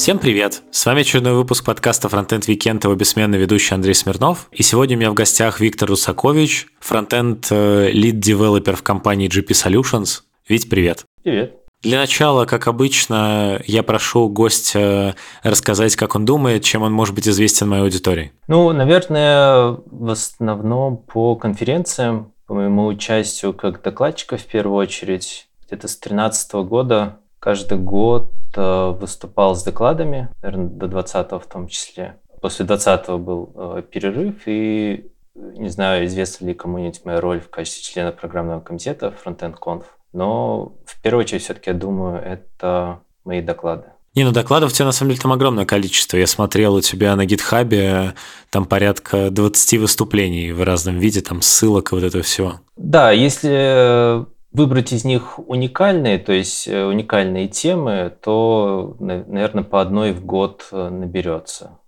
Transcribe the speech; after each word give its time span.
Всем 0.00 0.18
привет! 0.18 0.62
С 0.72 0.86
вами 0.86 1.02
очередной 1.02 1.34
выпуск 1.34 1.64
подкаста 1.64 2.08
Frontend 2.08 2.48
Weekend, 2.48 2.80
его 2.82 2.94
бессменный 2.94 3.38
ведущий 3.38 3.74
Андрей 3.74 3.94
Смирнов. 3.94 4.48
И 4.50 4.62
сегодня 4.62 4.96
у 4.96 4.98
меня 4.98 5.10
в 5.10 5.14
гостях 5.14 5.60
Виктор 5.60 5.90
Русакович, 5.90 6.66
фронтенд 6.80 7.48
лид-девелопер 7.50 8.74
в 8.76 8.82
компании 8.82 9.28
GP 9.28 9.50
Solutions. 9.50 10.22
Вить, 10.48 10.68
привет! 10.68 11.04
Привет! 11.22 11.59
Для 11.82 11.98
начала, 11.98 12.44
как 12.44 12.66
обычно, 12.66 13.60
я 13.66 13.82
прошу 13.82 14.28
гостя 14.28 15.14
рассказать, 15.42 15.96
как 15.96 16.14
он 16.14 16.26
думает, 16.26 16.62
чем 16.62 16.82
он 16.82 16.92
может 16.92 17.14
быть 17.14 17.26
известен 17.26 17.68
моей 17.70 17.82
аудитории. 17.82 18.32
Ну, 18.48 18.70
наверное, 18.72 19.78
в 19.86 20.10
основном 20.10 20.98
по 20.98 21.36
конференциям, 21.36 22.32
по 22.46 22.54
моему 22.54 22.86
участию 22.86 23.54
как 23.54 23.80
докладчика 23.82 24.36
в 24.36 24.44
первую 24.44 24.76
очередь, 24.76 25.48
где-то 25.66 25.88
с 25.88 25.96
2013 25.96 26.52
года 26.68 27.20
каждый 27.38 27.78
год 27.78 28.32
э, 28.54 28.90
выступал 28.90 29.56
с 29.56 29.62
докладами, 29.62 30.28
наверное, 30.42 30.68
до 30.68 30.86
20 30.86 31.32
в 31.32 31.46
том 31.50 31.68
числе. 31.68 32.16
После 32.42 32.66
20 32.66 33.08
был 33.20 33.52
э, 33.54 33.82
перерыв, 33.90 34.42
и 34.44 35.10
не 35.34 35.68
знаю, 35.68 36.04
известна 36.04 36.46
ли 36.46 36.54
кому-нибудь 36.54 37.04
моя 37.04 37.20
роль 37.20 37.40
в 37.40 37.48
качестве 37.48 37.82
члена 37.82 38.12
программного 38.12 38.60
комитета 38.60 39.14
Frontend 39.24 39.56
Conf, 39.58 39.84
но 40.12 40.72
в 40.84 41.00
первую 41.02 41.24
очередь 41.24 41.42
все-таки 41.42 41.70
я 41.70 41.76
думаю, 41.76 42.20
это 42.22 43.00
мои 43.24 43.40
доклады. 43.40 43.84
Не, 44.16 44.24
ну 44.24 44.32
докладов 44.32 44.72
у 44.72 44.74
тебя 44.74 44.86
на 44.86 44.92
самом 44.92 45.10
деле 45.10 45.22
там 45.22 45.32
огромное 45.32 45.64
количество. 45.64 46.16
Я 46.16 46.26
смотрел 46.26 46.74
у 46.74 46.80
тебя 46.80 47.14
на 47.14 47.26
гитхабе 47.26 48.14
там 48.50 48.64
порядка 48.64 49.30
20 49.30 49.78
выступлений 49.78 50.50
в 50.50 50.64
разном 50.64 50.98
виде, 50.98 51.20
там 51.20 51.42
ссылок 51.42 51.92
и 51.92 51.94
вот 51.94 52.02
это 52.02 52.20
все. 52.22 52.60
Да, 52.76 53.12
если 53.12 54.26
выбрать 54.52 54.92
из 54.92 55.04
них 55.04 55.38
уникальные, 55.38 56.18
то 56.18 56.32
есть 56.32 56.66
э, 56.66 56.84
уникальные 56.84 57.46
темы, 57.46 58.12
то, 58.20 58.96
наверное, 58.98 59.62
по 59.62 59.80
одной 59.80 60.12
в 60.12 60.24
год 60.24 60.66
э, 60.72 60.88
наберется. 60.88 61.78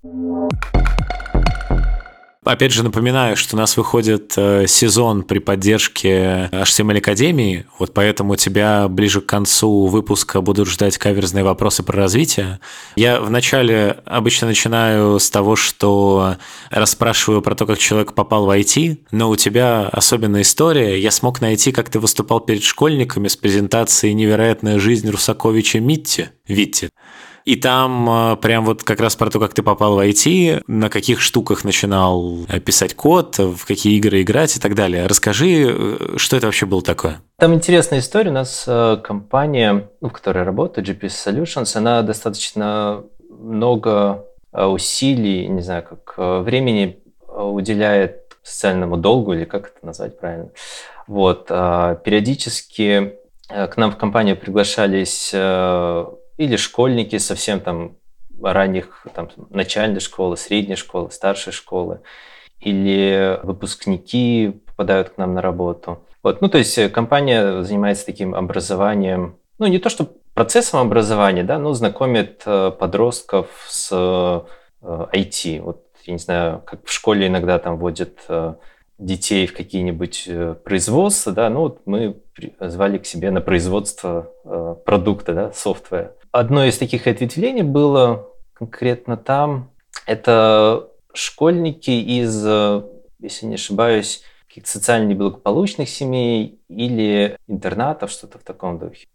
Опять 2.44 2.72
же 2.72 2.82
напоминаю, 2.82 3.36
что 3.36 3.54
у 3.54 3.58
нас 3.58 3.76
выходит 3.76 4.34
э, 4.36 4.66
сезон 4.66 5.22
при 5.22 5.38
поддержке 5.38 6.48
HTML 6.50 6.98
Академии, 6.98 7.66
вот 7.78 7.94
поэтому 7.94 8.34
тебя 8.34 8.88
ближе 8.88 9.20
к 9.20 9.26
концу 9.26 9.86
выпуска 9.86 10.40
будут 10.40 10.66
ждать 10.66 10.98
каверзные 10.98 11.44
вопросы 11.44 11.84
про 11.84 11.98
развитие. 11.98 12.58
Я 12.96 13.20
вначале 13.20 14.00
обычно 14.06 14.48
начинаю 14.48 15.20
с 15.20 15.30
того, 15.30 15.54
что 15.54 16.34
расспрашиваю 16.70 17.42
про 17.42 17.54
то, 17.54 17.64
как 17.64 17.78
человек 17.78 18.12
попал 18.12 18.46
в 18.46 18.50
IT, 18.50 18.98
но 19.12 19.30
у 19.30 19.36
тебя 19.36 19.88
особенная 19.92 20.42
история. 20.42 21.00
Я 21.00 21.12
смог 21.12 21.40
найти, 21.40 21.70
как 21.70 21.90
ты 21.90 22.00
выступал 22.00 22.40
перед 22.40 22.64
школьниками 22.64 23.28
с 23.28 23.36
презентацией 23.36 24.14
«Невероятная 24.14 24.80
жизнь 24.80 25.08
Русаковича 25.08 25.78
Митти». 25.78 26.30
Витти. 26.48 26.90
И 27.44 27.56
там 27.56 28.08
э, 28.08 28.36
прям 28.36 28.64
вот 28.64 28.82
как 28.82 29.00
раз 29.00 29.16
про 29.16 29.30
то, 29.30 29.40
как 29.40 29.54
ты 29.54 29.62
попал 29.62 29.96
в 29.96 29.98
IT, 29.98 30.62
на 30.66 30.88
каких 30.88 31.20
штуках 31.20 31.64
начинал 31.64 32.44
э, 32.48 32.60
писать 32.60 32.94
код, 32.94 33.38
в 33.38 33.66
какие 33.66 33.96
игры 33.96 34.22
играть 34.22 34.56
и 34.56 34.60
так 34.60 34.74
далее. 34.74 35.06
Расскажи, 35.06 35.66
э, 35.68 36.14
что 36.16 36.36
это 36.36 36.46
вообще 36.46 36.66
было 36.66 36.82
такое? 36.82 37.20
Там 37.38 37.54
интересная 37.54 37.98
история. 37.98 38.30
У 38.30 38.34
нас 38.34 38.68
компания, 39.02 39.88
в 40.00 40.10
которой 40.10 40.44
работаю, 40.44 40.86
GPS 40.86 41.26
Solutions, 41.26 41.76
она 41.76 42.02
достаточно 42.02 43.04
много 43.28 44.24
усилий, 44.52 45.48
не 45.48 45.62
знаю, 45.62 45.82
как 45.82 46.44
времени 46.44 47.00
уделяет 47.26 48.36
социальному 48.44 48.96
долгу, 48.96 49.32
или 49.32 49.44
как 49.44 49.68
это 49.68 49.86
назвать 49.86 50.20
правильно. 50.20 50.50
Вот. 51.08 51.46
Периодически 51.46 53.14
к 53.48 53.76
нам 53.76 53.90
в 53.90 53.96
компанию 53.96 54.36
приглашались 54.36 55.34
или 56.36 56.56
школьники 56.56 57.18
совсем 57.18 57.60
там 57.60 57.96
ранних 58.42 59.06
там, 59.14 59.28
начальной 59.50 60.00
школы, 60.00 60.36
средней 60.36 60.76
школы, 60.76 61.10
старшей 61.10 61.52
школы, 61.52 62.00
или 62.60 63.40
выпускники 63.42 64.60
попадают 64.66 65.10
к 65.10 65.18
нам 65.18 65.34
на 65.34 65.42
работу. 65.42 66.04
Вот, 66.22 66.40
ну, 66.40 66.48
то 66.48 66.58
есть 66.58 66.78
э, 66.78 66.88
компания 66.88 67.62
занимается 67.62 68.06
таким 68.06 68.34
образованием, 68.34 69.36
ну, 69.58 69.66
не 69.66 69.78
то 69.78 69.88
что 69.88 70.08
процессом 70.34 70.80
образования, 70.80 71.42
да, 71.42 71.58
но 71.58 71.72
знакомит 71.72 72.42
э, 72.46 72.70
подростков 72.70 73.48
с 73.68 73.92
IT. 74.82 75.58
Э, 75.58 75.60
вот, 75.60 75.84
я 76.04 76.12
не 76.12 76.18
знаю, 76.18 76.62
как 76.64 76.84
в 76.84 76.92
школе 76.92 77.26
иногда 77.26 77.58
там 77.58 77.76
вводят 77.76 78.18
детей 78.98 79.46
в 79.46 79.54
какие-нибудь 79.54 80.28
производства, 80.64 81.32
да, 81.32 81.48
ну, 81.48 81.60
вот 81.60 81.80
мы 81.86 82.16
звали 82.60 82.98
к 82.98 83.06
себе 83.06 83.30
на 83.30 83.40
производство 83.40 84.30
продукта, 84.84 85.34
да, 85.34 85.52
софтвера. 85.52 86.14
Одно 86.32 86.64
из 86.64 86.78
таких 86.78 87.06
ответвлений 87.06 87.62
было 87.62 88.28
конкретно 88.54 89.18
там. 89.18 89.70
Это 90.06 90.88
школьники 91.12 91.90
из, 91.90 92.44
если 93.20 93.46
не 93.46 93.54
ошибаюсь, 93.54 94.22
каких-то 94.48 94.70
социально 94.70 95.06
неблагополучных 95.06 95.90
семей 95.90 96.58
или 96.68 97.36
интернатов, 97.48 98.10
что-то 98.10 98.38
в 98.38 98.42
таком 98.42 98.78
духе. 98.78 99.06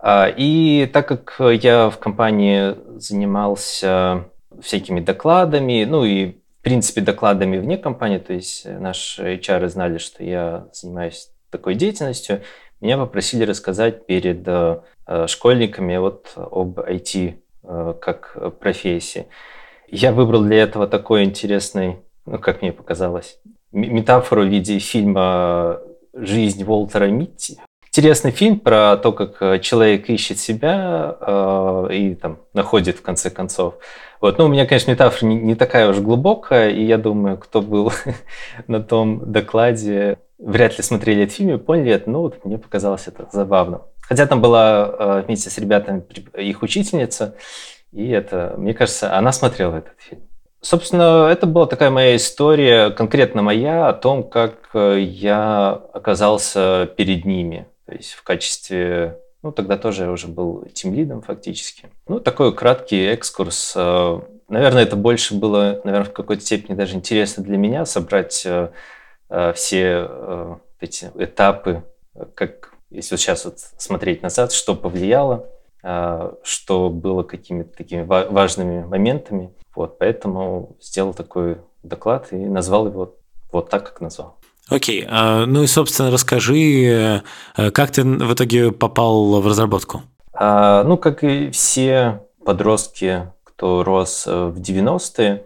А, 0.00 0.26
и 0.28 0.90
так 0.92 1.06
как 1.06 1.36
я 1.62 1.88
в 1.88 1.98
компании 1.98 2.74
занимался 2.98 4.24
всякими 4.60 5.00
докладами, 5.00 5.84
ну 5.84 6.04
и 6.04 6.32
в 6.32 6.62
принципе 6.62 7.00
докладами 7.00 7.58
вне 7.58 7.78
компании, 7.78 8.18
то 8.18 8.32
есть 8.32 8.66
наши 8.66 9.36
HR 9.36 9.68
знали, 9.68 9.98
что 9.98 10.24
я 10.24 10.66
занимаюсь 10.72 11.30
такой 11.50 11.74
деятельностью, 11.74 12.42
меня 12.80 12.98
попросили 12.98 13.44
рассказать 13.44 14.06
перед 14.06 14.46
э, 14.46 14.80
школьниками 15.26 15.96
вот 15.98 16.32
об 16.36 16.80
IT 16.80 17.34
э, 17.62 17.94
как 18.00 18.58
профессии. 18.58 19.26
Я 19.88 20.12
выбрал 20.12 20.42
для 20.42 20.62
этого 20.62 20.86
такой 20.86 21.24
интересный, 21.24 21.96
ну, 22.24 22.38
как 22.38 22.62
мне 22.62 22.72
показалось, 22.72 23.38
метафору 23.72 24.42
в 24.42 24.48
виде 24.48 24.78
фильма 24.78 25.80
«Жизнь 26.12 26.64
Уолтера 26.64 27.06
Митти». 27.06 27.58
Интересный 27.92 28.30
фильм 28.30 28.60
про 28.60 28.96
то, 28.96 29.10
как 29.10 29.42
э, 29.42 29.58
человек 29.58 30.08
ищет 30.08 30.38
себя 30.38 31.16
э, 31.20 31.88
и 31.90 32.14
там 32.14 32.38
находит 32.54 32.98
в 32.98 33.02
конце 33.02 33.30
концов. 33.30 33.74
Вот. 34.20 34.38
Ну, 34.38 34.44
у 34.44 34.48
меня, 34.48 34.64
конечно, 34.64 34.92
метафора 34.92 35.28
не 35.28 35.56
такая 35.56 35.90
уж 35.90 35.98
глубокая, 35.98 36.70
и 36.70 36.84
я 36.84 36.98
думаю, 36.98 37.36
кто 37.36 37.60
был 37.60 37.92
на 38.68 38.80
том 38.80 39.32
докладе, 39.32 40.18
вряд 40.40 40.76
ли 40.76 40.82
смотрели 40.82 41.24
этот 41.24 41.34
фильм 41.34 41.54
и 41.54 41.58
поняли 41.58 41.92
это, 41.92 42.10
но 42.10 42.22
вот 42.22 42.44
мне 42.44 42.58
показалось 42.58 43.06
это 43.06 43.28
забавно. 43.32 43.82
Хотя 44.00 44.26
там 44.26 44.40
была 44.40 44.94
э, 44.98 45.22
вместе 45.26 45.50
с 45.50 45.58
ребятами 45.58 46.02
их 46.36 46.62
учительница, 46.62 47.36
и 47.92 48.08
это, 48.08 48.54
мне 48.56 48.74
кажется, 48.74 49.16
она 49.16 49.32
смотрела 49.32 49.76
этот 49.76 49.94
фильм. 49.98 50.22
Собственно, 50.62 51.28
это 51.30 51.46
была 51.46 51.66
такая 51.66 51.90
моя 51.90 52.16
история, 52.16 52.90
конкретно 52.90 53.40
моя, 53.42 53.88
о 53.88 53.92
том, 53.92 54.28
как 54.28 54.70
э, 54.74 54.98
я 55.00 55.80
оказался 55.92 56.88
перед 56.96 57.24
ними. 57.24 57.66
То 57.86 57.94
есть 57.94 58.12
в 58.12 58.22
качестве, 58.22 59.18
ну 59.42 59.52
тогда 59.52 59.76
тоже 59.78 60.04
я 60.04 60.10
уже 60.10 60.28
был 60.28 60.66
тимлидом 60.72 61.22
фактически. 61.22 61.88
Ну 62.08 62.20
такой 62.20 62.54
краткий 62.54 63.06
экскурс. 63.06 63.74
Э, 63.76 64.20
наверное, 64.48 64.82
это 64.82 64.96
больше 64.96 65.34
было, 65.34 65.80
наверное, 65.84 66.10
в 66.10 66.12
какой-то 66.12 66.42
степени 66.42 66.76
даже 66.76 66.94
интересно 66.94 67.42
для 67.42 67.56
меня 67.56 67.84
собрать 67.84 68.46
все 69.54 70.06
э, 70.08 70.56
эти 70.80 71.10
этапы, 71.14 71.84
как 72.34 72.74
если 72.90 73.14
вот 73.14 73.20
сейчас 73.20 73.44
вот 73.44 73.58
смотреть 73.58 74.22
назад, 74.22 74.52
что 74.52 74.74
повлияло, 74.74 75.46
э, 75.82 76.32
что 76.42 76.90
было 76.90 77.22
какими-то 77.22 77.76
такими 77.76 78.02
важными 78.02 78.84
моментами. 78.84 79.52
Вот, 79.74 79.98
поэтому 79.98 80.76
сделал 80.80 81.14
такой 81.14 81.58
доклад 81.84 82.32
и 82.32 82.36
назвал 82.36 82.88
его 82.88 83.14
вот 83.52 83.70
так, 83.70 83.86
как 83.86 84.00
назвал. 84.00 84.36
Окей, 84.68 85.04
okay. 85.04 85.46
ну 85.46 85.62
и, 85.64 85.66
собственно, 85.66 86.10
расскажи, 86.12 87.22
как 87.56 87.90
ты 87.90 88.04
в 88.04 88.34
итоге 88.34 88.70
попал 88.70 89.40
в 89.40 89.46
разработку? 89.46 90.02
А, 90.32 90.84
ну, 90.84 90.96
как 90.96 91.24
и 91.24 91.50
все 91.50 92.22
подростки, 92.44 93.32
кто 93.42 93.82
рос 93.82 94.26
в 94.26 94.60
90-е, 94.60 95.44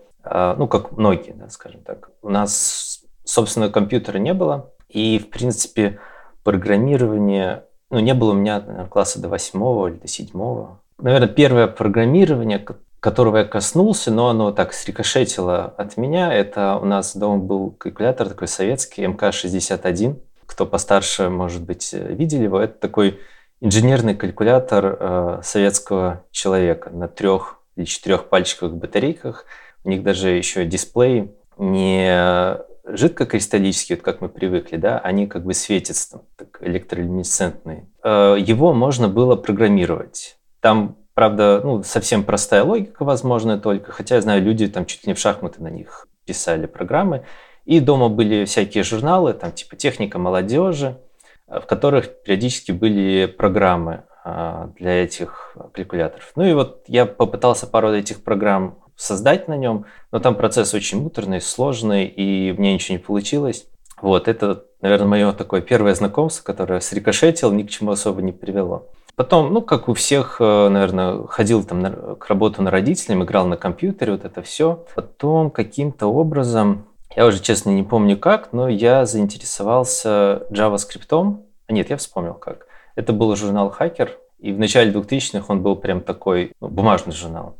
ну, 0.58 0.68
как 0.68 0.92
многие, 0.92 1.32
да, 1.32 1.48
скажем 1.48 1.82
так, 1.82 2.10
у 2.20 2.28
нас 2.28 3.03
собственно, 3.24 3.70
компьютера 3.70 4.18
не 4.18 4.34
было. 4.34 4.70
И, 4.88 5.18
в 5.18 5.30
принципе, 5.30 5.98
программирование, 6.42 7.64
ну, 7.90 7.98
не 7.98 8.14
было 8.14 8.30
у 8.30 8.34
меня 8.34 8.60
наверное, 8.60 8.86
класса 8.86 9.20
до 9.20 9.28
восьмого 9.28 9.88
или 9.88 9.96
до 9.96 10.08
седьмого. 10.08 10.80
Наверное, 10.98 11.28
первое 11.28 11.66
программирование, 11.66 12.64
которого 13.00 13.38
я 13.38 13.44
коснулся, 13.44 14.12
но 14.12 14.28
оно 14.28 14.52
так 14.52 14.72
срикошетило 14.72 15.74
от 15.76 15.96
меня, 15.96 16.32
это 16.32 16.76
у 16.80 16.84
нас 16.84 17.16
дома 17.16 17.38
был 17.38 17.70
калькулятор 17.72 18.28
такой 18.28 18.48
советский, 18.48 19.04
МК-61. 19.06 20.20
Кто 20.46 20.66
постарше, 20.66 21.30
может 21.30 21.62
быть, 21.62 21.92
видели 21.92 22.44
его. 22.44 22.60
Это 22.60 22.78
такой 22.78 23.18
инженерный 23.60 24.14
калькулятор 24.14 24.96
э, 25.00 25.40
советского 25.42 26.24
человека 26.30 26.90
на 26.90 27.08
трех 27.08 27.60
или 27.76 27.86
четырех 27.86 28.28
пальчиковых 28.28 28.76
батарейках. 28.76 29.46
У 29.84 29.90
них 29.90 30.02
даже 30.02 30.28
еще 30.30 30.64
дисплей 30.64 31.34
не 31.56 32.58
жидкокристаллический, 32.86 33.96
вот 33.96 34.04
как 34.04 34.20
мы 34.20 34.28
привыкли, 34.28 34.76
да, 34.76 34.98
они 34.98 35.26
как 35.26 35.44
бы 35.44 35.54
светятся, 35.54 36.12
там, 36.12 36.22
так, 36.36 36.58
электролюминесцентные. 36.60 37.88
Э, 38.02 38.36
его 38.38 38.72
можно 38.72 39.08
было 39.08 39.36
программировать. 39.36 40.38
Там, 40.60 40.96
правда, 41.14 41.60
ну, 41.64 41.82
совсем 41.82 42.24
простая 42.24 42.62
логика 42.62 43.04
возможная 43.04 43.58
только, 43.58 43.92
хотя 43.92 44.16
я 44.16 44.20
знаю, 44.20 44.42
люди 44.42 44.68
там 44.68 44.86
чуть 44.86 45.04
ли 45.04 45.10
не 45.10 45.14
в 45.14 45.18
шахматы 45.18 45.62
на 45.62 45.68
них 45.68 46.08
писали 46.24 46.66
программы. 46.66 47.24
И 47.64 47.80
дома 47.80 48.10
были 48.10 48.44
всякие 48.44 48.84
журналы, 48.84 49.32
там 49.32 49.52
типа 49.52 49.76
«Техника 49.76 50.18
молодежи», 50.18 50.98
в 51.46 51.62
которых 51.62 52.22
периодически 52.22 52.72
были 52.72 53.26
программы 53.26 54.04
э, 54.24 54.68
для 54.78 55.04
этих 55.04 55.56
калькуляторов. 55.72 56.32
Ну 56.36 56.44
и 56.44 56.52
вот 56.52 56.84
я 56.88 57.06
попытался 57.06 57.66
пару 57.66 57.92
этих 57.92 58.22
программ 58.22 58.78
создать 58.96 59.48
на 59.48 59.56
нем, 59.56 59.86
но 60.12 60.20
там 60.20 60.34
процесс 60.34 60.74
очень 60.74 61.02
муторный, 61.02 61.40
сложный, 61.40 62.06
и 62.06 62.52
мне 62.52 62.74
ничего 62.74 62.98
не 62.98 63.02
получилось. 63.02 63.66
Вот, 64.00 64.28
это, 64.28 64.64
наверное, 64.80 65.06
мое 65.06 65.32
такое 65.32 65.60
первое 65.60 65.94
знакомство, 65.94 66.44
которое 66.44 66.80
срикошетил, 66.80 67.52
ни 67.52 67.62
к 67.62 67.70
чему 67.70 67.92
особо 67.92 68.22
не 68.22 68.32
привело. 68.32 68.88
Потом, 69.16 69.52
ну, 69.52 69.62
как 69.62 69.88
у 69.88 69.94
всех, 69.94 70.38
э, 70.40 70.68
наверное, 70.68 71.24
ходил 71.28 71.62
там 71.62 71.80
на, 71.80 71.90
к 72.16 72.26
работу 72.28 72.62
на 72.62 72.70
родителям, 72.70 73.22
играл 73.22 73.46
на 73.46 73.56
компьютере, 73.56 74.12
вот 74.12 74.24
это 74.24 74.42
все. 74.42 74.84
Потом 74.94 75.50
каким-то 75.50 76.08
образом, 76.08 76.86
я 77.14 77.26
уже, 77.26 77.40
честно, 77.40 77.70
не 77.70 77.84
помню 77.84 78.18
как, 78.18 78.52
но 78.52 78.68
я 78.68 79.06
заинтересовался 79.06 80.42
JavaScript. 80.50 81.38
А 81.66 81.72
нет, 81.72 81.90
я 81.90 81.96
вспомнил 81.96 82.34
как. 82.34 82.66
Это 82.96 83.12
был 83.12 83.34
журнал 83.36 83.70
«Хакер», 83.70 84.18
и 84.38 84.52
в 84.52 84.58
начале 84.58 84.92
2000-х 84.92 85.46
он 85.48 85.62
был 85.62 85.76
прям 85.76 86.00
такой 86.00 86.52
ну, 86.60 86.68
бумажный 86.68 87.14
журнал. 87.14 87.56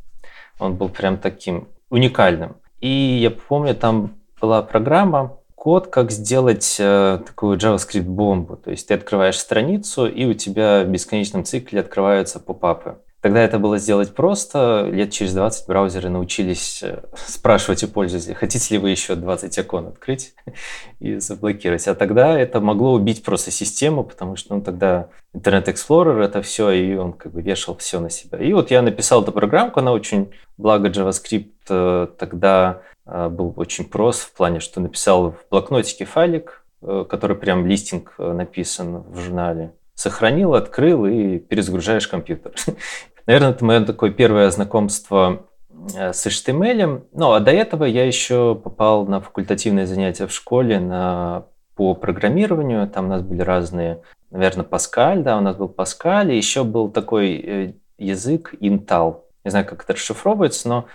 Он 0.59 0.75
был 0.75 0.89
прям 0.89 1.17
таким 1.17 1.67
уникальным. 1.89 2.57
И 2.79 2.87
я 2.87 3.31
помню, 3.31 3.75
там 3.75 4.15
была 4.39 4.61
программа, 4.61 5.37
код, 5.55 5.87
как 5.87 6.11
сделать 6.11 6.77
э, 6.79 7.19
такую 7.25 7.57
JavaScript-бомбу. 7.57 8.57
То 8.57 8.71
есть 8.71 8.87
ты 8.87 8.93
открываешь 8.93 9.39
страницу, 9.39 10.05
и 10.05 10.25
у 10.25 10.33
тебя 10.33 10.83
в 10.83 10.87
бесконечном 10.87 11.43
цикле 11.43 11.79
открываются 11.79 12.39
попапы. 12.39 12.99
Тогда 13.25 13.41
это 13.41 13.57
было 13.57 13.79
сделать 13.79 14.13
просто. 14.13 14.87
Лет 14.91 15.11
через 15.11 15.33
20 15.33 15.67
браузеры 15.67 16.09
научились 16.09 16.83
э, 16.83 17.01
спрашивать 17.15 17.83
у 17.83 17.87
пользователя, 17.87 18.35
хотите 18.35 18.75
ли 18.75 18.79
вы 18.79 18.91
еще 18.91 19.15
20 19.15 19.57
окон 19.57 19.87
открыть 19.87 20.35
и 20.99 21.15
заблокировать. 21.15 21.87
А 21.87 21.95
тогда 21.95 22.39
это 22.39 22.61
могло 22.61 22.93
убить 22.93 23.23
просто 23.23 23.49
систему, 23.49 24.03
потому 24.03 24.35
что 24.35 24.53
ну, 24.53 24.61
тогда 24.61 25.09
Internet 25.35 25.73
Explorer 25.73 26.23
это 26.23 26.43
все, 26.43 26.69
и 26.69 26.93
он 26.93 27.13
как 27.13 27.31
бы 27.31 27.41
вешал 27.41 27.75
все 27.77 27.99
на 27.99 28.11
себя. 28.11 28.37
И 28.37 28.53
вот 28.53 28.69
я 28.69 28.83
написал 28.83 29.23
эту 29.23 29.31
программку, 29.31 29.79
она 29.79 29.91
очень, 29.91 30.31
благо 30.59 30.89
JavaScript 30.89 31.49
э, 31.67 32.07
тогда 32.19 32.83
э, 33.07 33.29
был 33.29 33.55
очень 33.55 33.85
прост 33.85 34.21
в 34.21 34.33
плане, 34.33 34.59
что 34.59 34.79
написал 34.79 35.31
в 35.31 35.45
блокнотике 35.49 36.05
файлик, 36.05 36.63
который 37.09 37.35
прям 37.35 37.65
листинг 37.65 38.13
написан 38.19 39.01
в 39.01 39.19
журнале 39.19 39.73
сохранил, 39.95 40.53
открыл 40.53 41.05
и 41.05 41.39
перезагружаешь 41.39 42.07
компьютер. 42.07 42.51
Наверное, 43.27 43.51
это 43.51 43.65
мое 43.65 43.85
такое 43.85 44.11
первое 44.11 44.49
знакомство 44.51 45.47
э, 45.95 46.13
с 46.13 46.25
HTML. 46.25 47.07
Ну, 47.11 47.31
а 47.31 47.39
до 47.39 47.51
этого 47.51 47.83
я 47.85 48.05
еще 48.05 48.55
попал 48.55 49.05
на 49.07 49.19
факультативные 49.19 49.87
занятия 49.87 50.27
в 50.27 50.31
школе 50.31 50.79
на, 50.79 51.45
по 51.75 51.95
программированию. 51.95 52.87
Там 52.87 53.05
у 53.05 53.09
нас 53.09 53.21
были 53.23 53.41
разные, 53.41 54.01
наверное, 54.29 54.63
Паскаль, 54.63 55.23
да, 55.23 55.37
у 55.37 55.41
нас 55.41 55.55
был 55.55 55.69
Паскаль, 55.69 56.31
и 56.31 56.37
еще 56.37 56.63
был 56.63 56.89
такой 56.89 57.35
э, 57.35 57.73
язык 57.97 58.53
Intel. 58.59 59.21
Не 59.43 59.51
знаю, 59.51 59.65
как 59.65 59.83
это 59.83 59.93
расшифровывается, 59.93 60.69
но 60.69 60.85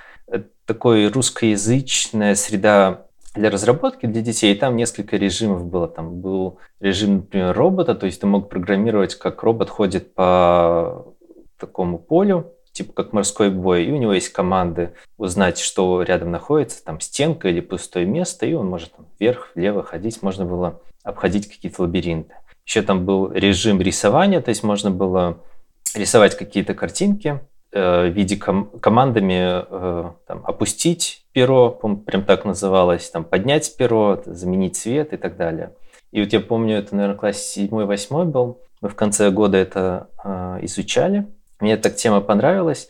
такой 0.67 1.09
русскоязычная 1.09 2.37
среда 2.37 3.07
для 3.35 3.51
разработки 3.51 4.07
для 4.07 4.23
детей. 4.23 4.55
И 4.55 4.59
там 4.59 4.77
несколько 4.77 5.17
режимов 5.17 5.67
было. 5.67 5.89
Там 5.89 6.21
был 6.21 6.59
режим, 6.79 7.17
например, 7.17 7.57
робота, 7.57 7.95
то 7.95 8.07
есть 8.07 8.21
ты 8.21 8.27
мог 8.27 8.49
программировать, 8.49 9.17
как 9.17 9.43
робот 9.43 9.69
ходит 9.69 10.15
по 10.15 11.15
такому 11.61 11.99
полю, 11.99 12.53
типа 12.73 12.93
как 12.93 13.13
морской 13.13 13.51
бой, 13.51 13.85
и 13.85 13.93
у 13.93 13.97
него 13.97 14.13
есть 14.13 14.31
команды 14.31 14.95
узнать, 15.19 15.59
что 15.59 16.03
рядом 16.03 16.31
находится, 16.31 16.85
там 16.85 17.01
стенка 17.01 17.49
или 17.49 17.61
пустое 17.61 18.07
место, 18.07 18.47
и 18.47 18.55
он 18.55 18.69
может 18.69 18.93
там, 18.93 19.07
вверх, 19.19 19.51
влево 19.55 19.83
ходить, 19.83 20.23
можно 20.23 20.45
было 20.45 20.81
обходить 21.03 21.49
какие-то 21.49 21.83
лабиринты. 21.83 22.35
Еще 22.67 22.83
там 22.83 23.05
был 23.05 23.33
режим 23.33 23.81
рисования, 23.81 24.41
то 24.41 24.51
есть 24.51 24.63
можно 24.63 24.91
было 24.91 25.39
рисовать 25.95 26.37
какие-то 26.37 26.75
картинки 26.75 27.41
э, 27.73 28.09
в 28.09 28.13
виде 28.13 28.37
ком- 28.37 28.71
командами 28.81 29.65
э, 29.69 30.11
там, 30.27 30.45
опустить 30.47 31.27
перо, 31.33 31.71
прям 31.71 32.25
так 32.25 32.45
называлось, 32.45 33.11
там, 33.11 33.25
поднять 33.25 33.77
перо, 33.77 34.23
заменить 34.25 34.77
цвет 34.77 35.13
и 35.13 35.17
так 35.17 35.37
далее. 35.37 35.75
И 36.13 36.21
вот 36.21 36.33
я 36.33 36.41
помню, 36.41 36.77
это, 36.79 36.95
наверное, 36.95 37.19
класс 37.19 37.57
7-8 37.57 38.25
был, 38.25 38.61
мы 38.81 38.89
в 38.89 38.95
конце 38.95 39.31
года 39.31 39.59
это 39.59 40.09
э, 40.23 40.59
изучали, 40.63 41.27
мне 41.61 41.75
эта 41.75 41.91
тема 41.91 42.21
понравилась, 42.21 42.89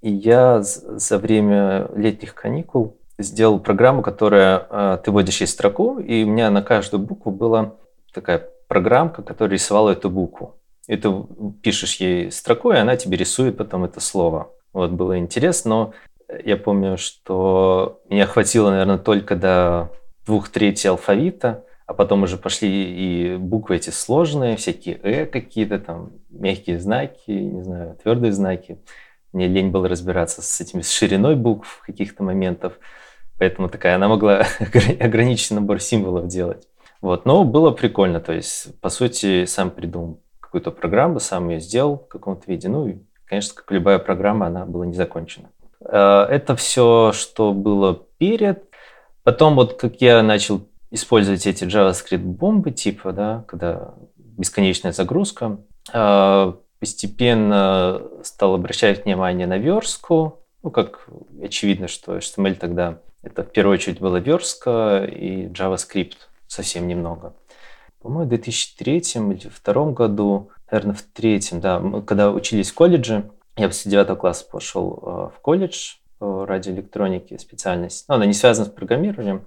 и 0.00 0.10
я 0.10 0.60
за 0.62 1.18
время 1.18 1.88
летних 1.94 2.34
каникул 2.34 2.96
сделал 3.18 3.60
программу, 3.60 4.02
которая 4.02 4.66
э, 4.68 4.98
ты 5.04 5.10
вводишь 5.10 5.40
ей 5.40 5.46
строку, 5.46 5.98
и 5.98 6.24
у 6.24 6.28
меня 6.28 6.50
на 6.50 6.62
каждую 6.62 7.02
букву 7.02 7.30
была 7.30 7.74
такая 8.12 8.48
программка, 8.68 9.22
которая 9.22 9.54
рисовала 9.54 9.90
эту 9.90 10.10
букву. 10.10 10.56
И 10.88 10.96
ты 10.96 11.12
пишешь 11.62 11.96
ей 11.96 12.32
строку, 12.32 12.72
и 12.72 12.76
она 12.76 12.96
тебе 12.96 13.16
рисует 13.16 13.56
потом 13.56 13.84
это 13.84 14.00
слово. 14.00 14.50
Вот 14.72 14.90
было 14.90 15.18
интересно, 15.18 15.70
но 15.70 15.92
я 16.44 16.56
помню, 16.56 16.96
что 16.96 18.00
меня 18.08 18.26
хватило, 18.26 18.70
наверное, 18.70 18.98
только 18.98 19.36
до 19.36 19.90
двух 20.26 20.48
третей 20.48 20.88
алфавита, 20.88 21.64
а 21.92 21.94
потом 21.94 22.22
уже 22.22 22.38
пошли 22.38 22.70
и 22.70 23.36
буквы 23.36 23.76
эти 23.76 23.90
сложные, 23.90 24.56
всякие 24.56 24.98
«э» 25.02 25.26
какие-то 25.26 25.78
там, 25.78 26.12
мягкие 26.30 26.80
знаки, 26.80 27.30
не 27.30 27.62
знаю, 27.62 27.98
твердые 28.02 28.32
знаки. 28.32 28.78
Мне 29.34 29.46
лень 29.46 29.70
было 29.70 29.90
разбираться 29.90 30.40
с 30.40 30.58
этими, 30.58 30.80
с 30.80 30.90
шириной 30.90 31.36
букв 31.36 31.82
каких-то 31.84 32.22
моментов, 32.22 32.78
поэтому 33.38 33.68
такая, 33.68 33.96
она 33.96 34.08
могла 34.08 34.46
ограниченный 35.00 35.60
набор 35.60 35.80
символов 35.80 36.28
делать. 36.28 36.66
Вот, 37.02 37.26
но 37.26 37.44
было 37.44 37.72
прикольно, 37.72 38.20
то 38.20 38.32
есть, 38.32 38.80
по 38.80 38.88
сути, 38.88 39.44
сам 39.44 39.70
придумал 39.70 40.22
какую-то 40.40 40.70
программу, 40.70 41.20
сам 41.20 41.50
ее 41.50 41.60
сделал 41.60 41.98
в 41.98 42.08
каком-то 42.08 42.50
виде, 42.50 42.68
ну 42.68 42.86
и, 42.86 42.94
конечно, 43.26 43.54
как 43.54 43.70
любая 43.70 43.98
программа, 43.98 44.46
она 44.46 44.64
была 44.64 44.86
не 44.86 44.94
закончена. 44.94 45.50
Э, 45.84 46.24
это 46.30 46.56
все, 46.56 47.12
что 47.12 47.52
было 47.52 48.02
перед. 48.16 48.64
Потом 49.24 49.56
вот 49.56 49.74
как 49.74 50.00
я 50.00 50.22
начал 50.22 50.62
использовать 50.92 51.46
эти 51.46 51.64
JavaScript-бомбы 51.64 52.70
типа, 52.70 53.12
да, 53.12 53.44
когда 53.48 53.94
бесконечная 54.16 54.92
загрузка. 54.92 55.58
А, 55.92 56.56
постепенно 56.78 58.02
стал 58.22 58.54
обращать 58.54 59.04
внимание 59.04 59.46
на 59.46 59.58
верстку. 59.58 60.40
Ну, 60.62 60.70
как 60.70 61.08
очевидно, 61.42 61.88
что 61.88 62.18
HTML 62.18 62.54
тогда 62.54 62.98
это 63.22 63.42
в 63.42 63.50
первую 63.50 63.74
очередь 63.74 64.00
была 64.00 64.18
верстка 64.18 65.04
и 65.04 65.46
JavaScript 65.46 66.16
совсем 66.46 66.86
немного. 66.86 67.34
По-моему, 68.00 68.26
в 68.26 68.28
2003 68.28 68.96
или 68.96 69.34
2002 69.34 69.92
году, 69.92 70.50
наверное, 70.70 70.94
в 70.94 71.02
третьем, 71.02 71.60
да, 71.60 71.78
мы 71.78 72.02
когда 72.02 72.30
учились 72.30 72.70
в 72.70 72.74
колледже, 72.74 73.30
я 73.56 73.68
после 73.68 73.90
9 73.90 74.18
класса 74.18 74.44
пошел 74.50 74.98
а, 75.02 75.28
в 75.28 75.40
колледж 75.40 75.94
по 76.18 76.46
радиоэлектронике 76.46 77.38
специальность. 77.38 78.08
Но 78.08 78.16
она 78.16 78.26
не 78.26 78.34
связана 78.34 78.66
с 78.66 78.70
программированием. 78.70 79.44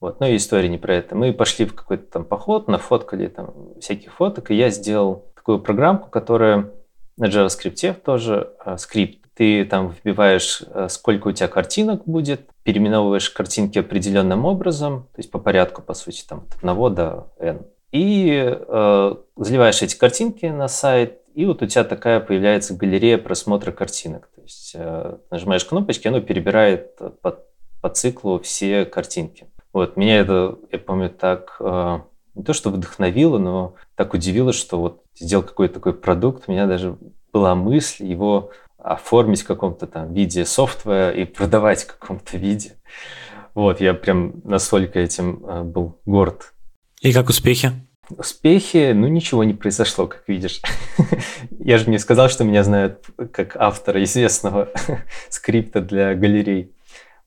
Вот, 0.00 0.18
ну 0.18 0.26
и 0.26 0.36
история 0.36 0.68
не 0.68 0.78
про 0.78 0.94
это. 0.94 1.14
Мы 1.14 1.32
пошли 1.32 1.66
в 1.66 1.74
какой-то 1.74 2.10
там 2.10 2.24
поход, 2.24 2.68
нафоткали 2.68 3.26
там 3.26 3.74
всяких 3.80 4.14
фоток, 4.14 4.50
и 4.50 4.54
я 4.54 4.70
сделал 4.70 5.26
такую 5.34 5.60
программку, 5.60 6.08
которая 6.08 6.70
на 7.18 7.26
JavaScript 7.26 8.00
тоже 8.02 8.54
э, 8.64 8.78
скрипт. 8.78 9.18
Ты 9.34 9.64
там 9.66 9.88
вбиваешь, 9.88 10.62
э, 10.66 10.88
сколько 10.88 11.28
у 11.28 11.32
тебя 11.32 11.48
картинок 11.48 12.04
будет, 12.06 12.48
переименовываешь 12.62 13.28
картинки 13.28 13.78
определенным 13.78 14.46
образом, 14.46 15.02
то 15.14 15.18
есть 15.18 15.30
по 15.30 15.38
порядку, 15.38 15.82
по 15.82 15.92
сути, 15.92 16.24
там 16.26 16.46
от 16.48 16.62
1 16.62 16.94
до 16.94 17.32
n. 17.38 17.66
И 17.92 18.42
э, 18.42 19.14
заливаешь 19.36 19.82
эти 19.82 19.98
картинки 19.98 20.46
на 20.46 20.68
сайт, 20.68 21.20
и 21.34 21.44
вот 21.44 21.62
у 21.62 21.66
тебя 21.66 21.84
такая 21.84 22.20
появляется 22.20 22.74
галерея 22.74 23.18
просмотра 23.18 23.70
картинок. 23.70 24.30
То 24.34 24.40
есть 24.40 24.72
э, 24.74 25.16
нажимаешь 25.30 25.64
кнопочки, 25.66 26.08
оно 26.08 26.22
перебирает 26.22 26.96
по, 27.20 27.38
по 27.82 27.88
циклу 27.90 28.40
все 28.40 28.86
картинки. 28.86 29.46
Вот, 29.72 29.96
меня 29.96 30.18
это, 30.18 30.58
я 30.72 30.78
помню, 30.78 31.10
так 31.10 31.56
э, 31.60 32.00
не 32.34 32.42
то 32.42 32.52
что 32.52 32.70
вдохновило, 32.70 33.38
но 33.38 33.74
так 33.94 34.14
удивило, 34.14 34.52
что 34.52 34.80
вот 34.80 35.02
сделал 35.14 35.44
какой-то 35.44 35.74
такой 35.74 35.94
продукт, 35.94 36.44
у 36.46 36.52
меня 36.52 36.66
даже 36.66 36.96
была 37.32 37.54
мысль 37.54 38.04
его 38.04 38.50
оформить 38.78 39.42
в 39.42 39.46
каком-то 39.46 39.86
там 39.86 40.12
виде 40.12 40.44
софтвера 40.44 41.10
и 41.10 41.24
продавать 41.24 41.84
в 41.84 41.98
каком-то 41.98 42.36
виде. 42.36 42.76
Вот, 43.54 43.80
я 43.80 43.94
прям 43.94 44.40
настолько 44.44 45.00
этим 45.00 45.44
э, 45.44 45.62
был 45.62 45.98
горд. 46.04 46.52
И 47.00 47.12
как 47.12 47.28
успехи? 47.28 47.72
Успехи, 48.10 48.92
ну 48.92 49.06
ничего 49.06 49.44
не 49.44 49.54
произошло, 49.54 50.06
как 50.06 50.24
видишь. 50.26 50.60
Я 51.58 51.78
же 51.78 51.88
не 51.88 51.98
сказал, 51.98 52.28
что 52.28 52.44
меня 52.44 52.64
знают 52.64 53.06
как 53.32 53.56
автора 53.56 54.02
известного 54.02 54.68
скрипта 55.28 55.80
для 55.80 56.14
галерей. 56.14 56.72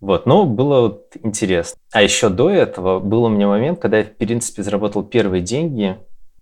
Вот, 0.03 0.25
но 0.25 0.45
было 0.45 0.81
вот 0.81 1.15
интересно. 1.23 1.79
А 1.93 2.01
еще 2.01 2.27
до 2.27 2.49
этого 2.49 2.99
был 2.99 3.23
у 3.23 3.29
меня 3.29 3.47
момент, 3.47 3.79
когда 3.79 3.99
я, 3.99 4.03
в 4.03 4.11
принципе, 4.17 4.61
заработал 4.61 5.01
первые 5.01 5.41
деньги 5.41 5.97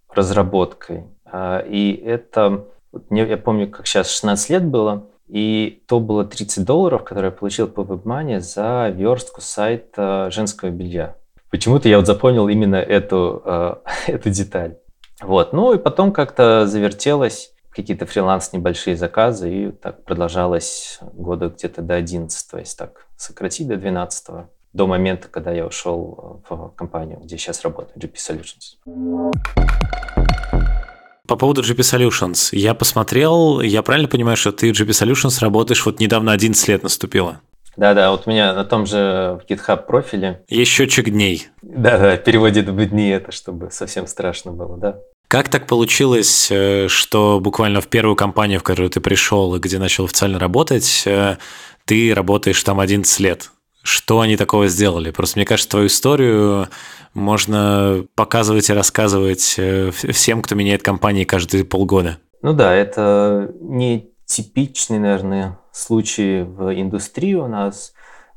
разработкой. 0.09 1.03
А, 1.25 1.59
и 1.59 1.93
это, 1.93 2.65
я 3.11 3.37
помню, 3.37 3.69
как 3.69 3.85
сейчас 3.85 4.09
16 4.09 4.49
лет 4.49 4.65
было, 4.65 5.05
и 5.27 5.83
то 5.87 5.99
было 5.99 6.25
30 6.25 6.65
долларов, 6.65 7.03
которые 7.03 7.29
я 7.29 7.37
получил 7.37 7.67
по 7.67 7.81
WebMoney 7.81 8.39
за 8.39 8.91
верстку 8.95 9.41
сайта 9.41 10.31
женского 10.31 10.71
белья. 10.71 11.15
Почему-то 11.51 11.87
я 11.87 11.97
вот 11.97 12.07
запомнил 12.07 12.49
именно 12.49 12.77
эту, 12.77 13.43
э, 13.45 13.75
эту 14.07 14.31
деталь. 14.31 14.77
Вот. 15.21 15.53
Ну 15.53 15.71
и 15.75 15.77
потом 15.77 16.13
как-то 16.13 16.65
завертелось 16.65 17.53
какие-то 17.69 18.07
фриланс 18.07 18.53
небольшие 18.53 18.95
заказы, 18.95 19.53
и 19.53 19.71
так 19.71 20.03
продолжалось 20.03 20.97
года 21.13 21.49
где-то 21.49 21.83
до 21.83 21.93
11, 21.93 22.49
то 22.49 22.57
есть 22.57 22.75
так 22.75 23.05
сократить 23.21 23.67
до 23.67 23.77
12 23.77 24.27
до 24.73 24.87
момента, 24.87 25.27
когда 25.29 25.51
я 25.51 25.65
ушел 25.65 26.41
в 26.49 26.69
компанию, 26.75 27.19
где 27.21 27.37
сейчас 27.37 27.61
работаю, 27.63 27.97
GP 27.97 28.15
Solutions. 28.15 29.33
По 31.27 31.35
поводу 31.35 31.61
GP 31.61 31.79
Solutions. 31.79 32.49
Я 32.51 32.73
посмотрел, 32.73 33.61
я 33.61 33.83
правильно 33.83 34.07
понимаю, 34.07 34.37
что 34.37 34.51
ты 34.51 34.73
в 34.73 34.79
GP 34.79 34.89
Solutions 34.89 35.39
работаешь, 35.39 35.85
вот 35.85 35.99
недавно 35.99 36.31
11 36.31 36.67
лет 36.67 36.83
наступило? 36.83 37.41
Да-да, 37.77 38.11
вот 38.11 38.23
у 38.25 38.29
меня 38.29 38.53
на 38.53 38.65
том 38.65 38.85
же 38.85 39.39
GitHub 39.47 39.85
профиле. 39.85 40.43
Есть 40.49 40.71
счетчик 40.71 41.09
дней. 41.09 41.47
Да-да, 41.61 42.17
переводит 42.17 42.67
в 42.67 42.85
дни 42.85 43.09
это, 43.09 43.31
чтобы 43.31 43.71
совсем 43.71 44.07
страшно 44.07 44.51
было, 44.51 44.77
да. 44.77 44.99
Как 45.31 45.47
так 45.47 45.65
получилось, 45.65 46.49
э, 46.51 46.89
что 46.89 47.39
буквально 47.39 47.79
в 47.79 47.87
первую 47.87 48.17
компанию, 48.17 48.59
в 48.59 48.63
которую 48.63 48.89
ты 48.89 48.99
пришел 48.99 49.55
и 49.55 49.59
где 49.59 49.79
начал 49.79 50.03
официально 50.03 50.37
работать, 50.37 51.03
э, 51.05 51.37
ты 51.91 52.13
работаешь 52.13 52.63
там 52.63 52.79
11 52.79 53.19
лет? 53.19 53.51
Что 53.83 54.21
они 54.21 54.37
такого 54.37 54.69
сделали? 54.69 55.11
Просто 55.11 55.37
мне 55.37 55.45
кажется, 55.45 55.71
твою 55.71 55.87
историю 55.87 56.69
можно 57.13 58.05
показывать 58.15 58.69
и 58.69 58.73
рассказывать 58.73 59.55
э, 59.57 59.91
всем, 59.91 60.41
кто 60.41 60.55
меняет 60.55 60.83
компании 60.83 61.25
каждые 61.25 61.65
полгода. 61.65 62.17
Ну 62.41 62.53
да, 62.53 62.73
это 62.73 63.53
не 63.59 64.09
типичный, 64.23 64.99
наверное, 64.99 65.59
случай 65.73 66.43
в 66.43 66.73
индустрии 66.73 67.33
у 67.33 67.47
нас, 67.47 67.91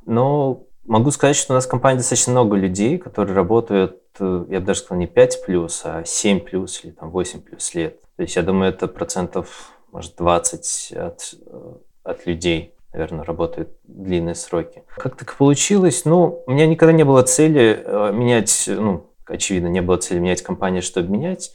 но 0.05 0.65
могу 0.85 1.13
сказать, 1.13 1.37
что 1.37 1.53
у 1.53 1.55
нас 1.55 1.67
в 1.67 1.71
компании 1.71 1.99
достаточно 1.99 2.33
много 2.33 2.57
людей, 2.57 2.99
которые 2.99 3.37
работают, 3.37 4.01
э, 4.19 4.47
я 4.51 4.59
бы 4.59 4.67
даже 4.67 4.81
сказал, 4.81 4.99
не 4.99 5.07
5 5.07 5.47
плюс, 5.47 5.83
а 5.85 6.03
7 6.05 6.41
плюс 6.41 6.81
или 6.83 6.91
там 6.91 7.11
8 7.11 7.41
плюс 7.41 7.73
лет. 7.75 8.01
То 8.17 8.23
есть 8.25 8.35
я 8.35 8.43
думаю, 8.43 8.73
это 8.73 8.89
процентов, 8.89 9.71
может, 9.93 10.17
20 10.17 10.93
от, 10.97 11.35
э, 11.47 11.73
от 12.03 12.27
людей, 12.27 12.74
наверное, 12.95 13.25
работают 13.25 13.71
длинные 13.85 14.35
сроки. 14.35 14.83
Как 14.97 15.17
так 15.17 15.35
получилось? 15.37 16.05
Ну, 16.05 16.43
у 16.47 16.51
меня 16.51 16.67
никогда 16.67 16.93
не 16.93 17.05
было 17.05 17.23
цели 17.23 17.83
э, 17.85 18.13
менять, 18.15 18.65
ну, 18.69 19.11
очевидно, 19.27 19.67
не 19.67 19.83
было 19.83 19.99
цели 19.99 20.19
менять 20.19 20.43
компанию, 20.43 20.83
чтобы 20.83 21.11
менять. 21.11 21.53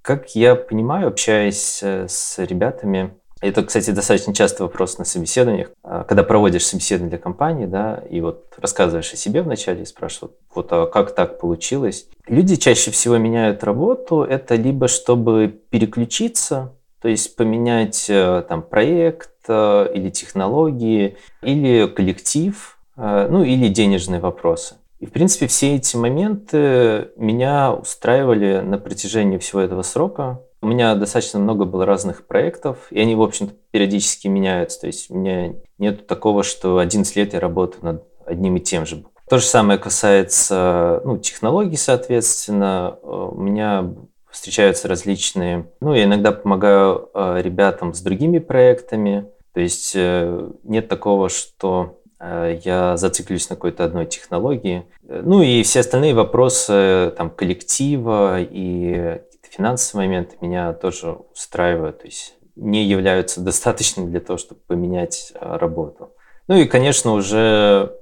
Как 0.00 0.34
я 0.36 0.54
понимаю, 0.54 1.08
общаясь 1.08 1.82
с 1.82 2.38
ребятами, 2.38 3.12
это, 3.42 3.62
кстати, 3.62 3.90
достаточно 3.90 4.32
частый 4.32 4.64
вопрос 4.64 4.96
на 4.96 5.04
собеседованиях. 5.04 5.70
А, 5.82 6.04
когда 6.04 6.22
проводишь 6.22 6.64
собеседование 6.64 7.10
для 7.10 7.18
компании, 7.18 7.66
да, 7.66 8.02
и 8.08 8.20
вот 8.20 8.54
рассказываешь 8.56 9.12
о 9.12 9.16
себе 9.16 9.42
вначале 9.42 9.82
и 9.82 9.86
спрашивают, 9.86 10.36
вот 10.54 10.68
а 10.72 10.86
как 10.86 11.14
так 11.14 11.38
получилось? 11.38 12.08
Люди 12.26 12.56
чаще 12.56 12.90
всего 12.90 13.18
меняют 13.18 13.62
работу, 13.62 14.22
это 14.22 14.54
либо 14.54 14.88
чтобы 14.88 15.48
переключиться, 15.48 16.72
то 17.02 17.08
есть 17.08 17.36
поменять 17.36 18.06
э, 18.08 18.42
там 18.48 18.62
проект 18.62 19.30
э, 19.35 19.35
или 19.48 20.10
технологии, 20.10 21.16
или 21.42 21.86
коллектив, 21.86 22.78
э, 22.96 23.28
ну 23.30 23.42
или 23.44 23.68
денежные 23.68 24.20
вопросы. 24.20 24.76
И, 24.98 25.06
в 25.06 25.12
принципе, 25.12 25.46
все 25.46 25.76
эти 25.76 25.96
моменты 25.96 27.10
меня 27.16 27.72
устраивали 27.74 28.60
на 28.60 28.78
протяжении 28.78 29.38
всего 29.38 29.60
этого 29.60 29.82
срока. 29.82 30.40
У 30.62 30.66
меня 30.68 30.94
достаточно 30.94 31.38
много 31.38 31.66
было 31.66 31.84
разных 31.84 32.26
проектов, 32.26 32.86
и 32.90 32.98
они, 32.98 33.14
в 33.14 33.22
общем-то, 33.22 33.54
периодически 33.70 34.26
меняются. 34.28 34.80
То 34.80 34.86
есть 34.86 35.10
у 35.10 35.16
меня 35.16 35.54
нет 35.78 36.06
такого, 36.06 36.42
что 36.42 36.78
11 36.78 37.14
лет 37.16 37.34
я 37.34 37.40
работаю 37.40 37.84
над 37.84 38.04
одним 38.24 38.56
и 38.56 38.60
тем 38.60 38.86
же. 38.86 39.04
То 39.28 39.38
же 39.38 39.44
самое 39.44 39.78
касается 39.78 41.02
ну, 41.04 41.18
технологий, 41.18 41.76
соответственно. 41.76 42.96
У 43.02 43.40
меня 43.40 43.92
встречаются 44.30 44.86
различные... 44.88 45.66
Ну, 45.80 45.94
я 45.94 46.04
иногда 46.04 46.30
помогаю 46.30 47.10
э, 47.12 47.40
ребятам 47.42 47.92
с 47.92 48.00
другими 48.00 48.38
проектами. 48.38 49.26
То 49.56 49.62
есть 49.62 49.92
э, 49.94 50.50
нет 50.64 50.86
такого, 50.88 51.30
что 51.30 52.02
э, 52.20 52.60
я 52.62 52.98
зациклюсь 52.98 53.48
на 53.48 53.56
какой-то 53.56 53.84
одной 53.84 54.04
технологии. 54.04 54.84
Ну 55.00 55.40
и 55.40 55.62
все 55.62 55.80
остальные 55.80 56.12
вопросы 56.12 57.14
там, 57.16 57.30
коллектива 57.30 58.38
и 58.38 59.22
финансовые 59.48 60.08
моменты 60.08 60.36
меня 60.42 60.74
тоже 60.74 61.16
устраивают, 61.32 62.00
то 62.00 62.04
есть 62.04 62.34
не 62.54 62.84
являются 62.84 63.40
достаточными 63.50 64.10
для 64.10 64.20
того, 64.20 64.36
чтобы 64.36 64.60
поменять 64.66 65.32
работу. 65.40 66.10
Ну 66.48 66.58
и, 66.58 66.66
конечно, 66.66 67.12
уже 67.12 67.96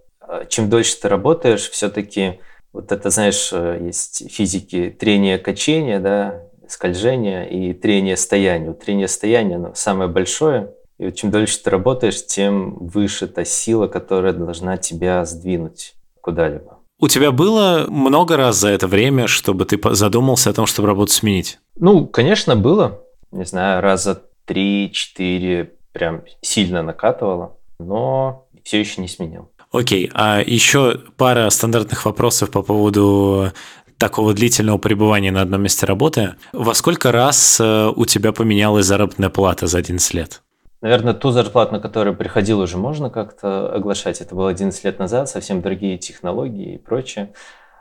чем 0.49 0.68
дольше 0.68 1.02
ты 1.02 1.08
работаешь, 1.08 1.70
все-таки 1.70 2.40
вот 2.73 2.90
это, 2.90 3.11
знаешь, 3.11 3.50
э, 3.52 3.78
есть 3.80 4.28
физики 4.28 4.90
трение 4.90 5.38
качения, 5.38 6.00
да, 6.00 6.42
скольжение 6.68 7.49
и 7.49 7.73
трение 7.75 8.16
стояния. 8.16 8.70
Вот 8.70 8.80
трение 8.80 9.06
стояния, 9.06 9.54
оно 9.54 9.73
самое 9.76 10.11
большое, 10.11 10.75
и 11.08 11.12
чем 11.12 11.30
дольше 11.30 11.58
ты 11.62 11.70
работаешь, 11.70 12.25
тем 12.26 12.75
выше 12.78 13.26
та 13.26 13.44
сила, 13.44 13.87
которая 13.87 14.32
должна 14.32 14.76
тебя 14.76 15.25
сдвинуть 15.25 15.94
куда-либо. 16.20 16.78
У 17.00 17.08
тебя 17.08 17.32
было 17.32 17.87
много 17.88 18.37
раз 18.37 18.56
за 18.56 18.68
это 18.68 18.87
время, 18.87 19.26
чтобы 19.26 19.64
ты 19.64 19.78
задумался 19.94 20.50
о 20.50 20.52
том, 20.52 20.66
чтобы 20.66 20.88
работу 20.88 21.12
сменить? 21.12 21.58
Ну, 21.76 22.06
конечно, 22.06 22.56
было. 22.56 23.02
Не 23.32 23.44
знаю, 23.44 23.82
раза 23.82 24.23
три-четыре 24.44 25.75
прям 25.92 26.23
сильно 26.40 26.82
накатывало, 26.82 27.56
но 27.78 28.46
все 28.62 28.80
еще 28.80 29.00
не 29.00 29.08
сменил. 29.08 29.50
Окей, 29.73 30.11
а 30.14 30.40
еще 30.40 31.00
пара 31.16 31.50
стандартных 31.50 32.04
вопросов 32.04 32.50
по 32.50 32.62
поводу 32.62 33.52
такого 33.99 34.34
длительного 34.34 34.78
пребывания 34.78 35.32
на 35.32 35.42
одном 35.42 35.62
месте 35.62 35.87
работы. 35.87 36.34
Во 36.52 36.75
сколько 36.75 37.11
раз 37.11 37.58
э, 37.61 37.92
у 37.94 38.04
тебя 38.06 38.32
поменялась 38.32 38.87
заработная 38.87 39.30
плата 39.30 39.66
за 39.66 39.78
11 39.78 40.14
лет? 40.14 40.42
Наверное, 40.84 41.14
ту 41.14 41.30
зарплату, 41.30 41.72
на 41.72 41.80
которую 41.80 42.14
приходил, 42.14 42.60
уже 42.60 42.76
можно 42.76 43.08
как-то 43.08 43.74
оглашать. 43.74 44.20
Это 44.20 44.34
было 44.34 44.50
11 44.50 44.84
лет 44.84 44.98
назад, 44.98 45.30
совсем 45.30 45.62
другие 45.62 45.96
технологии 45.96 46.74
и 46.74 46.78
прочее. 46.78 47.32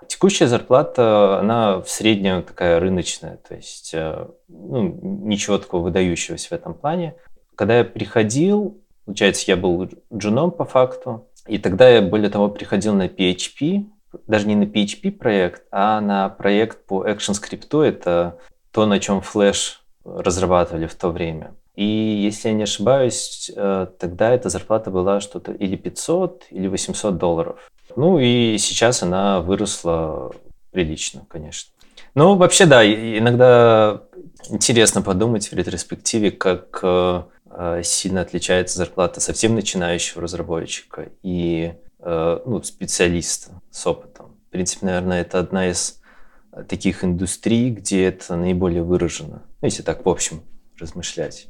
Текущая 0.08 0.48
зарплата, 0.48 1.38
она 1.38 1.82
в 1.82 1.90
среднем 1.90 2.44
такая 2.44 2.80
рыночная, 2.80 3.42
то 3.46 3.56
есть 3.56 3.94
э, 3.94 4.26
ну, 4.48 5.00
ничего 5.26 5.58
такого 5.58 5.84
выдающегося 5.84 6.48
в 6.48 6.52
этом 6.54 6.76
плане. 6.76 7.16
Когда 7.56 7.80
я 7.80 7.84
приходил, 7.84 8.82
получается, 9.04 9.44
я 9.48 9.58
был 9.58 9.90
джуном 10.14 10.52
по 10.52 10.64
факту, 10.64 11.28
и 11.46 11.58
тогда 11.58 11.90
я, 11.90 12.02
более 12.02 12.30
того, 12.30 12.48
приходил 12.48 12.94
на 12.94 13.08
PHP, 13.08 13.84
даже 14.28 14.48
не 14.48 14.56
на 14.56 14.64
PHP 14.64 15.12
проект, 15.12 15.64
а 15.72 16.00
на 16.00 16.30
проект 16.30 16.86
по 16.86 17.06
ActionScript. 17.06 17.84
Это 17.84 18.38
то, 18.72 18.86
на 18.86 19.02
чем 19.02 19.20
Flash 19.20 19.80
разрабатывали 20.06 20.86
в 20.86 20.96
то 20.96 21.10
время. 21.10 21.54
И 21.76 21.86
если 21.86 22.50
я 22.50 22.54
не 22.54 22.64
ошибаюсь, 22.64 23.52
э, 23.56 23.88
тогда 23.98 24.32
эта 24.32 24.50
зарплата 24.50 24.92
была 24.92 25.20
что-то 25.20 25.52
или 25.52 25.76
500, 25.76 26.46
или 26.52 26.68
800 26.68 27.18
долларов. 27.18 27.72
Ну 27.96 28.20
и 28.20 28.58
сейчас 28.60 29.02
она 29.02 29.42
выросла 29.42 30.32
прилично, 30.72 31.26
конечно. 31.28 31.72
Ну, 32.14 32.36
вообще, 32.36 32.68
да, 32.68 32.86
иногда 32.86 34.04
интересно 34.50 35.02
подумать 35.02 35.52
в 35.52 35.54
ретроспективе, 35.54 36.30
как 36.30 36.80
э, 36.84 37.24
э, 37.50 37.82
сильно 37.84 38.22
отличается 38.22 38.78
зарплата 38.78 39.20
совсем 39.20 39.56
начинающего 39.56 40.22
разработчика 40.22 41.10
и 41.22 41.74
ну, 42.06 42.62
специалиста 42.64 43.62
с 43.72 43.88
опытом. 43.88 44.36
В 44.50 44.52
принципе, 44.52 44.88
наверное, 44.88 45.22
это 45.22 45.40
одна 45.40 45.70
из 45.70 46.02
таких 46.68 47.06
индустрий, 47.06 47.70
где 47.70 48.08
это 48.08 48.36
наиболее 48.36 48.84
выражено. 48.84 49.44
Ну, 49.62 49.68
если 49.68 49.84
так, 49.84 50.06
в 50.06 50.10
общем, 50.10 50.44
размышлять. 50.80 51.48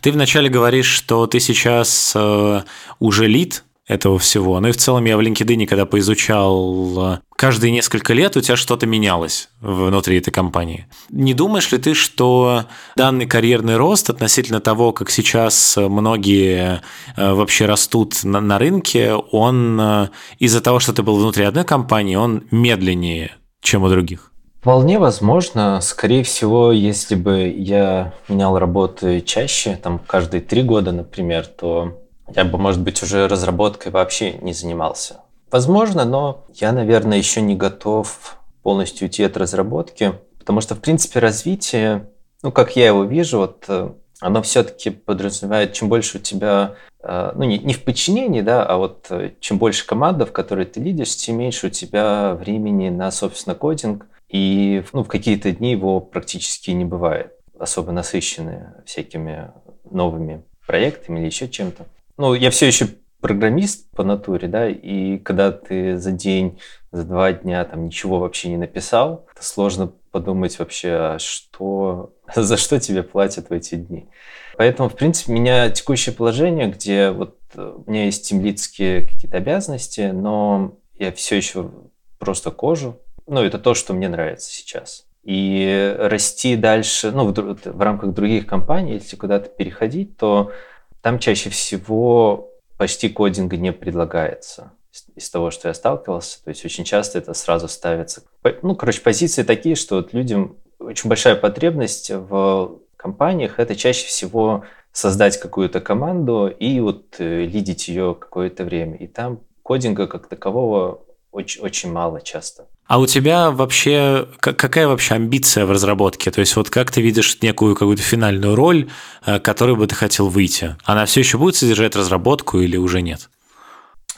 Ты 0.00 0.10
вначале 0.10 0.48
говоришь, 0.48 0.86
что 0.86 1.26
ты 1.26 1.38
сейчас 1.38 2.12
э, 2.16 2.62
уже 2.98 3.26
лид 3.28 3.64
этого 3.86 4.18
всего. 4.18 4.58
Ну 4.58 4.68
и 4.68 4.72
в 4.72 4.76
целом 4.76 5.04
я 5.04 5.16
в 5.16 5.20
LinkedIn, 5.20 5.66
когда 5.66 5.86
поизучал, 5.86 7.14
э, 7.14 7.18
каждые 7.36 7.70
несколько 7.70 8.12
лет 8.12 8.36
у 8.36 8.40
тебя 8.40 8.56
что-то 8.56 8.86
менялось 8.86 9.48
внутри 9.60 10.18
этой 10.18 10.30
компании. 10.30 10.86
Не 11.10 11.34
думаешь 11.34 11.70
ли 11.70 11.78
ты, 11.78 11.94
что 11.94 12.64
данный 12.96 13.26
карьерный 13.26 13.76
рост 13.76 14.10
относительно 14.10 14.60
того, 14.60 14.92
как 14.92 15.10
сейчас 15.10 15.76
многие 15.76 16.80
э, 17.16 17.32
вообще 17.32 17.66
растут 17.66 18.24
на, 18.24 18.40
на 18.40 18.58
рынке, 18.58 19.14
он 19.14 19.80
э, 19.80 20.08
из-за 20.38 20.60
того, 20.60 20.80
что 20.80 20.92
ты 20.92 21.02
был 21.02 21.16
внутри 21.16 21.44
одной 21.44 21.64
компании, 21.64 22.16
он 22.16 22.44
медленнее 22.50 23.36
чем 23.62 23.84
у 23.84 23.88
других? 23.88 24.31
Вполне 24.62 25.00
возможно. 25.00 25.80
Скорее 25.80 26.22
всего, 26.22 26.70
если 26.70 27.16
бы 27.16 27.48
я 27.48 28.14
менял 28.28 28.56
работу 28.56 29.20
чаще, 29.22 29.74
там 29.74 29.98
каждые 29.98 30.40
три 30.40 30.62
года, 30.62 30.92
например, 30.92 31.48
то 31.48 31.98
я 32.32 32.44
бы, 32.44 32.58
может 32.58 32.80
быть, 32.80 33.02
уже 33.02 33.26
разработкой 33.26 33.90
вообще 33.90 34.34
не 34.34 34.52
занимался. 34.52 35.16
Возможно, 35.50 36.04
но 36.04 36.44
я, 36.54 36.70
наверное, 36.70 37.18
еще 37.18 37.40
не 37.40 37.56
готов 37.56 38.38
полностью 38.62 39.08
уйти 39.08 39.24
от 39.24 39.36
разработки, 39.36 40.12
потому 40.38 40.60
что, 40.60 40.76
в 40.76 40.78
принципе, 40.78 41.18
развитие, 41.18 42.06
ну, 42.44 42.52
как 42.52 42.76
я 42.76 42.86
его 42.86 43.02
вижу, 43.02 43.38
вот 43.38 43.64
э, 43.66 43.90
оно 44.20 44.42
все-таки 44.42 44.90
подразумевает, 44.90 45.72
чем 45.72 45.88
больше 45.88 46.18
у 46.18 46.20
тебя, 46.20 46.76
э, 47.02 47.32
ну, 47.34 47.42
не, 47.42 47.58
не 47.58 47.74
в 47.74 47.82
подчинении, 47.82 48.42
да, 48.42 48.64
а 48.64 48.76
вот 48.76 49.06
э, 49.10 49.32
чем 49.40 49.58
больше 49.58 49.84
команда, 49.84 50.24
в 50.24 50.30
которой 50.30 50.66
ты 50.66 50.78
лидишь, 50.78 51.16
тем 51.16 51.38
меньше 51.38 51.66
у 51.66 51.70
тебя 51.70 52.34
времени 52.34 52.90
на, 52.90 53.10
собственно, 53.10 53.56
кодинг, 53.56 54.06
и 54.32 54.82
ну, 54.92 55.04
в 55.04 55.08
какие-то 55.08 55.52
дни 55.52 55.72
его 55.72 56.00
практически 56.00 56.70
не 56.70 56.86
бывает, 56.86 57.34
особо 57.58 57.92
насыщенные 57.92 58.74
всякими 58.86 59.52
новыми 59.88 60.42
проектами 60.66 61.20
или 61.20 61.26
еще 61.26 61.48
чем-то. 61.48 61.84
Ну, 62.16 62.34
я 62.34 62.50
все 62.50 62.66
еще 62.66 62.88
программист 63.20 63.90
по 63.90 64.02
натуре, 64.02 64.48
да, 64.48 64.68
и 64.68 65.18
когда 65.18 65.52
ты 65.52 65.96
за 65.98 66.12
день, 66.12 66.58
за 66.90 67.04
два 67.04 67.32
дня 67.32 67.64
там 67.64 67.84
ничего 67.84 68.18
вообще 68.18 68.48
не 68.48 68.56
написал, 68.56 69.26
это 69.34 69.44
сложно 69.44 69.92
подумать 70.10 70.58
вообще, 70.58 70.88
а 70.92 71.18
что, 71.18 72.14
за 72.34 72.56
что 72.56 72.80
тебе 72.80 73.02
платят 73.02 73.50
в 73.50 73.52
эти 73.52 73.74
дни. 73.74 74.08
Поэтому, 74.56 74.88
в 74.88 74.94
принципе, 74.94 75.32
меня 75.32 75.70
текущее 75.70 76.14
положение, 76.14 76.68
где 76.68 77.10
вот 77.10 77.38
у 77.54 77.90
меня 77.90 78.06
есть 78.06 78.28
темлицкие 78.28 79.02
какие-то 79.02 79.36
обязанности, 79.36 80.10
но 80.12 80.78
я 80.98 81.12
все 81.12 81.36
еще 81.36 81.70
просто 82.18 82.50
кожу. 82.50 82.98
Ну, 83.26 83.42
это 83.42 83.58
то, 83.58 83.74
что 83.74 83.92
мне 83.94 84.08
нравится 84.08 84.50
сейчас. 84.50 85.06
И 85.22 85.94
расти 85.98 86.56
дальше, 86.56 87.12
ну, 87.12 87.32
в, 87.32 87.32
в 87.32 87.80
рамках 87.80 88.12
других 88.12 88.46
компаний, 88.46 88.94
если 88.94 89.16
куда-то 89.16 89.48
переходить, 89.48 90.16
то 90.16 90.52
там 91.00 91.18
чаще 91.18 91.50
всего 91.50 92.50
почти 92.76 93.08
кодинга 93.08 93.56
не 93.56 93.72
предлагается 93.72 94.72
из 95.14 95.30
того, 95.30 95.50
что 95.50 95.68
я 95.68 95.74
сталкивался. 95.74 96.42
То 96.44 96.50
есть 96.50 96.64
очень 96.64 96.84
часто 96.84 97.18
это 97.18 97.34
сразу 97.34 97.68
ставится. 97.68 98.22
Ну, 98.62 98.74
короче, 98.74 99.00
позиции 99.00 99.42
такие, 99.42 99.74
что 99.74 99.96
вот 99.96 100.12
людям 100.12 100.56
очень 100.78 101.08
большая 101.08 101.36
потребность 101.36 102.10
в 102.10 102.78
компаниях 102.96 103.58
это 103.58 103.74
чаще 103.76 104.06
всего 104.06 104.64
создать 104.92 105.38
какую-то 105.38 105.80
команду 105.80 106.48
и 106.48 106.78
вот 106.80 107.16
э, 107.18 107.44
лидить 107.44 107.88
ее 107.88 108.14
какое-то 108.18 108.64
время. 108.64 108.96
И 108.96 109.06
там 109.06 109.40
кодинга 109.62 110.06
как 110.06 110.26
такового 110.26 111.02
очень, 111.32 111.62
очень 111.62 111.90
мало 111.90 112.20
часто. 112.20 112.66
А 112.86 113.00
у 113.00 113.06
тебя 113.06 113.50
вообще 113.50 114.28
какая 114.38 114.86
вообще 114.86 115.14
амбиция 115.14 115.64
в 115.64 115.70
разработке? 115.70 116.30
То 116.30 116.40
есть 116.40 116.54
вот 116.56 116.68
как 116.68 116.90
ты 116.90 117.00
видишь 117.00 117.40
некую 117.40 117.74
какую-то 117.74 118.02
финальную 118.02 118.54
роль, 118.54 118.90
э, 119.24 119.40
которой 119.40 119.74
бы 119.74 119.86
ты 119.86 119.94
хотел 119.94 120.28
выйти? 120.28 120.76
Она 120.84 121.06
все 121.06 121.20
еще 121.20 121.38
будет 121.38 121.56
содержать 121.56 121.96
разработку 121.96 122.60
или 122.60 122.76
уже 122.76 123.00
нет? 123.00 123.30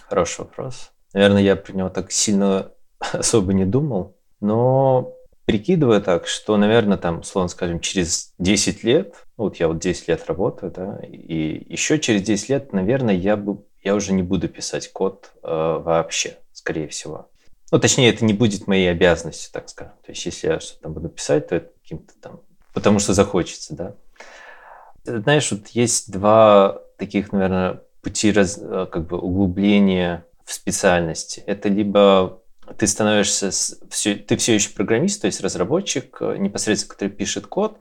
Хороший 0.09 0.40
вопрос. 0.40 0.90
Наверное, 1.12 1.42
я 1.42 1.56
про 1.56 1.73
него 1.73 1.88
так 1.88 2.11
сильно 2.11 2.73
особо 3.12 3.52
не 3.52 3.64
думал, 3.64 4.16
но 4.40 5.12
прикидывая 5.44 6.00
так, 6.00 6.26
что, 6.26 6.56
наверное, 6.56 6.99
там, 6.99 7.23
словно 7.23 7.49
скажем, 7.49 7.80
через 7.80 8.33
10 8.38 8.83
лет, 8.83 9.14
ну, 9.37 9.44
вот 9.44 9.56
я 9.56 9.68
вот 9.68 9.78
10 9.78 10.09
лет 10.09 10.25
работаю, 10.26 10.73
да, 10.73 10.99
и 11.06 11.73
еще 11.73 11.99
через 11.99 12.23
10 12.23 12.49
лет, 12.49 12.73
наверное, 12.73 13.14
я, 13.14 13.37
бы, 13.37 13.62
я 13.83 13.94
уже 13.94 14.12
не 14.12 14.23
буду 14.23 14.49
писать 14.49 14.90
код 14.92 15.33
э, 15.42 15.49
вообще, 15.49 16.38
скорее 16.64 16.88
всего. 16.88 17.28
Ну, 17.71 17.78
точнее, 17.78 18.09
это 18.09 18.25
не 18.25 18.33
будет 18.33 18.66
моей 18.66 18.90
обязанностью, 18.90 19.52
так 19.52 19.68
скажем. 19.68 19.92
То 20.04 20.12
есть, 20.12 20.25
если 20.25 20.49
я 20.49 20.61
что-то 20.61 20.88
буду 20.88 21.11
писать, 21.11 21.49
то 21.49 21.56
это 21.56 21.71
каким-то 21.83 22.14
там... 22.21 22.40
Потому 22.73 22.99
что 22.99 23.12
захочется, 23.12 23.75
да. 23.75 23.94
Знаешь, 25.04 25.52
вот 25.52 25.68
есть 25.68 26.11
два 26.11 26.80
таких, 26.97 27.33
наверное, 27.33 27.83
пути 28.00 28.33
раз, 28.33 28.58
э, 28.58 28.86
как 28.91 29.06
бы 29.06 29.19
углубления 29.19 30.25
в 30.45 30.54
специальности. 30.54 31.43
Это 31.47 31.69
либо 31.69 32.41
ты 32.78 32.86
становишься, 32.86 33.50
все, 33.91 34.15
ты 34.15 34.36
все 34.36 34.54
еще 34.54 34.71
программист, 34.71 35.21
то 35.21 35.26
есть 35.26 35.43
разработчик, 35.43 36.17
э, 36.21 36.36
непосредственно, 36.38 36.95
который 36.95 37.10
пишет 37.10 37.47
код, 37.47 37.78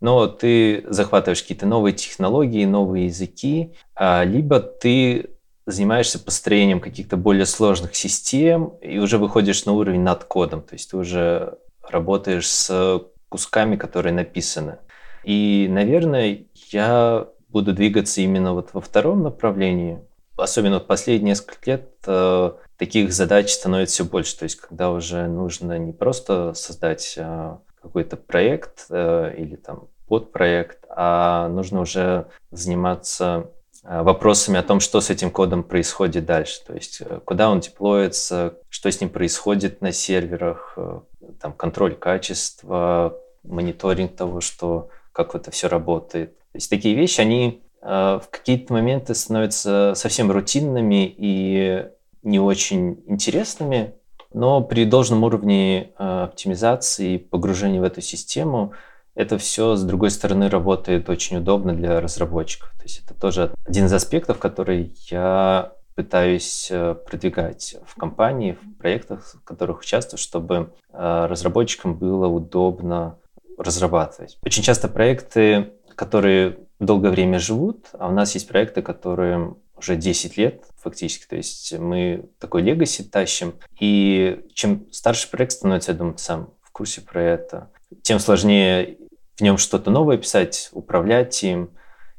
но 0.00 0.28
ты 0.28 0.84
захватываешь 0.88 1.42
какие-то 1.42 1.66
новые 1.66 1.94
технологии, 1.94 2.64
новые 2.64 3.06
языки, 3.06 3.74
а, 3.94 4.24
либо 4.24 4.60
ты 4.60 5.30
занимаешься 5.66 6.18
построением 6.18 6.80
каких-то 6.80 7.16
более 7.16 7.46
сложных 7.46 7.94
систем 7.94 8.74
и 8.80 8.98
уже 8.98 9.18
выходишь 9.18 9.64
на 9.64 9.72
уровень 9.72 10.02
над 10.02 10.24
кодом, 10.24 10.62
то 10.62 10.74
есть 10.74 10.90
ты 10.90 10.96
уже 10.96 11.58
работаешь 11.88 12.48
с 12.48 13.02
кусками, 13.28 13.76
которые 13.76 14.12
написаны. 14.12 14.78
И, 15.24 15.66
наверное, 15.70 16.46
я 16.70 17.28
буду 17.48 17.72
двигаться 17.72 18.20
именно 18.20 18.54
вот 18.54 18.70
во 18.72 18.80
втором 18.80 19.22
направлении. 19.22 20.00
Особенно 20.36 20.80
в 20.80 20.86
последние 20.86 21.30
несколько 21.30 21.70
лет 21.70 21.90
э, 22.06 22.52
таких 22.76 23.12
задач 23.12 23.52
становится 23.52 23.94
все 23.94 24.04
больше. 24.10 24.38
То 24.38 24.44
есть, 24.44 24.56
когда 24.56 24.90
уже 24.90 25.28
нужно 25.28 25.78
не 25.78 25.92
просто 25.92 26.54
создать 26.54 27.14
э, 27.16 27.56
какой-то 27.80 28.16
проект 28.16 28.86
э, 28.90 29.34
или 29.36 29.56
там 29.56 29.88
подпроект, 30.08 30.84
а 30.88 31.48
нужно 31.48 31.80
уже 31.80 32.26
заниматься 32.50 33.50
вопросами 33.82 34.58
о 34.58 34.62
том, 34.62 34.80
что 34.80 35.00
с 35.00 35.10
этим 35.10 35.30
кодом 35.30 35.64
происходит 35.64 36.24
дальше. 36.24 36.60
То 36.64 36.74
есть 36.74 37.00
э, 37.00 37.20
куда 37.24 37.50
он 37.50 37.60
деплоится, 37.60 38.54
что 38.68 38.90
с 38.90 39.00
ним 39.00 39.10
происходит 39.10 39.80
на 39.80 39.92
серверах, 39.92 40.74
э, 40.76 41.00
там, 41.40 41.52
контроль 41.52 41.94
качества, 41.94 43.16
мониторинг 43.42 44.14
того, 44.14 44.40
что, 44.40 44.88
как 45.12 45.34
это 45.34 45.50
все 45.50 45.68
работает. 45.68 46.36
То 46.36 46.56
есть 46.56 46.70
такие 46.70 46.94
вещи, 46.94 47.20
они 47.20 47.62
в 47.80 48.22
какие-то 48.30 48.72
моменты 48.72 49.12
становятся 49.16 49.94
совсем 49.96 50.30
рутинными 50.30 51.12
и 51.18 51.88
не 52.22 52.38
очень 52.38 53.02
интересными, 53.08 53.94
но 54.32 54.60
при 54.60 54.84
должном 54.84 55.24
уровне 55.24 55.90
оптимизации 55.96 57.14
и 57.14 57.18
погружения 57.18 57.80
в 57.80 57.84
эту 57.84 58.00
систему– 58.00 58.72
это 59.14 59.38
все, 59.38 59.76
с 59.76 59.82
другой 59.82 60.10
стороны, 60.10 60.48
работает 60.48 61.08
очень 61.08 61.38
удобно 61.38 61.74
для 61.74 62.00
разработчиков. 62.00 62.70
То 62.76 62.84
есть 62.84 63.02
это 63.04 63.14
тоже 63.14 63.54
один 63.66 63.86
из 63.86 63.92
аспектов, 63.92 64.38
который 64.38 64.94
я 65.10 65.72
пытаюсь 65.94 66.68
э, 66.70 66.94
продвигать 66.94 67.76
в 67.84 67.96
компании, 67.96 68.52
в 68.52 68.78
проектах, 68.78 69.34
в 69.34 69.44
которых 69.44 69.80
участвую, 69.80 70.18
чтобы 70.18 70.72
э, 70.90 71.26
разработчикам 71.26 71.94
было 71.94 72.26
удобно 72.26 73.18
разрабатывать. 73.58 74.38
Очень 74.42 74.62
часто 74.62 74.88
проекты, 74.88 75.74
которые 75.94 76.58
долгое 76.80 77.10
время 77.10 77.38
живут, 77.38 77.88
а 77.92 78.08
у 78.08 78.12
нас 78.12 78.34
есть 78.34 78.48
проекты, 78.48 78.80
которые 78.80 79.54
уже 79.76 79.96
10 79.96 80.36
лет 80.36 80.64
фактически, 80.78 81.26
то 81.26 81.36
есть 81.36 81.76
мы 81.78 82.28
такой 82.38 82.62
легаси 82.62 83.02
тащим, 83.02 83.54
и 83.78 84.44
чем 84.54 84.86
старше 84.92 85.30
проект 85.30 85.52
становится, 85.52 85.92
я 85.92 85.98
думаю, 85.98 86.14
ты 86.14 86.22
сам 86.22 86.50
в 86.62 86.70
курсе 86.70 87.00
про 87.00 87.22
это, 87.22 87.70
тем 88.02 88.18
сложнее 88.18 88.96
в 89.36 89.40
нем 89.40 89.58
что-то 89.58 89.90
новое 89.90 90.18
писать, 90.18 90.68
управлять 90.72 91.42
им 91.42 91.70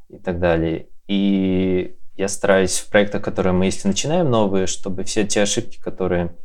и 0.09 0.17
так 0.17 0.39
далее. 0.39 0.87
И 1.07 1.95
я 2.15 2.27
стараюсь 2.27 2.79
в 2.79 2.89
проектах, 2.89 3.23
которые 3.23 3.53
мы, 3.53 3.65
если 3.65 3.87
начинаем 3.87 4.29
новые, 4.29 4.67
чтобы 4.67 5.03
все 5.03 5.25
те 5.25 5.41
ошибки, 5.41 5.79
которые 5.79 6.35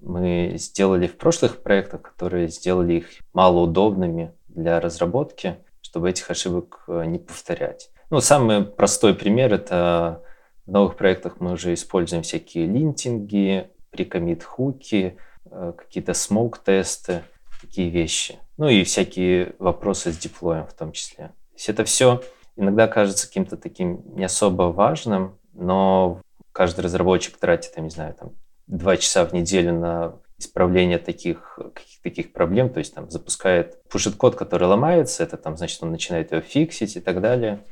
мы 0.00 0.54
сделали 0.56 1.06
в 1.06 1.16
прошлых 1.16 1.62
проектах, 1.62 2.02
которые 2.02 2.48
сделали 2.48 2.94
их 2.94 3.06
малоудобными 3.32 4.32
для 4.48 4.80
разработки, 4.80 5.56
чтобы 5.80 6.10
этих 6.10 6.30
ошибок 6.30 6.84
э, 6.88 7.04
не 7.06 7.18
повторять. 7.18 7.90
Ну, 8.10 8.20
самый 8.20 8.64
простой 8.64 9.14
пример– 9.14 9.52
это 9.54 10.22
в 10.66 10.70
новых 10.70 10.96
проектах 10.96 11.36
мы 11.40 11.52
уже 11.52 11.74
используем 11.74 12.22
всякие 12.22 12.66
линтинги, 12.66 13.70
прикомит-хуки, 13.90 15.16
э, 15.50 15.72
какие-то 15.76 16.14
смоук-тесты, 16.14 17.22
такие 17.74 17.90
вещи. 17.90 18.38
Ну 18.56 18.68
и 18.68 18.84
всякие 18.84 19.56
вопросы 19.58 20.12
с 20.12 20.16
диплоем 20.16 20.64
в 20.68 20.74
том 20.74 20.92
числе. 20.92 21.26
То 21.26 21.54
есть 21.54 21.68
это 21.68 21.84
все 21.84 22.22
иногда 22.54 22.86
кажется 22.86 23.26
каким-то 23.26 23.56
таким 23.56 24.02
не 24.14 24.24
особо 24.24 24.64
важным, 24.64 25.36
но 25.52 26.20
каждый 26.52 26.82
разработчик 26.82 27.36
тратит, 27.36 27.72
я 27.74 27.82
не 27.82 27.90
знаю, 27.90 28.14
там 28.14 28.30
два 28.68 28.96
часа 28.96 29.24
в 29.24 29.32
неделю 29.32 29.72
на 29.72 30.14
исправление 30.38 30.98
таких, 30.98 31.58
каких 31.74 32.00
таких 32.00 32.32
проблем, 32.32 32.70
то 32.70 32.78
есть 32.78 32.94
там 32.94 33.10
запускает, 33.10 33.82
пушит 33.88 34.14
код, 34.14 34.36
который 34.36 34.68
ломается, 34.68 35.24
это 35.24 35.36
там, 35.36 35.56
значит, 35.56 35.82
он 35.82 35.90
начинает 35.90 36.30
его 36.30 36.42
фиксить 36.42 36.94
и 36.94 37.00
так 37.00 37.20
далее. 37.20 37.64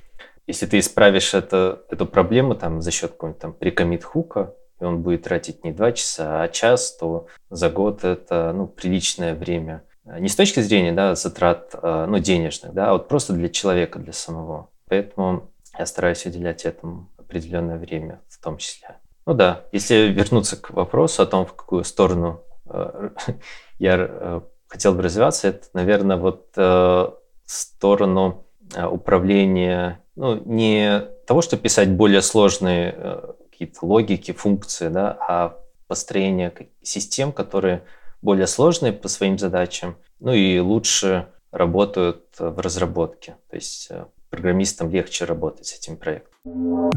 Если 0.49 0.67
ты 0.67 0.81
исправишь 0.81 1.33
это, 1.33 1.83
эту 1.91 2.07
проблему 2.07 2.57
там 2.57 2.83
за 2.83 2.91
счет 2.91 3.13
какого-нибудь 3.13 3.41
там 3.41 3.53
прикомит 3.53 4.03
хука, 4.03 4.55
и 4.81 4.85
он 4.85 5.01
будет 5.03 5.23
тратить 5.23 5.63
не 5.63 5.71
два 5.71 5.93
часа, 5.93 6.43
а 6.43 6.49
час, 6.49 6.97
то 6.97 7.29
за 7.51 7.71
год 7.71 8.03
это 8.03 8.53
ну, 8.53 8.67
приличное 8.67 9.37
время 9.37 9.85
не 10.05 10.29
с 10.29 10.37
точки 10.37 10.61
зрения 10.61 10.93
да, 10.93 11.15
затрат 11.15 11.75
э, 11.81 12.07
ну, 12.09 12.19
денежных, 12.19 12.73
да, 12.73 12.91
а 12.91 12.93
вот 12.93 13.09
просто 13.09 13.33
для 13.33 13.49
человека, 13.49 13.99
для 13.99 14.13
самого. 14.13 14.69
Поэтому 14.89 15.51
я 15.79 15.87
стараюсь 15.87 16.27
уделять 16.27 16.65
этому 16.65 17.09
определенное 17.19 17.79
время 17.79 18.21
в 18.29 18.43
том 18.43 18.59
числе. 18.59 18.97
Ну 19.27 19.35
да, 19.35 19.65
если 19.73 20.09
вернуться 20.09 20.57
к 20.57 20.71
вопросу 20.71 21.23
о 21.23 21.27
том, 21.27 21.47
в 21.47 21.55
какую 21.55 21.85
сторону 21.85 22.43
э, 22.67 23.11
я 23.79 24.43
хотел 24.67 24.95
бы 24.95 25.03
развиваться, 25.03 25.49
это, 25.49 25.69
наверное, 25.75 26.17
вот 26.17 26.57
в 26.57 27.15
сторону 27.45 28.47
управления, 28.75 30.01
ну, 30.17 30.43
не 30.47 31.03
того, 31.27 31.43
что 31.43 31.59
писать 31.59 31.91
более 31.91 32.23
сложные 32.23 33.35
какие-то 33.51 33.85
логики, 33.85 34.33
функции, 34.33 34.89
да, 34.89 35.17
а 35.29 35.59
построение 35.87 36.53
систем, 36.83 37.33
которые 37.33 37.83
более 38.23 38.47
сложные 38.47 38.93
по 38.93 39.09
своим 39.09 39.39
задачам, 39.39 39.97
ну 40.21 40.33
и 40.33 40.59
лучше 40.59 41.29
работают 41.51 42.25
в 42.39 42.59
разработке. 42.59 43.37
То 43.51 43.57
есть 43.57 43.89
э, 43.91 44.07
программистам 44.31 44.91
легче 44.91 45.27
работать 45.27 45.67
с 45.67 45.75
этим 45.75 45.97
проектом. 45.97 46.91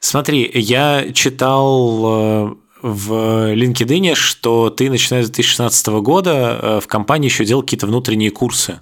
Смотри, 0.00 0.50
я 0.54 1.12
читал 1.12 2.04
э, 2.04 2.54
в 2.82 3.12
LinkedIn, 3.54 4.14
что 4.14 4.70
ты, 4.70 4.90
начиная 4.90 5.22
с 5.22 5.30
2016 5.30 5.86
года, 6.00 6.58
э, 6.60 6.80
в 6.80 6.86
компании 6.86 7.28
еще 7.28 7.44
делал 7.44 7.62
какие-то 7.62 7.86
внутренние 7.86 8.30
курсы. 8.30 8.80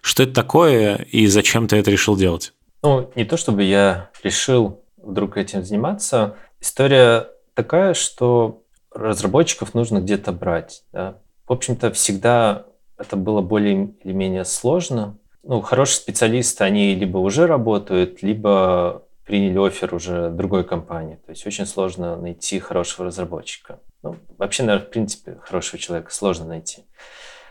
Что 0.00 0.22
это 0.22 0.32
такое 0.32 1.06
и 1.10 1.26
зачем 1.26 1.66
ты 1.66 1.76
это 1.76 1.90
решил 1.90 2.16
делать? 2.16 2.52
Ну, 2.82 3.10
не 3.16 3.24
то 3.24 3.36
чтобы 3.36 3.64
я 3.64 4.10
решил 4.22 4.84
вдруг 4.96 5.36
этим 5.36 5.64
заниматься. 5.64 6.36
История 6.60 7.28
такая, 7.54 7.94
что 7.94 8.62
разработчиков 8.96 9.74
нужно 9.74 9.98
где-то 9.98 10.32
брать. 10.32 10.84
Да? 10.92 11.18
В 11.46 11.52
общем-то, 11.52 11.92
всегда 11.92 12.66
это 12.98 13.16
было 13.16 13.40
более 13.40 13.94
или 14.02 14.12
менее 14.12 14.44
сложно. 14.44 15.18
Ну, 15.42 15.60
хорошие 15.60 15.96
специалисты, 15.96 16.64
они 16.64 16.94
либо 16.94 17.18
уже 17.18 17.46
работают, 17.46 18.22
либо 18.22 19.02
приняли 19.24 19.58
офер 19.58 19.94
уже 19.94 20.30
другой 20.30 20.64
компании. 20.64 21.18
То 21.26 21.30
есть 21.30 21.46
очень 21.46 21.66
сложно 21.66 22.16
найти 22.16 22.58
хорошего 22.58 23.06
разработчика. 23.06 23.80
Ну, 24.02 24.16
вообще, 24.38 24.62
наверное, 24.62 24.86
в 24.86 24.90
принципе, 24.90 25.38
хорошего 25.42 25.78
человека 25.78 26.12
сложно 26.12 26.46
найти. 26.46 26.84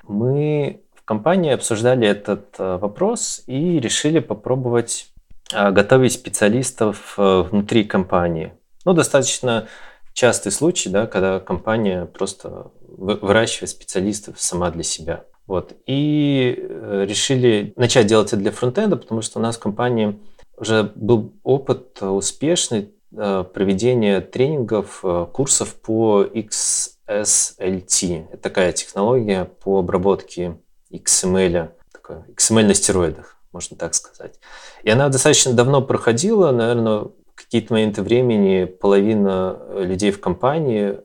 Мы 0.04 0.82
в 0.94 1.04
компании 1.04 1.52
обсуждали 1.52 2.08
этот 2.08 2.56
э, 2.58 2.78
вопрос 2.78 3.44
и 3.48 3.80
решили 3.80 4.20
попробовать 4.20 5.12
э, 5.54 5.72
готовить 5.72 6.14
специалистов 6.14 7.16
э, 7.18 7.42
внутри 7.42 7.84
компании. 7.84 8.54
Ну, 8.86 8.94
достаточно 8.94 9.68
частый 10.16 10.52
случай, 10.52 10.90
да, 10.90 11.06
когда 11.06 11.40
компания 11.40 12.06
просто 12.06 12.72
выращивает 12.88 13.70
специалистов 13.70 14.42
сама 14.42 14.72
для 14.72 14.84
себя. 14.84 15.26
Вот. 15.46 15.74
И 15.86 16.56
э, 16.58 17.06
решили 17.08 17.74
начать 17.76 18.08
делать 18.08 18.30
это 18.30 18.38
для 18.38 18.52
фронтенда, 18.52 18.96
потому 18.96 19.22
что 19.22 19.38
у 19.38 19.42
нас 19.42 19.58
в 19.58 19.60
компании 19.60 20.18
уже 20.58 20.92
был 20.96 21.34
опыт 21.44 22.02
успешный 22.02 22.94
э, 23.16 23.46
проведения 23.54 24.22
тренингов, 24.22 25.02
э, 25.04 25.28
курсов 25.32 25.76
по 25.76 26.24
XSLT. 26.24 28.28
Это 28.32 28.42
такая 28.42 28.72
технология 28.72 29.46
по 29.46 29.80
обработке 29.80 30.58
XML, 30.92 31.72
такой 31.92 32.18
XML 32.36 32.68
на 32.68 32.74
стероидах, 32.74 33.38
можно 33.52 33.76
так 33.76 33.94
сказать. 33.94 34.40
И 34.84 34.90
она 34.90 35.10
достаточно 35.10 35.52
давно 35.52 35.82
проходила, 35.82 36.52
наверное, 36.52 37.10
какие-то 37.56 37.74
моменты 37.74 38.02
времени 38.02 38.66
половина 38.66 39.58
людей 39.76 40.12
в 40.12 40.20
компании 40.20 40.98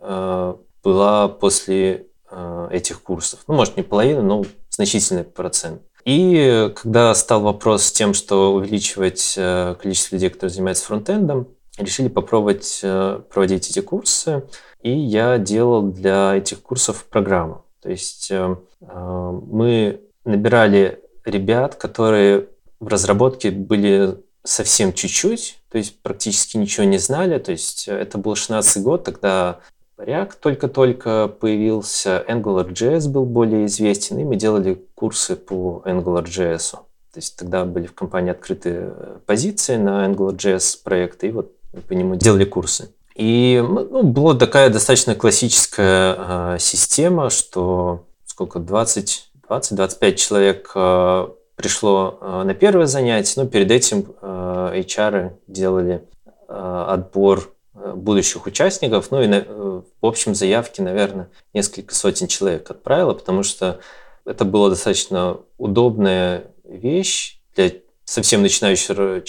была 0.82 1.28
после 1.28 2.10
Э, 2.32 2.68
этих 2.70 3.02
курсов. 3.02 3.40
Ну, 3.48 3.54
может, 3.54 3.76
не 3.76 3.82
половина, 3.82 4.22
но 4.22 4.44
значительный 4.68 5.24
процент. 5.24 5.82
И 6.04 6.72
когда 6.76 7.12
стал 7.14 7.40
вопрос 7.40 7.84
с 7.84 7.92
тем, 7.92 8.14
что 8.14 8.54
увеличивать 8.54 9.34
э, 9.36 9.74
количество 9.80 10.14
людей, 10.14 10.30
которые 10.30 10.50
занимаются 10.50 10.86
фронтендом, 10.86 11.48
решили 11.76 12.06
попробовать 12.06 12.80
э, 12.84 13.20
проводить 13.32 13.68
эти 13.68 13.80
курсы. 13.80 14.44
И 14.80 14.92
я 14.92 15.38
делал 15.38 15.82
для 15.82 16.36
этих 16.36 16.62
курсов 16.62 17.04
программу. 17.10 17.64
То 17.82 17.90
есть 17.90 18.32
мы 18.80 20.00
набирали 20.24 21.02
ребят, 21.24 21.74
которые 21.74 22.48
в 22.78 22.88
разработке 22.88 23.50
были 23.50 24.18
совсем 24.42 24.92
чуть-чуть, 24.92 25.58
то 25.70 25.78
есть 25.78 26.00
практически 26.00 26.56
ничего 26.56 26.84
не 26.84 26.98
знали. 26.98 27.38
То 27.38 27.52
есть 27.52 27.88
это 27.88 28.18
был 28.18 28.34
16 28.34 28.82
год, 28.82 29.04
тогда 29.04 29.60
React 29.98 30.32
только-только 30.40 31.28
появился, 31.28 32.24
AngularJS 32.26 33.08
был 33.08 33.26
более 33.26 33.66
известен, 33.66 34.18
и 34.18 34.24
мы 34.24 34.36
делали 34.36 34.82
курсы 34.94 35.36
по 35.36 35.82
AngularJS. 35.84 36.72
То 36.72 37.16
есть 37.16 37.36
тогда 37.36 37.64
были 37.64 37.86
в 37.86 37.94
компании 37.94 38.30
открытые 38.30 38.92
позиции 39.26 39.76
на 39.76 40.06
AngularJS 40.06 40.82
проекты, 40.82 41.28
и 41.28 41.32
вот 41.32 41.52
по 41.88 41.92
нему 41.92 42.16
делали 42.16 42.44
курсы. 42.44 42.90
И 43.14 43.62
ну, 43.62 44.02
была 44.02 44.34
такая 44.34 44.70
достаточно 44.70 45.14
классическая 45.14 46.54
э, 46.54 46.56
система, 46.58 47.28
что 47.28 48.06
сколько, 48.24 48.60
20-25 48.60 50.14
человек 50.14 50.72
э, 50.74 51.28
пришло 51.60 52.18
э, 52.20 52.42
на 52.44 52.54
первое 52.54 52.86
занятие, 52.86 53.42
но 53.42 53.46
перед 53.46 53.70
этим 53.70 54.14
э, 54.22 54.72
HR 54.76 55.32
делали 55.46 56.02
э, 56.48 56.84
отбор 56.88 57.52
будущих 57.94 58.46
участников, 58.46 59.10
ну 59.10 59.22
и 59.22 59.28
в 59.28 60.06
общем 60.06 60.34
заявки, 60.34 60.80
наверное, 60.80 61.30
несколько 61.54 61.94
сотен 61.94 62.26
человек 62.26 62.70
отправила, 62.70 63.14
потому 63.14 63.42
что 63.42 63.80
это 64.26 64.44
была 64.44 64.68
достаточно 64.70 65.38
удобная 65.56 66.44
вещь 66.64 67.40
для 67.54 67.72
совсем 68.04 68.42
начинающего 68.42 69.22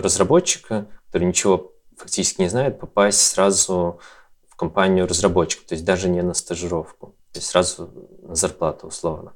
разработчика, 0.00 0.86
который 1.06 1.28
ничего 1.28 1.72
фактически 1.96 2.40
не 2.40 2.48
знает, 2.48 2.80
попасть 2.80 3.20
сразу 3.20 4.00
в 4.48 4.56
компанию 4.56 5.06
разработчика, 5.06 5.68
то 5.68 5.74
есть 5.74 5.84
даже 5.84 6.08
не 6.08 6.22
на 6.22 6.34
стажировку, 6.34 7.14
то 7.32 7.38
есть 7.38 7.48
сразу 7.48 7.90
на 8.22 8.34
зарплату 8.34 8.88
условно. 8.88 9.34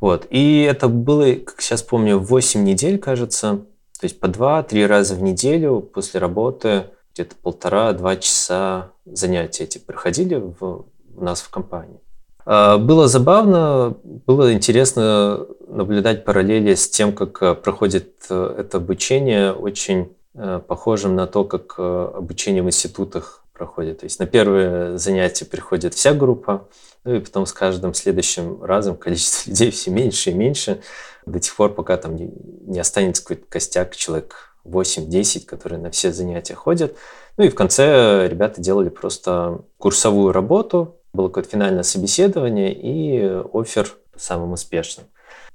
Вот. 0.00 0.26
И 0.30 0.62
это 0.62 0.88
было, 0.88 1.34
как 1.34 1.60
сейчас 1.60 1.82
помню, 1.82 2.18
8 2.18 2.64
недель, 2.64 2.98
кажется, 2.98 3.60
то 4.00 4.04
есть 4.04 4.18
по 4.18 4.26
2-3 4.26 4.86
раза 4.86 5.14
в 5.14 5.22
неделю 5.22 5.80
после 5.80 6.20
работы 6.20 6.86
где-то 7.12 7.34
полтора-два 7.42 8.16
часа 8.16 8.92
занятия 9.04 9.64
эти 9.64 9.78
проходили 9.78 10.36
в, 10.36 10.86
у 11.16 11.24
нас 11.24 11.42
в 11.42 11.50
компании. 11.50 12.00
А, 12.46 12.78
было 12.78 13.08
забавно, 13.08 13.96
было 14.02 14.52
интересно 14.54 15.46
наблюдать 15.68 16.24
параллели 16.24 16.74
с 16.74 16.88
тем, 16.88 17.12
как 17.12 17.42
э, 17.42 17.54
проходит 17.54 18.14
э, 18.30 18.54
это 18.58 18.78
обучение, 18.78 19.52
очень 19.52 20.12
э, 20.34 20.60
похожим 20.66 21.14
на 21.14 21.26
то, 21.26 21.44
как 21.44 21.78
обучение 21.78 22.62
в 22.62 22.66
институтах 22.66 23.39
проходит. 23.60 23.98
То 23.98 24.04
есть 24.04 24.18
на 24.18 24.24
первое 24.24 24.96
занятие 24.96 25.44
приходит 25.44 25.92
вся 25.92 26.14
группа, 26.14 26.66
ну 27.04 27.16
и 27.16 27.20
потом 27.20 27.44
с 27.44 27.52
каждым 27.52 27.92
следующим 27.92 28.64
разом 28.64 28.96
количество 28.96 29.50
людей 29.50 29.70
все 29.70 29.90
меньше 29.90 30.30
и 30.30 30.34
меньше, 30.34 30.80
до 31.26 31.38
тех 31.38 31.54
пор, 31.54 31.74
пока 31.74 31.98
там 31.98 32.16
не, 32.16 32.30
не 32.62 32.80
останется 32.80 33.22
какой-то 33.22 33.44
костяк 33.50 33.94
человек 33.94 34.56
8-10, 34.64 35.44
которые 35.44 35.78
на 35.78 35.90
все 35.90 36.10
занятия 36.10 36.54
ходят. 36.54 36.96
Ну 37.36 37.44
и 37.44 37.50
в 37.50 37.54
конце 37.54 38.26
ребята 38.26 38.62
делали 38.62 38.88
просто 38.88 39.60
курсовую 39.76 40.32
работу, 40.32 40.96
было 41.12 41.28
какое-то 41.28 41.50
финальное 41.50 41.82
собеседование 41.82 42.72
и 42.72 43.42
офер 43.52 43.88
самым 44.16 44.52
успешным. 44.52 45.06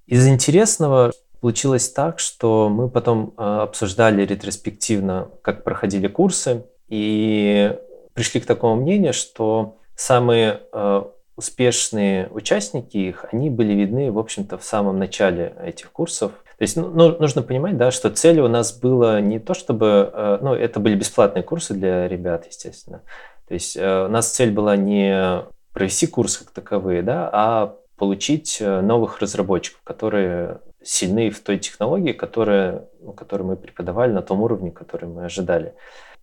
Из 0.05 0.27
интересного 0.27 1.11
получилось 1.41 1.89
так, 1.89 2.19
что 2.19 2.69
мы 2.69 2.87
потом 2.87 3.33
э, 3.35 3.41
обсуждали 3.41 4.23
ретроспективно, 4.23 5.29
как 5.41 5.63
проходили 5.63 6.07
курсы, 6.07 6.65
и 6.87 7.75
пришли 8.15 8.39
к 8.39 8.45
такому 8.45 8.82
мнению, 8.82 9.13
что 9.13 9.78
самые 9.95 10.62
э, 10.71 11.04
успешные 11.36 12.28
участники 12.32 12.97
их, 12.97 13.25
они 13.32 13.49
были 13.49 13.73
видны, 13.73 14.12
в 14.12 14.17
общем-то, 14.17 14.58
в 14.58 14.63
самом 14.63 14.97
начале 14.97 15.54
этих 15.62 15.91
курсов, 15.91 16.32
то 16.32 16.62
есть 16.62 16.78
ну, 16.78 16.88
ну, 16.88 17.17
нужно 17.19 17.41
понимать, 17.41 17.78
да, 17.78 17.91
что 17.91 18.10
цель 18.10 18.39
у 18.39 18.47
нас 18.47 18.71
была 18.71 19.19
не 19.19 19.39
то, 19.39 19.54
чтобы... 19.54 20.10
Э, 20.12 20.39
ну, 20.41 20.54
это 20.56 20.80
были 20.80 20.95
бесплатные 20.95 21.43
курсы 21.43 21.73
для 21.73 22.08
ребят, 22.08 22.47
естественно. 22.47 23.01
То 23.47 23.54
есть 23.54 23.75
э, 23.75 24.06
у 24.06 24.08
нас 24.08 24.32
цель 24.32 24.51
была 24.51 24.78
не 24.78 25.43
провести 25.73 26.08
курсы 26.08 26.45
как 26.45 26.54
таковые, 26.54 27.01
да, 27.01 27.30
а 27.32 27.75
получить 27.97 28.62
новых 28.62 29.19
разработчиков, 29.19 29.82
которые 29.84 30.60
сильны 30.82 31.30
в 31.30 31.41
той 31.41 31.60
технологии, 31.60 32.13
которая, 32.13 32.86
ну, 33.01 33.12
которую 33.12 33.47
мы 33.47 33.58
преподавали 33.58 34.12
на 34.12 34.21
том 34.21 34.41
уровне, 34.41 34.71
который 34.71 35.10
мы 35.10 35.25
ожидали. 35.25 35.73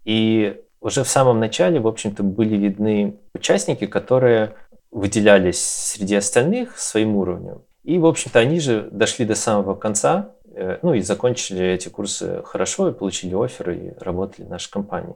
И 0.05 0.63
уже 0.83 1.05
в 1.05 1.09
самом 1.09 1.41
начале, 1.41 1.81
в 1.81 1.87
общем-то, 1.87 2.23
были 2.23 2.57
видны 2.57 3.15
участники, 3.35 3.87
которые 3.87 4.55
выделялись 4.91 5.65
среди 5.65 6.17
остальных 6.17 6.79
своим 6.79 7.17
уровнем. 7.17 7.63
И, 7.85 7.99
в 7.99 8.07
общем-то, 8.07 8.39
они 8.39 8.61
же 8.61 8.89
дошли 8.91 9.25
до 9.25 9.35
самого 9.35 9.75
конца, 9.75 10.33
э, 10.55 10.79
ну 10.83 10.93
и 10.95 11.01
закончили 11.01 11.65
эти 11.65 11.89
курсы 11.89 12.43
хорошо, 12.45 12.89
и 12.89 12.93
получили 12.93 13.35
оферы, 13.35 13.77
и 13.77 14.05
работали 14.05 14.45
в 14.45 14.51
нашей 14.51 14.71
компании. 14.71 15.15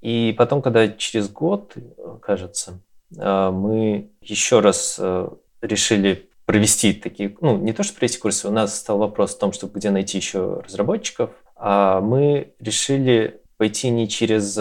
И 0.00 0.34
потом, 0.36 0.62
когда 0.62 0.88
через 0.88 1.28
год, 1.28 1.74
кажется, 2.20 2.80
э, 3.16 3.50
мы 3.50 4.10
еще 4.22 4.60
раз 4.60 4.96
э, 4.98 5.28
решили 5.60 6.28
провести 6.46 6.94
такие, 6.94 7.36
ну, 7.42 7.58
не 7.58 7.74
то, 7.74 7.82
что 7.82 7.96
провести 7.96 8.18
курсы, 8.18 8.48
у 8.48 8.50
нас 8.50 8.78
стал 8.78 8.98
вопрос 8.98 9.34
в 9.34 9.38
том, 9.38 9.52
чтобы 9.52 9.78
где 9.78 9.90
найти 9.90 10.16
еще 10.16 10.62
разработчиков, 10.64 11.30
а 11.56 12.00
мы 12.00 12.54
решили 12.58 13.37
пойти 13.58 13.90
не 13.90 14.08
через 14.08 14.58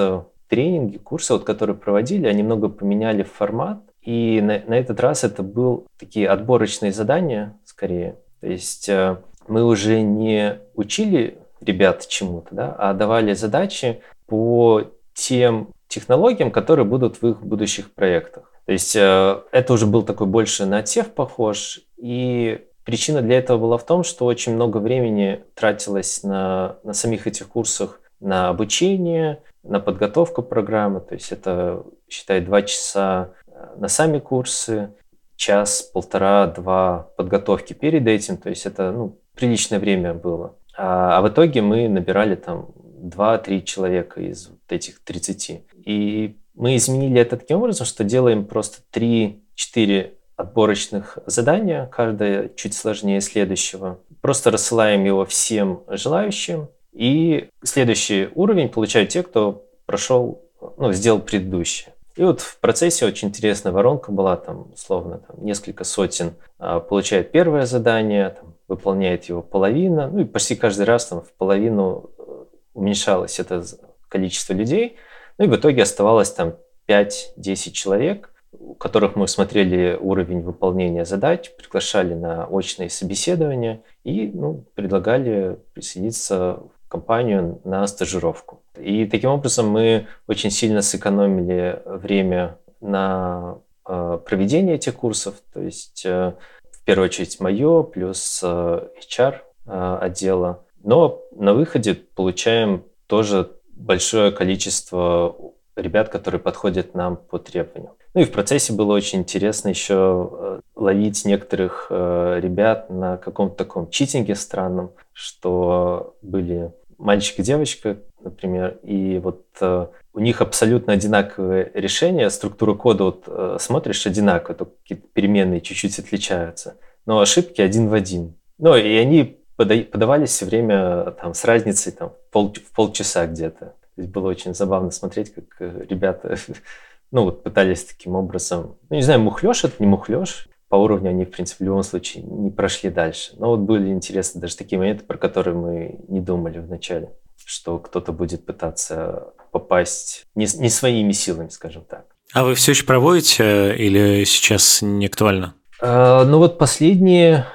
тренинги, 0.49 0.97
курсы, 0.97 1.33
вот, 1.33 1.43
которые 1.43 1.75
проводили, 1.75 2.27
а 2.27 2.33
немного 2.33 2.69
поменяли 2.69 3.23
формат 3.23 3.79
И 4.01 4.39
на, 4.41 4.61
на 4.65 4.73
этот 4.75 4.99
раз 4.99 5.23
это 5.23 5.43
был 5.43 5.85
такие 5.97 6.29
отборочные 6.29 6.91
задания, 6.91 7.57
скорее. 7.65 8.15
То 8.41 8.47
есть 8.47 8.87
э, 8.89 9.17
мы 9.47 9.63
уже 9.65 10.01
не 10.01 10.59
учили 10.75 11.39
ребят 11.61 12.07
чему-то, 12.07 12.47
да, 12.51 12.75
а 12.77 12.93
давали 12.93 13.33
задачи 13.33 14.01
по 14.25 14.83
тем 15.13 15.69
технологиям, 15.87 16.51
которые 16.51 16.85
будут 16.85 17.21
в 17.21 17.27
их 17.27 17.41
будущих 17.41 17.93
проектах. 17.93 18.51
То 18.65 18.71
есть 18.71 18.95
э, 18.95 19.41
это 19.51 19.73
уже 19.73 19.85
был 19.85 20.03
такой 20.03 20.27
больше 20.27 20.65
на 20.65 20.79
отсев 20.79 21.07
похож, 21.07 21.81
и 21.97 22.65
причина 22.83 23.21
для 23.21 23.39
этого 23.39 23.57
была 23.57 23.77
в 23.77 23.85
том, 23.85 24.03
что 24.03 24.25
очень 24.25 24.53
много 24.53 24.77
времени 24.77 25.43
тратилось 25.55 26.23
на, 26.23 26.77
на 26.83 26.93
самих 26.93 27.27
этих 27.27 27.47
курсах 27.47 27.99
на 28.19 28.49
обучение, 28.49 29.41
на 29.63 29.79
подготовку 29.79 30.43
программы, 30.43 31.01
то 31.01 31.13
есть 31.13 31.31
это, 31.31 31.83
считай, 32.09 32.41
два 32.41 32.61
часа 32.61 33.33
э, 33.47 33.75
на 33.77 33.87
сами 33.87 34.19
курсы, 34.19 34.93
час, 35.35 35.81
полтора, 35.81 36.47
два 36.47 37.09
подготовки 37.15 37.73
перед 37.73 38.07
этим, 38.07 38.37
то 38.37 38.49
есть 38.49 38.65
это 38.65 38.91
ну, 38.91 39.19
приличное 39.35 39.79
время 39.79 40.13
было. 40.13 40.55
А, 40.75 41.17
а 41.17 41.21
в 41.21 41.29
итоге 41.29 41.61
мы 41.61 41.87
набирали 41.87 42.35
там 42.35 42.69
2-3 43.01 43.63
человека 43.63 44.21
из 44.21 44.49
вот 44.49 44.59
этих 44.69 44.99
30. 45.03 45.63
И 45.85 46.37
мы 46.55 46.75
изменили 46.75 47.21
это 47.21 47.37
таким 47.37 47.57
образом, 47.57 47.85
что 47.85 48.03
делаем 48.03 48.45
просто 48.45 48.79
3-4 48.91 50.13
отборочных 50.35 51.17
задания, 51.25 51.87
каждое 51.87 52.49
чуть 52.49 52.73
сложнее 52.75 53.21
следующего. 53.21 53.99
Просто 54.21 54.51
рассылаем 54.51 55.03
его 55.03 55.25
всем 55.25 55.83
желающим, 55.87 56.69
и 56.97 57.49
следующий 57.63 58.29
уровень 58.33 58.69
получают 58.69 59.09
те, 59.09 59.21
кто 59.21 59.67
прошел, 59.85 60.41
ну, 60.77 60.91
сделал 60.91 61.19
предыдущий. 61.19 61.89
И 62.15 62.23
вот 62.23 62.41
в 62.41 62.59
процессе 62.59 63.05
очень 63.05 63.27
интересная 63.27 63.71
воронка 63.71 64.11
была, 64.11 64.35
там, 64.35 64.71
условно, 64.73 65.19
там, 65.19 65.45
несколько 65.45 65.83
сотен 65.83 66.33
а, 66.57 66.79
получает 66.79 67.31
первое 67.31 67.67
задание, 67.67 68.31
там, 68.31 68.55
выполняет 68.67 69.25
его 69.25 69.43
половина, 69.43 70.09
ну 70.09 70.21
и 70.21 70.25
почти 70.25 70.55
каждый 70.55 70.87
раз 70.87 71.05
там 71.05 71.21
в 71.21 71.31
половину 71.33 72.09
э, 72.17 72.45
уменьшалось 72.73 73.39
это 73.39 73.63
количество 74.09 74.53
людей, 74.53 74.97
ну 75.37 75.45
и 75.45 75.47
в 75.47 75.55
итоге 75.55 75.83
оставалось 75.83 76.31
там 76.31 76.55
5-10 76.87 77.71
человек, 77.73 78.33
у 78.51 78.73
которых 78.73 79.15
мы 79.15 79.27
смотрели 79.27 79.95
уровень 79.99 80.41
выполнения 80.41 81.05
задач, 81.05 81.51
приглашали 81.55 82.15
на 82.15 82.45
очные 82.47 82.89
собеседования 82.89 83.83
и 84.03 84.31
ну, 84.33 84.65
предлагали 84.73 85.59
присоединиться 85.73 86.63
компанию 86.87 87.59
на 87.63 87.85
стажировку. 87.87 88.61
И 88.77 89.05
таким 89.05 89.31
образом 89.31 89.69
мы 89.69 90.07
очень 90.27 90.51
сильно 90.51 90.81
сэкономили 90.81 91.81
время 91.85 92.57
на 92.81 93.57
э, 93.87 94.19
проведение 94.25 94.75
этих 94.75 94.95
курсов, 94.95 95.35
то 95.53 95.61
есть 95.61 96.05
э, 96.05 96.33
в 96.71 96.83
первую 96.85 97.05
очередь 97.05 97.39
мое, 97.39 97.83
плюс 97.83 98.43
HR 98.43 99.35
э, 99.65 99.97
отдела. 100.01 100.63
Но 100.83 101.21
на 101.35 101.53
выходе 101.53 101.95
получаем 101.95 102.83
тоже 103.07 103.51
большое 103.71 104.31
количество 104.31 105.35
ребят, 105.75 106.09
которые 106.09 106.39
подходят 106.39 106.93
нам 106.93 107.17
по 107.17 107.39
требованиям. 107.39 107.93
Ну 108.17 108.23
и 108.23 108.25
в 108.25 108.31
процессе 108.31 108.73
было 108.73 108.93
очень 108.93 109.19
интересно 109.19 109.69
еще 109.69 110.31
э, 110.31 110.59
ловить 110.75 111.23
некоторых 111.23 111.85
э, 111.91 112.39
ребят 112.41 112.89
на 112.89 113.17
каком-то 113.17 113.55
таком 113.57 113.91
читинге 113.91 114.33
странном, 114.33 114.89
что 115.13 116.15
были 116.23 116.73
мальчик 116.97 117.37
и 117.37 117.43
девочка, 117.43 117.99
например, 118.21 118.79
и 118.81 119.19
вот 119.19 119.45
э, 119.61 119.85
у 120.13 120.19
них 120.19 120.41
абсолютно 120.41 120.93
одинаковые 120.93 121.69
решения, 121.75 122.31
структура 122.31 122.73
кода 122.73 123.03
вот 123.03 123.61
смотришь 123.61 124.07
одинаково, 124.07 124.55
только 124.55 124.71
какие-то 124.81 125.07
переменные 125.13 125.61
чуть-чуть 125.61 125.99
отличаются, 125.99 126.77
но 127.05 127.19
ошибки 127.19 127.61
один 127.61 127.87
в 127.87 127.93
один. 127.93 128.33
Ну 128.57 128.75
и 128.75 128.95
они 128.97 129.37
подавались 129.57 130.31
все 130.31 130.45
время 130.45 131.11
там 131.21 131.35
с 131.35 131.45
разницей 131.45 131.91
там, 131.91 132.13
пол, 132.31 132.51
в 132.51 132.75
полчаса 132.75 133.27
где-то. 133.27 133.75
То 133.95 134.01
есть 134.01 134.09
было 134.09 134.27
очень 134.27 134.55
забавно 134.55 134.89
смотреть, 134.89 135.35
как 135.35 135.45
ребята 135.59 136.35
ну, 137.11 137.23
вот 137.25 137.43
пытались 137.43 137.85
таким 137.85 138.15
образом, 138.15 138.77
ну, 138.89 138.95
не 138.95 139.01
знаю, 139.01 139.21
мухлёж 139.21 139.63
это 139.63 139.75
не 139.79 139.87
мухлёж, 139.87 140.49
по 140.69 140.75
уровню 140.75 141.11
они, 141.11 141.25
в 141.25 141.31
принципе, 141.31 141.63
в 141.63 141.67
любом 141.67 141.83
случае 141.83 142.23
не 142.23 142.49
прошли 142.49 142.89
дальше. 142.89 143.31
Но 143.37 143.47
вот 143.51 143.59
были 143.59 143.89
интересны 143.89 144.41
даже 144.41 144.57
такие 144.57 144.77
моменты, 144.77 145.05
про 145.05 145.17
которые 145.17 145.55
мы 145.55 145.99
не 146.09 146.19
думали 146.19 146.59
вначале, 146.59 147.11
что 147.45 147.79
кто-то 147.79 148.11
будет 148.11 148.45
пытаться 148.45 149.33
попасть 149.51 150.25
не, 150.35 150.45
не 150.57 150.69
своими 150.69 151.13
силами, 151.13 151.49
скажем 151.49 151.83
так. 151.83 152.05
А 152.33 152.43
вы 152.43 152.55
все 152.55 152.71
еще 152.71 152.85
проводите 152.85 153.43
э, 153.43 153.77
или 153.77 154.25
сейчас 154.25 154.81
не 154.81 155.05
актуально? 155.05 155.53
А, 155.81 156.25
ну 156.25 156.39
вот 156.39 156.57
последние 156.57 157.45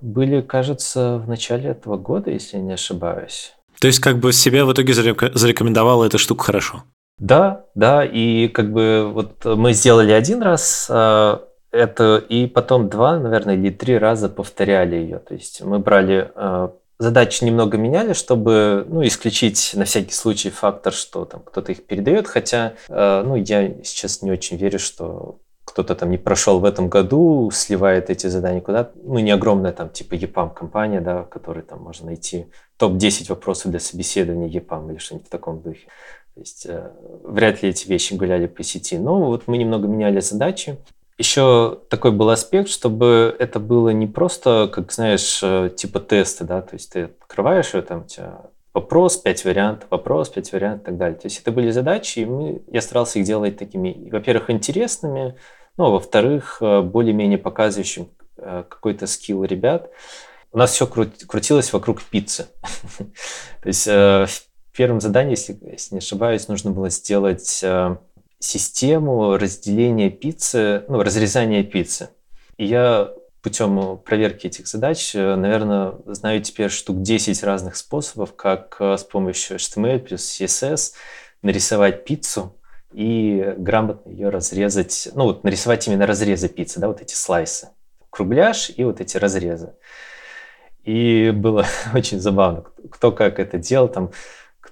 были, 0.00 0.40
кажется, 0.40 1.18
в 1.18 1.28
начале 1.28 1.70
этого 1.70 1.96
года, 1.96 2.30
если 2.30 2.58
я 2.58 2.62
не 2.62 2.74
ошибаюсь. 2.74 3.54
То 3.80 3.88
есть 3.88 3.98
как 3.98 4.18
бы 4.18 4.32
себя 4.32 4.64
в 4.64 4.72
итоге 4.72 4.94
зарекомендовала 4.94 6.04
эта 6.04 6.18
штука 6.18 6.44
хорошо? 6.44 6.84
Да, 7.18 7.66
да, 7.74 8.04
и 8.04 8.48
как 8.48 8.72
бы 8.72 9.10
вот 9.12 9.44
мы 9.44 9.72
сделали 9.72 10.12
один 10.12 10.42
раз 10.42 10.88
э, 10.90 11.38
это, 11.70 12.16
и 12.16 12.46
потом 12.46 12.88
два, 12.88 13.18
наверное, 13.18 13.54
или 13.54 13.70
три 13.70 13.98
раза 13.98 14.28
повторяли 14.28 14.96
ее. 14.96 15.18
То 15.18 15.34
есть 15.34 15.62
мы 15.62 15.78
брали 15.78 16.30
э, 16.34 16.68
задачи 16.98 17.44
немного 17.44 17.76
меняли, 17.76 18.12
чтобы 18.12 18.84
ну, 18.88 19.04
исключить 19.04 19.72
на 19.74 19.84
всякий 19.84 20.12
случай 20.12 20.50
фактор, 20.50 20.92
что 20.92 21.24
там 21.24 21.42
кто-то 21.42 21.72
их 21.72 21.86
передает, 21.86 22.26
хотя 22.26 22.74
э, 22.88 23.22
ну, 23.24 23.36
я 23.36 23.82
сейчас 23.84 24.22
не 24.22 24.30
очень 24.30 24.56
верю, 24.56 24.78
что 24.78 25.38
кто-то 25.64 25.94
там 25.94 26.10
не 26.10 26.18
прошел 26.18 26.60
в 26.60 26.64
этом 26.64 26.88
году, 26.88 27.50
сливает 27.52 28.10
эти 28.10 28.28
задания 28.28 28.60
куда-то. 28.60 28.92
Ну, 29.02 29.18
не 29.18 29.32
огромная 29.32 29.72
там 29.72 29.88
типа 29.88 30.14
EPAM 30.14 30.54
компания, 30.54 31.00
да, 31.00 31.22
в 31.22 31.28
которой 31.28 31.62
там 31.62 31.80
можно 31.80 32.06
найти 32.06 32.46
топ-10 32.76 33.28
вопросов 33.28 33.70
для 33.70 33.80
собеседования 33.80 34.48
EPAM 34.48 34.90
или 34.90 34.98
что-нибудь 34.98 35.26
в 35.26 35.30
таком 35.30 35.60
духе. 35.60 35.88
То 36.34 36.40
есть 36.40 36.66
э, 36.66 36.90
вряд 37.22 37.62
ли 37.62 37.68
эти 37.68 37.86
вещи 37.86 38.14
гуляли 38.14 38.46
по 38.46 38.62
сети. 38.64 38.98
Но 38.98 39.26
вот 39.26 39.46
мы 39.46 39.56
немного 39.56 39.86
меняли 39.86 40.18
задачи. 40.18 40.76
Еще 41.16 41.78
такой 41.90 42.10
был 42.10 42.28
аспект, 42.30 42.68
чтобы 42.68 43.36
это 43.38 43.60
было 43.60 43.90
не 43.90 44.08
просто, 44.08 44.68
как 44.72 44.90
знаешь, 44.90 45.40
э, 45.44 45.70
типа 45.76 46.00
тесты, 46.00 46.42
да, 46.42 46.60
то 46.60 46.74
есть 46.74 46.92
ты 46.92 47.10
открываешь 47.20 47.72
ее, 47.72 47.82
там 47.82 48.00
у 48.00 48.04
тебя 48.04 48.42
вопрос, 48.72 49.16
пять 49.16 49.44
вариантов, 49.44 49.88
вопрос, 49.90 50.28
пять 50.28 50.52
вариантов 50.52 50.82
и 50.82 50.86
так 50.86 50.96
далее. 50.96 51.16
То 51.16 51.26
есть 51.26 51.40
это 51.40 51.52
были 51.52 51.70
задачи, 51.70 52.18
и 52.18 52.24
мы, 52.24 52.62
я 52.66 52.80
старался 52.80 53.20
их 53.20 53.26
делать 53.26 53.56
такими, 53.56 54.08
во-первых, 54.10 54.50
интересными, 54.50 55.36
ну, 55.76 55.86
а 55.86 55.90
во-вторых, 55.90 56.58
э, 56.60 56.80
более-менее 56.80 57.38
показывающим 57.38 58.08
какой-то 58.36 59.06
скилл 59.06 59.44
ребят. 59.44 59.90
У 60.50 60.58
нас 60.58 60.72
все 60.72 60.88
крутилось 60.88 61.72
вокруг 61.72 62.02
пиццы. 62.02 62.46
То 63.62 63.68
есть 63.68 63.88
в 64.74 64.76
первом 64.76 65.00
задании, 65.00 65.30
если, 65.30 65.56
если 65.70 65.94
не 65.94 65.98
ошибаюсь, 65.98 66.48
нужно 66.48 66.72
было 66.72 66.90
сделать 66.90 67.64
систему 68.40 69.36
разделения 69.36 70.10
пиццы, 70.10 70.82
ну, 70.88 71.00
разрезания 71.00 71.62
пиццы. 71.62 72.08
И 72.56 72.66
я 72.66 73.12
путем 73.40 73.98
проверки 73.98 74.48
этих 74.48 74.66
задач, 74.66 75.14
наверное, 75.14 75.94
знаю 76.06 76.42
теперь 76.42 76.70
штук 76.70 77.02
10 77.02 77.44
разных 77.44 77.76
способов, 77.76 78.34
как 78.34 78.78
с 78.80 79.04
помощью 79.04 79.58
HTML 79.58 80.00
плюс 80.00 80.22
CSS 80.22 80.94
нарисовать 81.40 82.04
пиццу, 82.04 82.56
и 82.92 83.54
грамотно 83.56 84.10
ее 84.10 84.28
разрезать, 84.28 85.08
ну 85.14 85.24
вот 85.26 85.44
нарисовать 85.44 85.86
именно 85.86 86.04
разрезы 86.04 86.48
пиццы, 86.48 86.80
да, 86.80 86.88
вот 86.88 87.00
эти 87.00 87.14
слайсы, 87.14 87.68
кругляш 88.10 88.72
и 88.76 88.82
вот 88.82 89.00
эти 89.00 89.18
разрезы. 89.18 89.74
И 90.82 91.30
было 91.30 91.64
очень 91.94 92.18
забавно, 92.18 92.64
кто 92.90 93.12
как 93.12 93.38
это 93.38 93.58
делал, 93.58 93.86
там 93.86 94.10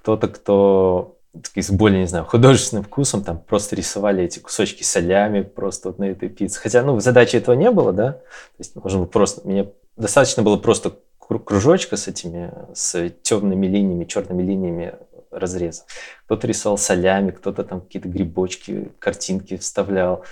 кто-то, 0.03 0.27
кто 0.27 1.17
с 1.55 1.71
более, 1.71 2.01
не 2.01 2.07
знаю, 2.07 2.25
художественным 2.25 2.83
вкусом, 2.83 3.23
там 3.23 3.39
просто 3.39 3.75
рисовали 3.77 4.23
эти 4.23 4.39
кусочки 4.39 4.83
солями 4.83 5.41
просто 5.41 5.89
вот 5.89 5.97
на 5.97 6.03
этой 6.03 6.27
пицце. 6.27 6.59
Хотя, 6.59 6.83
ну, 6.83 6.99
задачи 6.99 7.37
этого 7.37 7.55
не 7.55 7.71
было, 7.71 7.93
да, 7.93 8.11
то 8.11 8.21
есть 8.59 8.75
можно 8.75 8.99
было 8.99 9.07
просто, 9.07 9.47
мне 9.47 9.69
достаточно 9.95 10.43
было 10.43 10.57
просто 10.57 10.91
кружочка 11.19 11.95
с 11.95 12.09
этими, 12.09 12.53
с 12.73 13.09
темными 13.21 13.65
линиями, 13.65 14.03
черными 14.03 14.43
линиями 14.43 14.93
разреза. 15.31 15.83
Кто-то 16.25 16.47
рисовал 16.47 16.77
солями, 16.77 17.31
кто-то 17.31 17.63
там 17.63 17.79
какие-то 17.79 18.09
грибочки, 18.09 18.91
картинки 18.99 19.55
вставлял. 19.55 20.25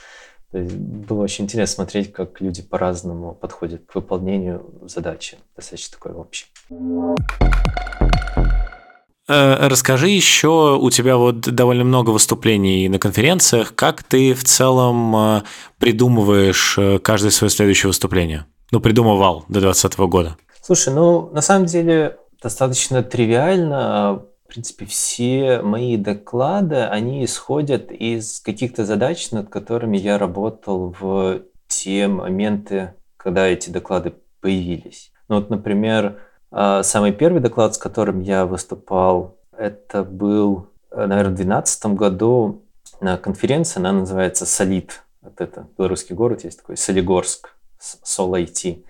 Было 0.51 1.23
очень 1.23 1.45
интересно 1.45 1.75
смотреть, 1.75 2.11
как 2.11 2.41
люди 2.41 2.61
по-разному 2.61 3.33
подходят 3.33 3.85
к 3.85 3.95
выполнению 3.95 4.69
задачи. 4.83 5.37
Достаточно 5.55 5.97
такой 5.97 6.11
общий. 6.11 6.47
Э, 9.31 9.67
расскажи 9.67 10.09
еще, 10.09 10.77
у 10.79 10.89
тебя 10.89 11.17
вот 11.17 11.39
довольно 11.41 11.83
много 11.83 12.09
выступлений 12.09 12.89
на 12.89 12.99
конференциях. 12.99 13.73
Как 13.75 14.03
ты 14.03 14.33
в 14.33 14.43
целом 14.43 15.15
э, 15.15 15.41
придумываешь 15.79 16.75
э, 16.77 16.99
каждое 16.99 17.31
свое 17.31 17.49
следующее 17.49 17.87
выступление? 17.87 18.45
Ну, 18.71 18.79
придумывал 18.79 19.45
до 19.47 19.61
2020 19.61 19.99
года. 19.99 20.37
Слушай, 20.61 20.93
ну, 20.93 21.29
на 21.31 21.41
самом 21.41 21.65
деле 21.65 22.17
достаточно 22.41 23.03
тривиально 23.03 24.23
принципе, 24.51 24.85
все 24.85 25.61
мои 25.61 25.95
доклады, 25.95 26.75
они 26.75 27.23
исходят 27.23 27.89
из 27.89 28.41
каких-то 28.41 28.83
задач, 28.85 29.31
над 29.31 29.47
которыми 29.49 29.97
я 29.97 30.17
работал 30.17 30.93
в 30.99 31.43
те 31.67 32.07
моменты, 32.07 32.93
когда 33.15 33.47
эти 33.47 33.69
доклады 33.69 34.13
появились. 34.41 35.13
Ну 35.29 35.37
вот, 35.37 35.49
например, 35.49 36.19
самый 36.51 37.11
первый 37.11 37.41
доклад, 37.41 37.75
с 37.75 37.77
которым 37.77 38.21
я 38.21 38.45
выступал, 38.45 39.37
это 39.57 40.03
был, 40.03 40.67
наверное, 40.91 41.31
в 41.31 41.35
2012 41.35 41.85
году 41.87 42.63
на 42.99 43.17
конференции, 43.17 43.79
она 43.79 43.91
называется 43.91 44.45
«Солид». 44.45 45.03
Вот 45.21 45.39
это 45.39 45.67
белорусский 45.77 46.15
город 46.15 46.43
есть 46.43 46.59
такой, 46.59 46.77
Солигорск, 46.77 47.55
Сол 47.79 48.35
IT. 48.35 48.83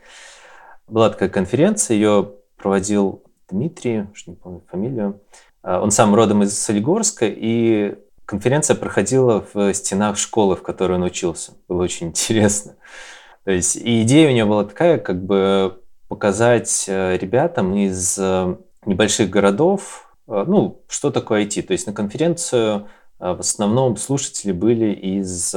Была 0.88 1.10
такая 1.10 1.30
конференция, 1.30 1.96
ее 1.96 2.32
проводил 2.58 3.24
Дмитрий, 3.50 4.08
уж 4.12 4.28
не 4.28 4.36
помню 4.36 4.62
фамилию. 4.70 5.20
А, 5.62 5.82
он 5.82 5.92
сам 5.92 6.16
родом 6.16 6.44
из 6.44 6.58
Солигорска, 6.58 7.26
и 7.28 7.96
конференция 8.26 8.76
проходила 8.76 9.46
в 9.54 9.74
стенах 9.74 10.18
школы, 10.18 10.56
в 10.56 10.64
которой 10.64 10.94
он 10.94 11.04
учился. 11.04 11.54
Было 11.68 11.84
очень 11.84 12.08
интересно. 12.08 12.76
То 13.44 13.52
есть 13.52 13.76
и 13.76 14.04
идея 14.04 14.30
у 14.30 14.34
него 14.34 14.50
была 14.50 14.64
такая, 14.66 15.00
как 15.00 15.24
бы 15.24 15.81
показать 16.12 16.86
э, 16.90 17.16
ребятам 17.16 17.74
из 17.74 18.20
э, 18.20 18.58
небольших 18.86 19.30
городов, 19.30 20.14
э, 20.28 20.44
ну, 20.46 20.84
что 20.90 21.10
такое 21.10 21.46
IT. 21.46 21.62
То 21.62 21.72
есть 21.72 21.88
на 21.88 21.94
конференцию 21.94 22.88
в 23.18 23.40
основном 23.40 23.96
слушатели 23.98 24.52
были 24.52 24.94
из... 24.94 25.56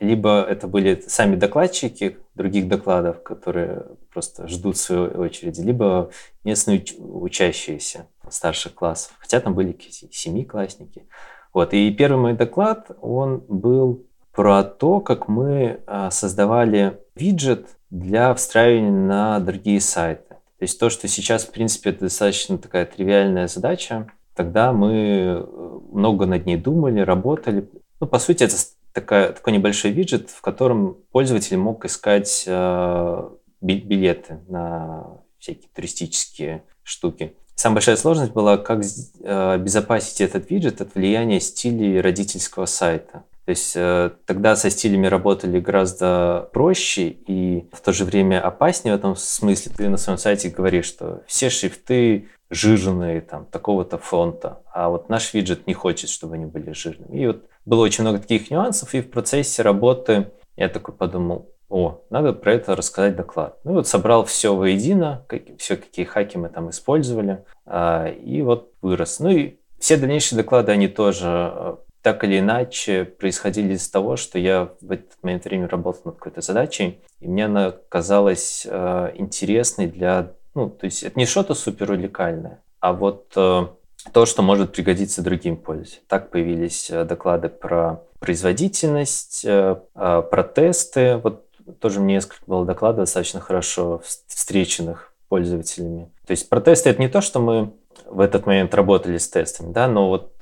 Либо 0.00 0.42
это 0.48 0.66
были 0.66 1.04
сами 1.06 1.36
докладчики 1.36 2.16
других 2.34 2.68
докладов, 2.68 3.22
которые 3.22 3.82
просто 4.12 4.48
ждут 4.48 4.78
своей 4.78 5.14
очереди, 5.14 5.60
либо 5.60 6.10
местные 6.42 6.82
учащиеся 6.98 8.06
старших 8.30 8.74
классов. 8.74 9.12
Хотя 9.18 9.40
там 9.40 9.54
были 9.54 9.76
семиклассники. 10.10 11.06
Вот. 11.52 11.74
И 11.74 11.90
первый 11.92 12.18
мой 12.18 12.32
доклад, 12.32 12.90
он 13.00 13.44
был 13.48 14.06
про 14.32 14.62
то, 14.62 15.00
как 15.00 15.28
мы 15.28 15.80
создавали 16.10 17.00
виджет 17.14 17.66
для 17.92 18.34
встраивания 18.34 18.90
на 18.90 19.38
другие 19.38 19.80
сайты. 19.80 20.30
То 20.30 20.62
есть 20.62 20.80
то, 20.80 20.88
что 20.88 21.06
сейчас, 21.08 21.44
в 21.44 21.50
принципе, 21.50 21.90
это 21.90 22.00
достаточно 22.00 22.56
такая 22.56 22.86
тривиальная 22.86 23.48
задача, 23.48 24.10
тогда 24.34 24.72
мы 24.72 24.92
э, 24.94 25.46
много 25.92 26.24
над 26.24 26.46
ней 26.46 26.56
думали, 26.56 27.00
работали. 27.00 27.68
Ну, 28.00 28.06
по 28.06 28.18
сути, 28.18 28.44
это 28.44 28.56
такая, 28.94 29.32
такой 29.32 29.52
небольшой 29.52 29.90
виджет, 29.90 30.30
в 30.30 30.40
котором 30.40 30.96
пользователь 31.10 31.58
мог 31.58 31.84
искать 31.84 32.44
э, 32.46 33.28
билеты 33.60 34.38
на 34.48 35.18
всякие 35.38 35.68
туристические 35.74 36.62
штуки. 36.82 37.34
Самая 37.56 37.74
большая 37.74 37.96
сложность 37.96 38.32
была, 38.32 38.56
как 38.56 38.82
э, 38.82 39.52
обезопасить 39.52 40.22
этот 40.22 40.50
виджет 40.50 40.80
от 40.80 40.94
влияния 40.94 41.40
стилей 41.40 42.00
родительского 42.00 42.64
сайта. 42.64 43.24
То 43.44 43.50
есть 43.50 43.72
э, 43.74 44.10
тогда 44.24 44.54
со 44.54 44.70
стилями 44.70 45.06
работали 45.06 45.58
гораздо 45.58 46.48
проще 46.52 47.08
и 47.08 47.68
в 47.72 47.80
то 47.80 47.92
же 47.92 48.04
время 48.04 48.40
опаснее 48.40 48.94
в 48.94 48.98
этом 48.98 49.16
смысле. 49.16 49.72
Ты 49.76 49.88
на 49.88 49.96
своем 49.96 50.18
сайте 50.18 50.48
говоришь, 50.48 50.86
что 50.86 51.22
все 51.26 51.50
шрифты 51.50 52.28
жирные, 52.50 53.20
там, 53.22 53.46
такого-то 53.46 53.98
фонта, 53.98 54.60
а 54.72 54.90
вот 54.90 55.08
наш 55.08 55.32
виджет 55.32 55.66
не 55.66 55.74
хочет, 55.74 56.10
чтобы 56.10 56.34
они 56.34 56.46
были 56.46 56.72
жирными. 56.72 57.18
И 57.18 57.26
вот 57.26 57.44
было 57.64 57.82
очень 57.82 58.02
много 58.02 58.18
таких 58.18 58.50
нюансов, 58.50 58.94
и 58.94 59.00
в 59.00 59.10
процессе 59.10 59.62
работы 59.62 60.30
я 60.56 60.68
такой 60.68 60.94
подумал, 60.94 61.48
о, 61.70 62.02
надо 62.10 62.34
про 62.34 62.52
это 62.52 62.76
рассказать 62.76 63.16
доклад. 63.16 63.58
Ну 63.64 63.72
вот 63.72 63.88
собрал 63.88 64.26
все 64.26 64.54
воедино, 64.54 65.24
как, 65.26 65.42
все, 65.58 65.76
какие 65.76 66.04
хаки 66.04 66.36
мы 66.36 66.50
там 66.50 66.68
использовали, 66.68 67.44
а, 67.64 68.08
и 68.08 68.42
вот 68.42 68.72
вырос. 68.82 69.20
Ну 69.20 69.30
и 69.30 69.56
все 69.78 69.96
дальнейшие 69.96 70.36
доклады, 70.36 70.70
они 70.72 70.88
тоже 70.88 71.26
э, 71.54 71.76
так 72.02 72.24
или 72.24 72.40
иначе 72.40 73.04
происходили 73.04 73.74
из 73.74 73.88
того, 73.88 74.16
что 74.16 74.38
я 74.38 74.70
в 74.80 74.90
этот 74.90 75.22
момент 75.22 75.44
времени 75.44 75.68
работал 75.68 76.02
над 76.06 76.16
какой-то 76.16 76.40
задачей, 76.40 77.00
и 77.20 77.28
мне 77.28 77.46
она 77.46 77.72
казалась 77.88 78.66
э, 78.68 79.12
интересной 79.14 79.86
для... 79.86 80.32
Ну, 80.54 80.68
то 80.68 80.84
есть 80.84 81.02
это 81.04 81.18
не 81.18 81.26
что-то 81.26 81.54
супер 81.54 81.92
уникальное, 81.92 82.60
а 82.80 82.92
вот 82.92 83.32
э, 83.36 83.66
то, 84.12 84.26
что 84.26 84.42
может 84.42 84.72
пригодиться 84.72 85.22
другим 85.22 85.56
пользователям. 85.56 86.02
Так 86.08 86.30
появились 86.30 86.90
э, 86.90 87.04
доклады 87.04 87.48
про 87.48 88.02
производительность, 88.18 89.44
э, 89.44 89.76
э, 89.94 90.22
про 90.28 90.42
тесты. 90.42 91.18
Вот 91.18 91.46
тоже 91.78 92.00
мне 92.00 92.14
несколько 92.14 92.44
было 92.46 92.66
докладов 92.66 93.04
достаточно 93.04 93.40
хорошо 93.40 94.02
встреченных 94.26 95.12
пользователями. 95.28 96.10
То 96.26 96.32
есть 96.32 96.48
про 96.48 96.60
тесты 96.60 96.90
это 96.90 97.00
не 97.00 97.08
то, 97.08 97.20
что 97.20 97.40
мы 97.40 97.72
в 98.06 98.20
этот 98.20 98.46
момент 98.46 98.74
работали 98.74 99.18
с 99.18 99.28
тестами, 99.28 99.72
да, 99.72 99.88
но 99.88 100.08
вот 100.08 100.32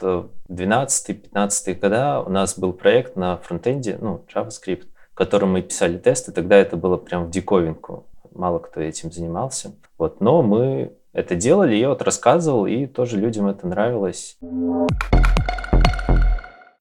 12-15 0.48 1.74
года 1.74 2.20
у 2.20 2.30
нас 2.30 2.58
был 2.58 2.72
проект 2.72 3.16
на 3.16 3.36
фронтенде, 3.38 3.98
ну, 4.00 4.24
JavaScript, 4.34 4.86
в 5.12 5.14
котором 5.14 5.52
мы 5.52 5.62
писали 5.62 5.98
тесты, 5.98 6.32
тогда 6.32 6.56
это 6.56 6.76
было 6.76 6.96
прям 6.96 7.26
в 7.26 7.30
диковинку, 7.30 8.06
мало 8.34 8.58
кто 8.58 8.80
этим 8.80 9.12
занимался, 9.12 9.72
вот, 9.98 10.20
но 10.20 10.42
мы 10.42 10.92
это 11.12 11.34
делали, 11.34 11.74
я 11.74 11.88
вот 11.88 12.02
рассказывал, 12.02 12.66
и 12.66 12.86
тоже 12.86 13.16
людям 13.16 13.46
это 13.48 13.66
нравилось. 13.66 14.36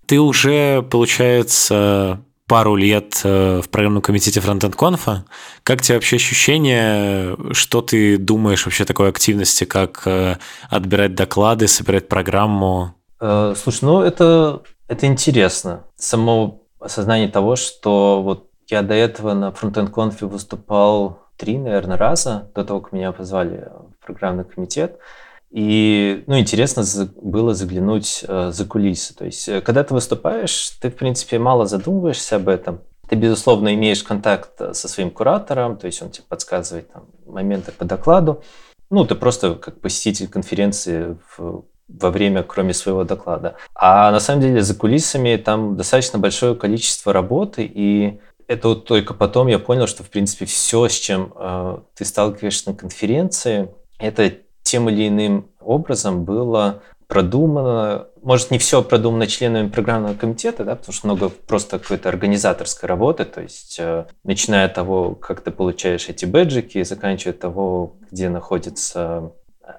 Ты 0.05 0.19
уже, 0.19 0.82
получается, 0.84 2.19
пару 2.49 2.75
лет 2.75 3.21
э, 3.23 3.62
в 3.63 3.69
программном 3.69 4.01
комитете 4.01 4.39
Frontend 4.39 4.75
Conf. 4.75 5.19
Как 5.63 5.81
тебе 5.81 5.95
вообще 5.95 6.15
ощущение, 6.15 7.38
что 7.53 7.81
ты 7.81 8.17
думаешь 8.17 8.65
вообще 8.65 8.85
такой 8.85 9.09
активности, 9.09 9.65
как 9.65 10.01
э, 10.05 10.38
отбирать 10.69 11.13
доклады, 11.13 11.67
собирать 11.67 12.09
программу? 12.09 12.95
Э, 13.21 13.53
слушай, 13.55 13.85
ну 13.85 14.01
это, 14.01 14.63
это 14.88 15.05
интересно. 15.05 15.83
Само 15.95 16.63
осознание 16.79 17.29
того, 17.29 17.55
что 17.55 18.21
вот 18.23 18.49
я 18.67 18.81
до 18.81 18.95
этого 18.95 19.33
на 19.33 19.49
Frontend 19.49 19.91
Conf 19.91 20.25
выступал 20.25 21.19
три, 21.38 21.57
наверное, 21.59 21.97
раза, 21.97 22.49
до 22.55 22.65
того, 22.65 22.81
как 22.81 22.93
меня 22.93 23.12
позвали 23.12 23.69
в 24.01 24.05
программный 24.05 24.43
комитет. 24.43 24.97
И, 25.51 26.23
ну, 26.27 26.38
интересно 26.38 26.83
было 27.15 27.55
заглянуть 27.55 28.23
э, 28.27 28.51
за 28.51 28.65
кулисы. 28.65 29.15
То 29.15 29.25
есть, 29.25 29.49
э, 29.49 29.62
когда 29.62 29.83
ты 29.83 29.93
выступаешь, 29.93 30.71
ты, 30.81 30.91
в 30.91 30.95
принципе, 30.95 31.39
мало 31.39 31.65
задумываешься 31.65 32.35
об 32.35 32.49
этом. 32.49 32.81
Ты, 33.09 33.15
безусловно, 33.15 33.73
имеешь 33.73 34.03
контакт 34.03 34.51
э, 34.59 34.73
со 34.73 34.88
своим 34.88 35.09
куратором, 35.09 35.77
то 35.77 35.88
есть 35.88 36.01
он 36.03 36.12
тебе 36.12 36.25
подсказывает 36.29 36.91
там, 36.93 37.07
моменты 37.25 37.71
по 37.71 37.83
докладу. 37.83 38.43
Ну, 38.91 39.05
ты 39.05 39.15
просто 39.15 39.55
как 39.55 39.81
посетитель 39.81 40.27
конференции 40.27 41.17
в, 41.35 41.65
во 41.88 42.12
время, 42.12 42.43
кроме 42.43 42.75
своего 42.75 43.03
доклада. 43.03 43.55
А 43.73 44.12
на 44.12 44.19
самом 44.19 44.41
деле 44.41 44.62
за 44.62 44.75
кулисами 44.75 45.35
там 45.38 45.75
достаточно 45.75 46.19
большое 46.19 46.53
количество 46.53 47.12
работы, 47.12 47.63
и 47.63 48.19
это 48.47 48.69
вот 48.69 48.85
только 48.85 49.15
потом 49.15 49.47
я 49.47 49.57
понял, 49.57 49.88
что, 49.88 50.03
в 50.03 50.09
принципе, 50.09 50.45
все, 50.45 50.88
с 50.88 50.93
чем 50.93 51.33
э, 51.35 51.77
ты 51.95 52.05
сталкиваешься 52.05 52.69
на 52.69 52.75
конференции, 52.75 53.69
это 53.97 54.31
тем 54.69 54.89
или 54.89 55.08
иным 55.08 55.47
образом 55.60 56.23
было 56.25 56.82
продумано, 57.08 58.08
может, 58.21 58.51
не 58.51 58.60
все 58.60 58.84
продумано 58.84 59.25
членами 59.25 59.67
программного 59.67 60.13
комитета, 60.13 60.63
да, 60.63 60.75
потому 60.75 60.93
что 60.93 61.08
много 61.08 61.29
просто 61.29 61.79
какой-то 61.79 62.08
организаторской 62.08 62.88
работы, 62.88 63.25
то 63.25 63.41
есть 63.41 63.77
э, 63.79 64.05
начиная 64.23 64.67
от 64.67 64.75
того, 64.75 65.15
как 65.15 65.41
ты 65.41 65.49
получаешь 65.49 66.08
эти 66.08 66.25
бэджики, 66.25 66.84
заканчивая 66.84 67.34
того, 67.34 67.95
где 68.12 68.29
находится 68.29 69.32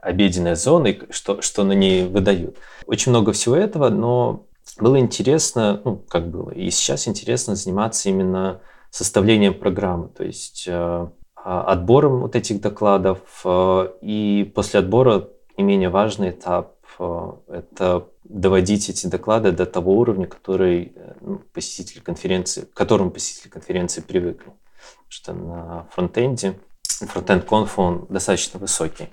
обеденная 0.03 0.57
зона 0.57 0.88
и 0.88 1.12
что, 1.12 1.40
что 1.40 1.62
на 1.62 1.72
ней 1.72 2.05
выдают. 2.05 2.57
Очень 2.87 3.11
много 3.11 3.33
всего 3.33 3.55
этого, 3.55 3.90
но 3.90 4.46
было 4.81 4.98
интересно, 4.98 5.81
ну, 5.85 6.03
как 6.09 6.29
было, 6.29 6.50
и 6.50 6.68
сейчас 6.70 7.07
интересно 7.07 7.55
заниматься 7.55 8.09
именно 8.09 8.61
составлением 8.90 9.55
программы, 9.55 10.09
то 10.09 10.24
есть 10.24 10.64
э, 10.66 11.07
отбором 11.44 12.20
вот 12.20 12.37
этих 12.37 12.61
докладов. 12.61 13.18
А, 13.44 13.92
и 14.00 14.50
после 14.55 14.81
отбора 14.81 15.29
не 15.57 15.64
менее 15.64 15.88
важный 15.88 16.31
этап 16.31 16.76
а,– 16.98 17.37
это 17.48 18.07
доводить 18.24 18.88
эти 18.88 19.07
доклады 19.07 19.53
до 19.53 19.66
того 19.66 19.94
уровня, 19.94 20.26
который 20.26 20.92
э, 20.94 21.12
ну, 21.20 21.40
посетитель 21.53 22.00
конференции, 22.00 22.62
к 22.62 22.72
которому 22.74 23.11
посетитель 23.11 23.50
конференции 23.50 24.00
привыкли. 24.00 24.52
Потому 24.52 25.08
что 25.08 25.33
на 25.33 25.87
фронтенде, 25.92 26.58
фронтенд 26.85 27.44
конф 27.44 27.79
он 27.79 28.06
достаточно 28.08 28.60
высокий. 28.60 29.08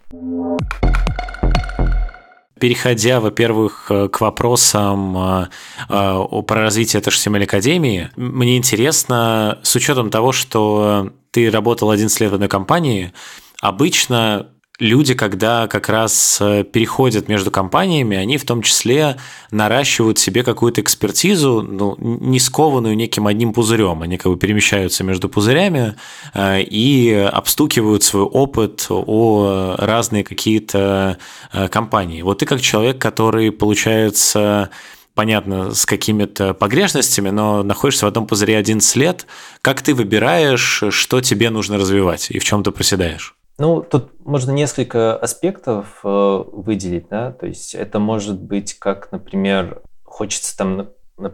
Переходя, 2.59 3.19
во-первых, 3.19 3.87
э, 3.89 4.07
к 4.07 4.21
вопросам 4.21 5.17
э, 5.17 5.47
про 5.89 6.61
развитие 6.61 7.01
HTML 7.01 7.43
Академии, 7.43 8.09
мне 8.15 8.57
интересно, 8.57 9.59
с 9.63 9.75
учетом 9.75 10.11
того, 10.11 10.31
что 10.31 11.11
ты 11.31 11.49
работал 11.49 11.89
11 11.89 12.19
лет 12.21 12.31
в 12.31 12.35
одной 12.35 12.49
компании, 12.49 13.13
обычно 13.61 14.47
люди, 14.79 15.13
когда 15.13 15.67
как 15.67 15.89
раз 15.89 16.37
э, 16.39 16.63
переходят 16.63 17.27
между 17.27 17.51
компаниями, 17.51 18.15
они 18.15 18.37
в 18.37 18.45
том 18.45 18.61
числе 18.61 19.17
наращивают 19.51 20.19
себе 20.19 20.43
какую-то 20.43 20.81
экспертизу, 20.81 21.61
ну, 21.63 21.95
не 21.99 22.39
скованную 22.39 22.95
неким 22.95 23.27
одним 23.27 23.53
пузырем. 23.53 24.03
Они 24.03 24.17
как 24.17 24.31
бы 24.31 24.37
перемещаются 24.37 25.03
между 25.03 25.29
пузырями 25.29 25.95
э, 26.33 26.61
и 26.61 27.11
обстукивают 27.11 28.03
свой 28.03 28.23
опыт 28.23 28.85
о 28.89 29.75
разные 29.77 30.23
какие-то 30.23 31.17
э, 31.51 31.67
компании. 31.69 32.21
Вот 32.21 32.39
ты 32.39 32.45
как 32.45 32.61
человек, 32.61 32.99
который, 32.99 33.51
получается, 33.51 34.69
понятно, 35.17 35.73
с 35.73 35.87
какими-то 35.87 36.53
погрешностями, 36.53 37.31
но 37.31 37.63
находишься 37.63 38.05
в 38.05 38.07
одном 38.07 38.27
пузыре 38.27 38.55
11 38.55 38.95
лет, 38.97 39.25
как 39.63 39.81
ты 39.81 39.95
выбираешь, 39.95 40.83
что 40.91 41.21
тебе 41.21 41.49
нужно 41.49 41.79
развивать 41.79 42.29
и 42.29 42.37
в 42.37 42.43
чем 42.43 42.63
ты 42.63 42.69
проседаешь? 42.69 43.35
Ну, 43.57 43.81
тут 43.81 44.11
можно 44.23 44.51
несколько 44.51 45.17
аспектов 45.17 46.01
э, 46.03 46.43
выделить, 46.51 47.09
да, 47.09 47.31
то 47.31 47.47
есть 47.47 47.73
это 47.73 47.97
может 47.97 48.39
быть 48.39 48.75
как, 48.75 49.11
например, 49.11 49.81
хочется 50.03 50.55
там 50.55 50.89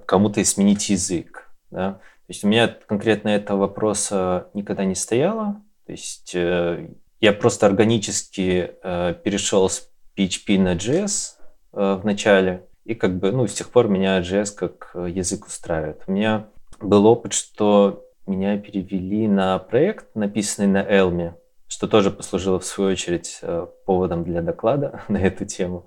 кому-то 0.05 0.43
сменить 0.45 0.87
язык, 0.87 1.49
да, 1.69 1.95
то 1.95 2.29
есть 2.29 2.45
у 2.45 2.47
меня 2.47 2.69
конкретно 2.87 3.27
этого 3.27 3.57
вопроса 3.57 4.47
никогда 4.53 4.85
не 4.85 4.95
стояло, 4.95 5.61
то 5.85 5.91
есть 5.91 6.31
э, 6.33 6.87
я 7.19 7.33
просто 7.33 7.65
органически 7.65 8.75
э, 8.81 9.15
перешел 9.21 9.69
с 9.69 9.89
PHP 10.15 10.57
на 10.57 10.75
JS 10.75 11.33
в 11.73 12.05
начале, 12.05 12.65
и 12.85 12.95
как 12.95 13.17
бы, 13.17 13.31
ну, 13.31 13.47
с 13.47 13.53
тех 13.53 13.69
пор 13.69 13.87
меня 13.87 14.19
JS 14.19 14.55
как 14.55 14.91
язык 14.93 15.45
устраивает. 15.47 16.01
У 16.07 16.11
меня 16.11 16.47
был 16.79 17.05
опыт, 17.05 17.33
что 17.33 18.03
меня 18.27 18.57
перевели 18.57 19.27
на 19.27 19.59
проект, 19.59 20.15
написанный 20.15 20.67
на 20.67 20.83
Elm, 20.83 21.33
что 21.67 21.87
тоже 21.87 22.11
послужило, 22.11 22.59
в 22.59 22.65
свою 22.65 22.91
очередь, 22.91 23.39
э, 23.41 23.67
поводом 23.85 24.23
для 24.23 24.41
доклада 24.41 25.01
на 25.07 25.17
эту 25.17 25.45
тему. 25.45 25.85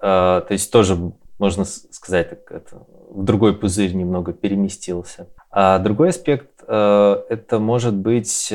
Э, 0.00 0.42
то 0.46 0.48
есть 0.50 0.70
тоже, 0.70 0.96
можно 1.38 1.64
сказать, 1.64 2.30
так, 2.30 2.52
это 2.52 2.86
в 3.08 3.24
другой 3.24 3.56
пузырь 3.56 3.94
немного 3.94 4.32
переместился. 4.32 5.28
А 5.50 5.78
другой 5.78 6.10
аспект 6.10 6.62
э,– 6.66 7.22
это, 7.28 7.58
может 7.58 7.94
быть, 7.94 8.48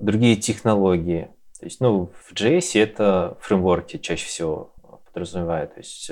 другие 0.00 0.36
технологии. 0.36 1.30
То 1.58 1.66
есть, 1.66 1.80
ну, 1.80 2.10
в 2.26 2.32
JS 2.32 2.80
это 2.80 3.36
фреймворки 3.40 3.96
чаще 3.96 4.26
всего 4.26 4.72
подразумевает. 5.18 5.74
То 5.74 5.80
есть 5.80 6.10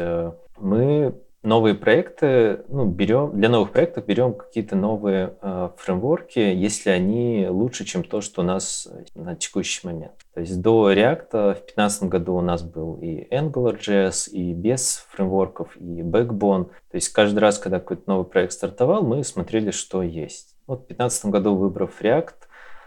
мы 0.59 1.15
новые 1.47 1.75
проекты, 1.77 2.65
ну, 2.69 2.87
берем, 2.87 3.31
для 3.39 3.49
новых 3.49 3.71
проектов 3.71 4.05
берем 4.05 4.35
какие-то 4.35 4.75
новые 4.75 5.35
э, 5.41 5.71
фреймворки, 5.77 6.41
если 6.41 6.91
они 6.91 7.47
лучше, 7.49 7.85
чем 7.85 8.03
то, 8.03 8.21
что 8.21 8.43
у 8.43 8.45
нас 8.45 8.89
на 9.15 9.37
текущий 9.37 9.87
момент. 9.87 10.15
То 10.35 10.41
есть 10.41 10.61
до 10.61 10.93
React 10.93 11.31
в 11.31 11.55
2015 11.55 12.03
году 12.05 12.35
у 12.35 12.41
нас 12.41 12.63
был 12.63 12.99
и 13.01 13.33
AngularJS, 13.33 14.31
и 14.31 14.53
без 14.53 15.07
фреймворков, 15.11 15.77
и 15.77 16.03
Backbone. 16.03 16.65
То 16.65 16.95
есть 16.95 17.11
каждый 17.11 17.39
раз, 17.39 17.59
когда 17.59 17.79
какой-то 17.79 18.03
новый 18.07 18.27
проект 18.27 18.53
стартовал, 18.53 19.03
мы 19.03 19.23
смотрели, 19.23 19.71
что 19.71 20.03
есть. 20.03 20.57
Вот 20.67 20.81
в 20.81 20.87
2015 20.89 21.27
году, 21.27 21.55
выбрав 21.55 22.03
React 22.03 22.35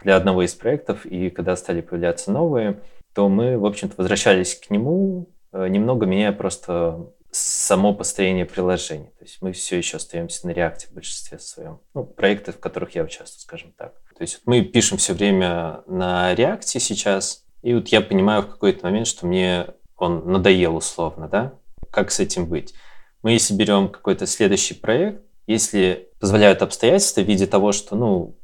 для 0.02 0.16
одного 0.16 0.42
из 0.42 0.54
проектов, 0.54 1.06
и 1.06 1.30
когда 1.30 1.56
стали 1.56 1.80
появляться 1.80 2.30
новые, 2.30 2.80
то 3.14 3.28
мы, 3.28 3.58
в 3.58 3.64
общем-то, 3.64 3.94
возвращались 3.96 4.54
к 4.54 4.70
нему, 4.70 5.28
э, 5.28 5.39
немного 5.52 6.06
меняя 6.06 6.32
просто 6.32 7.12
само 7.30 7.94
построение 7.94 8.44
приложений. 8.44 9.10
То 9.18 9.24
есть 9.24 9.40
мы 9.40 9.52
все 9.52 9.78
еще 9.78 9.98
остаемся 9.98 10.46
на 10.46 10.50
реакте 10.50 10.88
в 10.88 10.94
большинстве 10.94 11.38
своем. 11.38 11.80
Ну, 11.94 12.04
проекты, 12.04 12.52
в 12.52 12.58
которых 12.58 12.94
я 12.94 13.04
участвую, 13.04 13.40
скажем 13.40 13.72
так. 13.76 13.94
То 14.16 14.22
есть 14.22 14.40
мы 14.46 14.62
пишем 14.62 14.98
все 14.98 15.14
время 15.14 15.82
на 15.86 16.34
реакте 16.34 16.80
сейчас, 16.80 17.44
и 17.62 17.74
вот 17.74 17.88
я 17.88 18.00
понимаю 18.00 18.42
в 18.42 18.48
какой-то 18.48 18.84
момент, 18.84 19.06
что 19.06 19.26
мне 19.26 19.66
он 19.96 20.30
надоел 20.30 20.76
условно, 20.76 21.28
да? 21.28 21.54
Как 21.90 22.10
с 22.10 22.20
этим 22.20 22.46
быть? 22.46 22.74
Мы 23.22 23.32
если 23.32 23.54
берем 23.54 23.88
какой-то 23.88 24.26
следующий 24.26 24.74
проект, 24.74 25.22
если 25.46 26.10
позволяют 26.20 26.62
обстоятельства 26.62 27.20
в 27.20 27.26
виде 27.26 27.46
того, 27.46 27.72
что, 27.72 27.96
ну, 27.96 28.36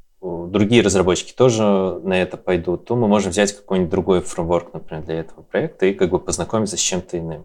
другие 0.51 0.83
разработчики 0.83 1.33
тоже 1.33 1.63
на 2.03 2.21
это 2.21 2.37
пойдут, 2.37 2.85
то 2.85 2.97
мы 2.97 3.09
можем 3.09 3.31
взять 3.31 3.53
какой-нибудь 3.53 3.91
другой 3.91 4.21
фреймворк, 4.21 4.73
например, 4.73 5.05
для 5.05 5.21
этого 5.21 5.43
проекта 5.43 5.87
и 5.87 5.95
как 5.95 6.11
бы 6.11 6.19
познакомиться 6.19 6.77
с 6.77 6.81
чем-то 6.81 7.19
иным. 7.19 7.45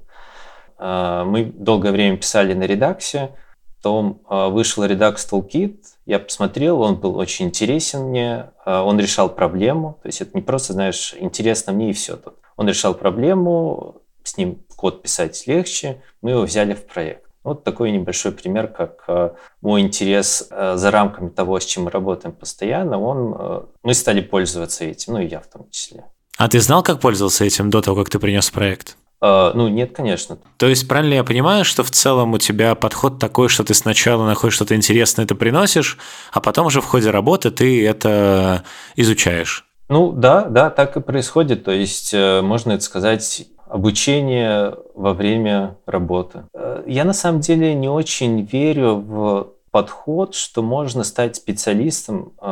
А, 0.78 1.24
мы 1.26 1.46
долгое 1.46 1.92
время 1.92 2.18
писали 2.18 2.54
на 2.54 2.64
редаксе, 2.64 3.32
потом 3.78 4.22
а, 4.28 4.50
вышел 4.50 4.84
Redux 4.84 5.18
Toolkit, 5.30 5.78
я 6.06 6.20
посмотрел, 6.20 6.82
он 6.82 6.96
был 6.96 7.18
очень 7.18 7.48
интересен 7.48 8.10
мне, 8.10 8.52
а, 8.66 8.84
он 8.84 9.00
решал 9.00 9.30
проблему, 9.30 10.00
то 10.02 10.08
есть 10.08 10.22
это 10.22 10.32
не 10.34 10.42
просто, 10.42 10.74
знаешь, 10.74 11.16
интересно 11.20 11.74
мне 11.74 11.92
и 11.92 11.94
все 11.94 12.16
тут. 12.16 12.36
Он 12.58 12.68
решал 12.68 12.94
проблему, 12.94 14.02
с 14.24 14.38
ним 14.38 14.60
код 14.76 15.02
писать 15.02 15.46
легче, 15.48 16.02
мы 16.22 16.32
его 16.32 16.42
взяли 16.42 16.74
в 16.74 16.86
проект. 16.86 17.31
Вот 17.44 17.64
такой 17.64 17.92
небольшой 17.92 18.32
пример, 18.32 18.68
как 18.68 19.36
мой 19.62 19.82
интерес 19.82 20.48
за 20.50 20.92
рамками 20.92 21.30
того, 21.30 21.60
с 21.60 21.66
чем 21.66 21.84
мы 21.86 21.92
работаем 21.92 22.36
постоянно, 22.36 23.00
он, 23.00 23.66
мы 23.84 23.94
стали 23.94 24.22
пользоваться 24.22 24.86
этим, 24.86 25.14
ну 25.14 25.20
и 25.20 25.28
я 25.28 25.40
в 25.40 25.48
том 25.48 25.68
числе. 25.72 26.06
А 26.38 26.48
ты 26.48 26.60
знал, 26.60 26.84
как 26.84 27.00
пользоваться 27.00 27.44
этим 27.44 27.70
до 27.70 27.82
того, 27.82 27.98
как 27.98 28.10
ты 28.10 28.20
принес 28.20 28.50
проект? 28.50 28.98
Ну, 29.22 29.68
нет, 29.68 29.96
конечно. 29.96 30.40
То 30.58 30.66
есть, 30.66 30.88
правильно 30.88 31.14
я 31.14 31.24
понимаю, 31.24 31.64
что 31.64 31.84
в 31.84 31.92
целом 31.92 32.34
у 32.34 32.40
тебя 32.40 32.74
подход 32.74 33.20
такой, 33.20 33.50
что 33.50 33.64
ты 33.64 33.76
сначала 33.76 34.26
находишь 34.26 34.56
что-то 34.56 34.76
интересное, 34.76 35.26
это 35.26 35.36
приносишь, 35.36 36.00
а 36.32 36.42
потом 36.42 36.66
уже 36.66 36.82
в 36.82 36.86
ходе 36.86 37.12
работы 37.12 37.52
ты 37.52 37.88
это 37.88 38.64
изучаешь? 38.96 39.68
Ну, 39.90 40.12
да, 40.12 40.46
да, 40.46 40.72
так 40.72 40.98
и 40.98 41.02
происходит. 41.02 41.66
То 41.66 41.72
есть, 41.72 42.16
э, 42.16 42.42
можно 42.42 42.72
это 42.72 42.84
сказать, 42.84 43.46
обучение 43.72 44.76
во 44.94 45.14
время 45.14 45.78
работы. 45.86 46.44
Э, 46.54 46.84
я 46.88 47.06
на 47.06 47.14
самом 47.14 47.42
деле 47.42 47.74
не 47.74 47.90
очень 47.90 48.44
верю 48.44 48.96
в 48.96 49.50
подход, 49.72 50.36
что 50.36 50.62
можно 50.62 51.04
стать 51.04 51.36
специалистом 51.36 52.34
э, 52.42 52.46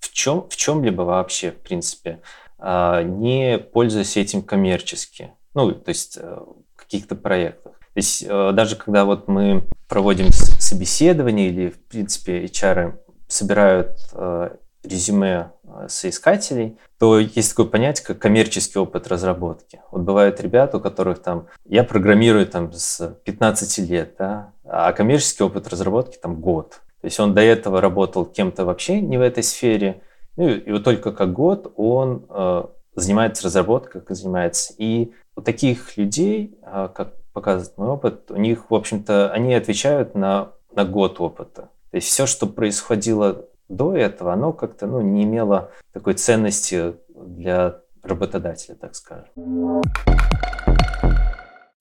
в 0.00 0.12
чем 0.12 0.46
в 0.48 0.56
чем-либо 0.56 1.02
вообще, 1.02 1.50
в 1.50 1.58
принципе, 1.58 2.20
не 2.58 3.58
пользуясь 3.58 4.16
этим 4.16 4.42
коммерчески 4.42 5.32
ну, 5.54 5.72
то 5.72 5.88
есть 5.88 6.18
э, 6.20 6.38
в 6.74 6.76
каких-то 6.76 7.16
проектах. 7.16 7.72
То 7.72 7.96
есть 7.96 8.24
э, 8.26 8.52
даже 8.52 8.76
когда 8.76 9.04
вот 9.04 9.28
мы 9.28 9.64
проводим 9.88 10.30
собеседование 10.30 11.48
или, 11.48 11.70
в 11.70 11.82
принципе, 11.84 12.44
HR 12.44 12.94
собирают 13.26 13.98
э, 14.12 14.50
резюме 14.84 15.50
соискателей, 15.88 16.78
то 16.98 17.18
есть 17.18 17.50
такое 17.50 17.66
понятие, 17.66 18.06
как 18.06 18.18
коммерческий 18.18 18.78
опыт 18.78 19.08
разработки. 19.08 19.80
Вот 19.90 20.02
бывают 20.02 20.40
ребята, 20.40 20.76
у 20.76 20.80
которых 20.80 21.22
там, 21.22 21.46
я 21.64 21.84
программирую 21.84 22.46
там 22.46 22.72
с 22.72 23.16
15 23.24 23.78
лет, 23.88 24.14
да, 24.18 24.52
а 24.64 24.92
коммерческий 24.92 25.42
опыт 25.42 25.68
разработки 25.68 26.18
там 26.18 26.40
год. 26.40 26.80
То 27.00 27.06
есть 27.06 27.18
он 27.18 27.34
до 27.34 27.40
этого 27.40 27.80
работал 27.80 28.24
кем-то 28.24 28.64
вообще 28.64 29.00
не 29.00 29.16
в 29.16 29.22
этой 29.22 29.42
сфере, 29.42 30.02
ну 30.36 30.48
и 30.48 30.72
вот 30.72 30.84
только 30.84 31.12
как 31.12 31.32
год 31.32 31.72
он 31.76 32.26
э, 32.28 32.64
занимается 32.94 33.44
разработкой, 33.44 34.00
как 34.00 34.16
занимается. 34.16 34.74
И 34.78 35.12
у 35.36 35.40
таких 35.40 35.96
людей, 35.96 36.58
а, 36.62 36.88
как 36.88 37.14
показывает 37.32 37.78
мой 37.78 37.88
опыт, 37.88 38.30
у 38.30 38.36
них, 38.36 38.70
в 38.70 38.74
общем-то, 38.74 39.30
они 39.32 39.54
отвечают 39.54 40.14
на, 40.14 40.52
на 40.74 40.84
год 40.84 41.20
опыта. 41.20 41.70
То 41.90 41.96
есть 41.96 42.08
все, 42.08 42.26
что 42.26 42.46
происходило 42.46 43.46
до 43.70 43.94
этого, 43.96 44.32
оно 44.32 44.52
как-то 44.52 44.86
ну, 44.86 45.00
не 45.00 45.24
имело 45.24 45.70
такой 45.92 46.14
ценности 46.14 46.94
для 47.08 47.80
работодателя, 48.02 48.74
так 48.74 48.94
скажем. 48.94 49.82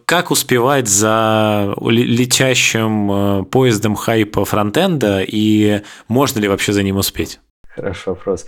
Как 0.05 0.31
успевать 0.31 0.87
за 0.87 1.75
летящим 1.81 3.11
э, 3.11 3.43
поездом 3.43 3.95
хайпа 3.95 4.45
фронтенда 4.45 5.21
и 5.21 5.81
можно 6.07 6.39
ли 6.39 6.47
вообще 6.47 6.73
за 6.73 6.81
ним 6.81 6.97
успеть? 6.97 7.39
Хороший 7.67 8.09
вопрос. 8.09 8.47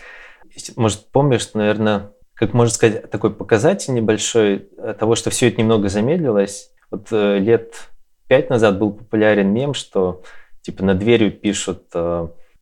Может, 0.75 1.11
помнишь, 1.11 1.53
наверное, 1.53 2.13
как 2.33 2.53
можно 2.53 2.73
сказать, 2.73 3.09
такой 3.11 3.31
показатель 3.31 3.93
небольшой 3.93 4.69
э, 4.77 4.95
того, 4.97 5.15
что 5.15 5.29
все 5.29 5.49
это 5.49 5.61
немного 5.61 5.87
замедлилось. 5.89 6.71
Вот 6.89 7.07
э, 7.11 7.37
лет 7.37 7.89
пять 8.27 8.49
назад 8.49 8.79
был 8.79 8.91
популярен 8.91 9.53
мем, 9.53 9.75
что 9.75 10.23
типа 10.61 10.83
на 10.83 10.95
дверью 10.95 11.31
пишут 11.31 11.85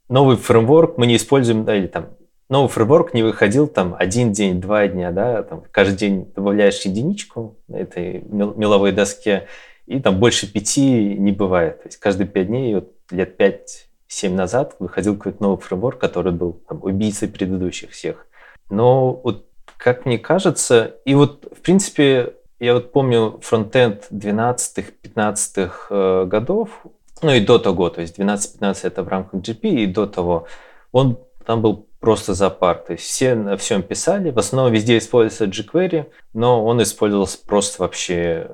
новый 0.10 0.36
фреймворк 0.36 0.98
мы 0.98 1.08
не 1.08 1.16
используем, 1.16 1.64
да, 1.64 1.76
или 1.76 1.88
там 1.88 2.10
новый 2.50 2.68
фреймворк 2.68 3.14
не 3.14 3.24
выходил 3.24 3.68
там 3.68 3.96
один 3.98 4.34
день, 4.34 4.60
два 4.60 4.88
дня, 4.88 5.12
да, 5.12 5.44
там 5.44 5.64
каждый 5.72 5.98
день 5.98 6.32
добавляешь 6.36 6.82
единичку 6.82 7.56
на 7.68 7.78
этой 7.78 8.22
меловой 8.24 8.92
доске, 8.92 9.48
и 9.86 10.00
там 10.00 10.20
больше 10.20 10.52
пяти 10.52 11.16
не 11.16 11.32
бывает. 11.32 11.82
То 11.84 11.88
есть 11.88 11.98
каждые 11.98 12.28
пять 12.28 12.48
дней, 12.48 12.76
вот 12.76 12.92
лет 13.12 13.38
пять-семь 13.38 14.36
назад 14.36 14.76
выходил 14.80 15.16
какой-то 15.16 15.42
новый 15.42 15.60
фреймворк, 15.62 16.00
который 16.00 16.34
был 16.34 16.62
там, 16.68 16.84
убийцей 16.84 17.28
предыдущих 17.28 17.92
всех. 17.92 18.28
Но 18.70 19.14
вот 19.14 19.46
как 19.78 20.06
мне 20.06 20.20
кажется, 20.20 20.96
и 21.06 21.16
вот, 21.16 21.48
в 21.58 21.62
принципе, 21.62 22.34
я 22.60 22.74
вот 22.74 22.92
помню 22.92 23.40
фронтенд 23.42 24.08
12-15 24.12 25.72
э, 25.90 26.26
годов, 26.26 26.86
ну 27.22 27.32
и 27.32 27.40
до 27.40 27.60
того, 27.60 27.90
то 27.90 28.02
есть 28.02 28.18
12-15 28.20 28.78
это 28.84 29.04
в 29.04 29.08
рамках 29.08 29.42
GP, 29.42 29.70
и 29.70 29.86
до 29.86 30.06
того, 30.06 30.48
он 30.92 31.20
там 31.46 31.62
был 31.62 31.88
просто 32.00 32.34
зоопарк. 32.34 32.86
То 32.86 32.94
есть 32.94 33.06
все 33.06 33.36
на 33.36 33.58
всем 33.58 33.84
писали, 33.84 34.32
в 34.32 34.40
основном 34.40 34.72
везде 34.72 34.98
используется 34.98 35.46
jQuery, 35.46 36.06
но 36.34 36.64
он 36.66 36.82
использовался 36.82 37.40
просто 37.46 37.82
вообще 37.82 38.50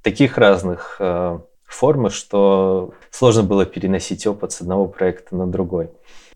в 0.00 0.04
таких 0.04 0.38
разных 0.38 0.96
э, 0.98 1.38
формах, 1.64 2.12
что 2.12 2.94
сложно 3.10 3.42
было 3.42 3.66
переносить 3.66 4.26
опыт 4.26 4.52
с 4.52 4.60
одного 4.60 4.86
проекта 4.86 5.36
на 5.36 5.46
другой. 5.46 5.90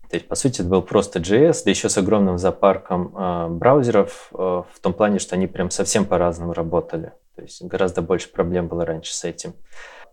То 0.09 0.17
есть, 0.17 0.27
по 0.27 0.35
сути, 0.35 0.61
это 0.61 0.69
был 0.69 0.81
просто 0.81 1.19
JS, 1.19 1.63
да 1.65 1.71
еще 1.71 1.89
с 1.89 1.97
огромным 1.97 2.37
зоопарком 2.37 3.13
э, 3.15 3.47
браузеров, 3.49 4.29
э, 4.33 4.37
в 4.37 4.79
том 4.81 4.93
плане, 4.93 5.19
что 5.19 5.35
они 5.35 5.47
прям 5.47 5.71
совсем 5.71 6.05
по-разному 6.05 6.53
работали. 6.53 7.11
То 7.35 7.41
есть 7.41 7.61
гораздо 7.63 8.01
больше 8.01 8.31
проблем 8.31 8.67
было 8.67 8.85
раньше 8.85 9.13
с 9.13 9.23
этим. 9.23 9.53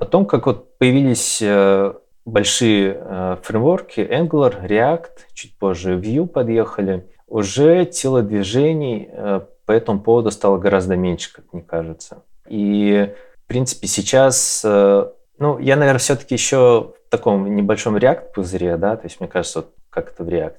Потом, 0.02 0.26
как 0.26 0.46
вот 0.46 0.78
появились 0.78 1.40
э, 1.40 1.92
большие 2.24 2.96
э, 2.98 3.36
фреймворки, 3.40 4.00
Angular, 4.00 4.66
React, 4.66 5.10
чуть 5.32 5.56
позже 5.56 5.96
Vue 5.96 6.26
подъехали, 6.26 7.08
уже 7.28 7.84
телодвижений 7.84 9.08
э, 9.12 9.42
по 9.64 9.70
этому 9.70 10.00
поводу 10.00 10.32
стало 10.32 10.58
гораздо 10.58 10.96
меньше, 10.96 11.32
как 11.32 11.52
мне 11.52 11.62
кажется. 11.62 12.24
И, 12.48 13.14
в 13.44 13.46
принципе, 13.46 13.86
сейчас, 13.86 14.64
ну, 14.64 15.58
я, 15.60 15.76
наверное, 15.76 16.00
все-таки 16.00 16.34
еще 16.34 16.94
в 17.06 17.08
таком 17.08 17.54
небольшом 17.54 17.96
React-пузыре, 17.96 18.78
да, 18.78 18.96
то 18.96 19.06
есть, 19.06 19.20
мне 19.20 19.28
кажется, 19.28 19.60
вот 19.60 19.72
как 19.88 20.10
это 20.10 20.24
в 20.24 20.28
React. 20.28 20.58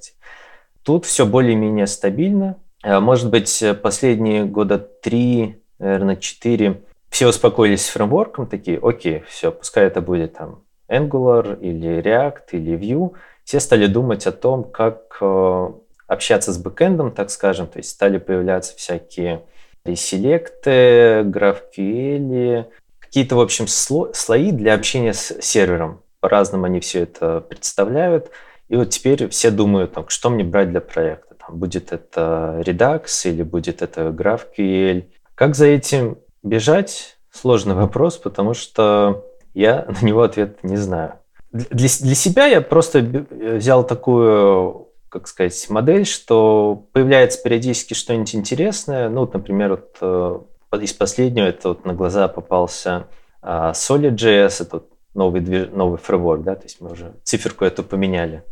Тут 0.82 1.04
все 1.04 1.26
более-менее 1.26 1.86
стабильно. 1.86 2.56
Может 2.82 3.28
быть, 3.28 3.62
последние 3.82 4.46
года 4.46 4.78
три, 4.78 5.62
наверное, 5.78 6.16
четыре 6.16 6.80
все 7.14 7.28
успокоились 7.28 7.86
с 7.86 7.90
фреймворком, 7.90 8.48
такие, 8.48 8.76
окей, 8.82 9.22
все, 9.28 9.52
пускай 9.52 9.86
это 9.86 10.00
будет 10.00 10.32
там 10.32 10.64
Angular 10.88 11.60
или 11.60 12.02
React 12.02 12.42
или 12.50 12.76
Vue, 12.76 13.12
все 13.44 13.60
стали 13.60 13.86
думать 13.86 14.26
о 14.26 14.32
том, 14.32 14.64
как 14.64 15.18
э, 15.20 15.68
общаться 16.08 16.52
с 16.52 16.58
бэкэндом, 16.58 17.12
так 17.12 17.30
скажем, 17.30 17.68
то 17.68 17.78
есть 17.78 17.90
стали 17.90 18.18
появляться 18.18 18.76
всякие 18.76 19.44
реселекты, 19.84 21.20
GraphQL, 21.20 22.64
какие-то, 22.98 23.36
в 23.36 23.40
общем, 23.40 23.68
слои 23.68 24.50
для 24.50 24.74
общения 24.74 25.14
с 25.14 25.40
сервером. 25.40 26.02
По-разному 26.18 26.64
они 26.64 26.80
все 26.80 27.02
это 27.02 27.40
представляют. 27.42 28.32
И 28.68 28.74
вот 28.74 28.90
теперь 28.90 29.28
все 29.28 29.52
думают, 29.52 29.92
там, 29.92 30.08
что 30.08 30.30
мне 30.30 30.42
брать 30.42 30.70
для 30.70 30.80
проекта. 30.80 31.36
Там, 31.36 31.58
будет 31.58 31.92
это 31.92 32.60
Redux 32.66 33.06
или 33.30 33.44
будет 33.44 33.82
это 33.82 34.08
GraphQL. 34.08 35.04
Как 35.36 35.54
за 35.54 35.66
этим 35.66 36.18
бежать? 36.44 37.16
Сложный 37.32 37.74
вопрос, 37.74 38.16
потому 38.18 38.54
что 38.54 39.24
я 39.54 39.86
на 40.00 40.06
него 40.06 40.22
ответ 40.22 40.62
не 40.62 40.76
знаю. 40.76 41.14
Для, 41.50 41.88
для 41.88 42.14
себя 42.14 42.46
я 42.46 42.60
просто 42.60 43.00
взял 43.00 43.84
такую, 43.84 44.88
как 45.08 45.28
сказать, 45.28 45.68
модель, 45.70 46.04
что 46.04 46.86
появляется 46.92 47.42
периодически 47.42 47.94
что-нибудь 47.94 48.34
интересное. 48.34 49.08
Ну, 49.08 49.20
вот, 49.20 49.34
например, 49.34 49.70
вот, 49.70 49.96
э, 50.00 50.40
из 50.82 50.92
последнего 50.92 51.46
это 51.46 51.70
вот 51.70 51.84
на 51.84 51.94
глаза 51.94 52.26
попался 52.26 53.06
а, 53.40 53.72
Solid.js, 53.72 54.62
это 54.62 54.76
вот 54.76 54.88
новый, 55.14 55.68
новый 55.68 55.98
фреймворк, 55.98 56.42
да, 56.42 56.56
то 56.56 56.64
есть 56.64 56.80
мы 56.80 56.92
уже 56.92 57.14
циферку 57.22 57.64
эту 57.64 57.82
поменяли. 57.82 58.42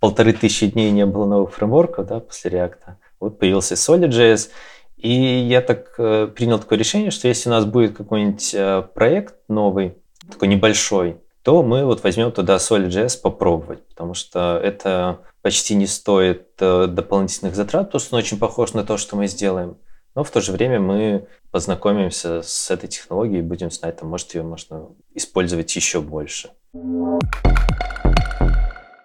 Полторы 0.00 0.32
тысячи 0.32 0.66
дней 0.66 0.90
не 0.90 1.06
было 1.06 1.26
новых 1.26 1.54
фреймворков, 1.54 2.06
да, 2.06 2.20
после 2.20 2.50
React. 2.50 2.78
Вот 3.20 3.38
появился 3.38 3.74
Solid.js, 3.74 4.48
и 4.98 5.46
я 5.48 5.60
так 5.60 5.94
э, 5.98 6.26
принял 6.34 6.58
такое 6.58 6.78
решение, 6.78 7.12
что 7.12 7.28
если 7.28 7.48
у 7.48 7.52
нас 7.52 7.64
будет 7.64 7.96
какой-нибудь 7.96 8.52
э, 8.52 8.82
проект 8.94 9.36
новый, 9.48 9.94
такой 10.28 10.48
небольшой, 10.48 11.18
то 11.42 11.62
мы 11.62 11.84
вот 11.84 12.02
возьмем 12.02 12.32
туда 12.32 12.56
Solid.js 12.56 13.20
попробовать, 13.22 13.86
потому 13.88 14.14
что 14.14 14.60
это 14.62 15.20
почти 15.40 15.76
не 15.76 15.86
стоит 15.86 16.48
э, 16.58 16.88
дополнительных 16.88 17.54
затрат, 17.54 17.86
потому 17.86 18.00
что 18.00 18.16
он 18.16 18.22
очень 18.22 18.38
похож 18.38 18.72
на 18.72 18.84
то, 18.84 18.96
что 18.96 19.14
мы 19.14 19.28
сделаем. 19.28 19.76
Но 20.16 20.24
в 20.24 20.30
то 20.32 20.40
же 20.40 20.50
время 20.50 20.80
мы 20.80 21.28
познакомимся 21.52 22.42
с 22.42 22.68
этой 22.72 22.88
технологией 22.88 23.38
и 23.38 23.42
будем 23.42 23.70
знать, 23.70 23.98
там, 23.98 24.08
может, 24.08 24.34
ее 24.34 24.42
можно 24.42 24.88
использовать 25.14 25.74
еще 25.76 26.00
больше. 26.00 26.50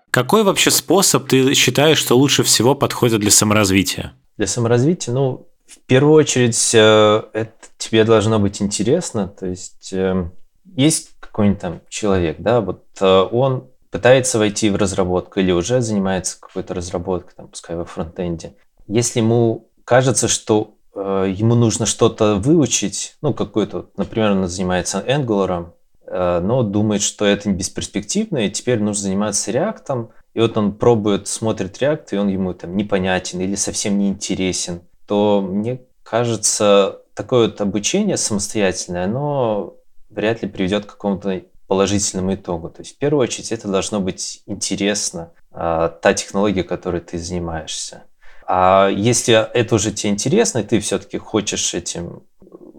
Какой 0.09 0.43
вообще 0.43 0.71
способ 0.71 1.27
ты 1.27 1.53
считаешь, 1.53 1.99
что 1.99 2.17
лучше 2.17 2.41
всего 2.43 2.73
подходит 2.73 3.19
для 3.19 3.31
саморазвития? 3.31 4.13
Для 4.37 4.47
саморазвития, 4.47 5.13
ну, 5.13 5.47
в 5.67 5.79
первую 5.79 6.13
очередь, 6.13 6.71
э, 6.73 7.23
это 7.33 7.51
тебе 7.77 8.03
должно 8.03 8.39
быть 8.39 8.61
интересно. 8.61 9.27
То 9.27 9.47
есть 9.47 9.91
э, 9.93 10.29
есть 10.75 11.11
какой-нибудь 11.19 11.59
там 11.59 11.81
человек, 11.89 12.37
да, 12.39 12.61
вот 12.61 12.85
э, 12.99 13.05
он 13.05 13.67
пытается 13.89 14.39
войти 14.39 14.69
в 14.69 14.75
разработку 14.75 15.39
или 15.39 15.51
уже 15.51 15.81
занимается 15.81 16.39
какой-то 16.39 16.73
разработкой, 16.73 17.33
там, 17.35 17.47
пускай 17.47 17.75
во 17.75 17.85
фронтенде. 17.85 18.55
Если 18.87 19.19
ему 19.19 19.69
кажется, 19.85 20.27
что 20.27 20.75
ему 20.95 21.55
нужно 21.55 21.87
что-то 21.87 22.35
выучить, 22.35 23.15
ну, 23.21 23.33
какой-то, 23.33 23.89
например, 23.97 24.31
он 24.31 24.47
занимается 24.47 25.03
Angular, 25.07 25.71
но 26.05 26.61
думает, 26.61 27.01
что 27.01 27.25
это 27.25 27.49
бесперспективно, 27.49 28.45
и 28.45 28.51
теперь 28.51 28.79
нужно 28.79 29.03
заниматься 29.03 29.49
React, 29.49 30.09
и 30.35 30.39
вот 30.39 30.55
он 30.55 30.73
пробует, 30.73 31.27
смотрит 31.27 31.81
React, 31.81 32.05
и 32.11 32.17
он 32.17 32.27
ему 32.27 32.53
там 32.53 32.77
непонятен 32.77 33.41
или 33.41 33.55
совсем 33.55 33.97
не 33.97 34.09
интересен, 34.09 34.81
то 35.07 35.41
мне 35.41 35.81
кажется, 36.03 37.01
такое 37.13 37.47
вот 37.47 37.61
обучение 37.61 38.17
самостоятельное, 38.17 39.05
оно 39.05 39.75
вряд 40.09 40.41
ли 40.41 40.47
приведет 40.47 40.85
к 40.85 40.91
какому-то 40.91 41.43
положительному 41.67 42.35
итогу. 42.35 42.69
То 42.69 42.81
есть 42.81 42.95
в 42.95 42.97
первую 42.99 43.23
очередь 43.23 43.51
это 43.51 43.67
должно 43.67 43.99
быть 43.99 44.43
интересно, 44.45 45.31
а, 45.51 45.89
та 45.89 46.13
технология, 46.13 46.63
которой 46.63 47.01
ты 47.01 47.17
занимаешься. 47.17 48.03
А 48.45 48.89
если 48.89 49.33
это 49.33 49.75
уже 49.75 49.91
тебе 49.91 50.11
интересно, 50.11 50.59
и 50.59 50.63
ты 50.63 50.79
все-таки 50.79 51.17
хочешь 51.17 51.73
этим 51.73 52.23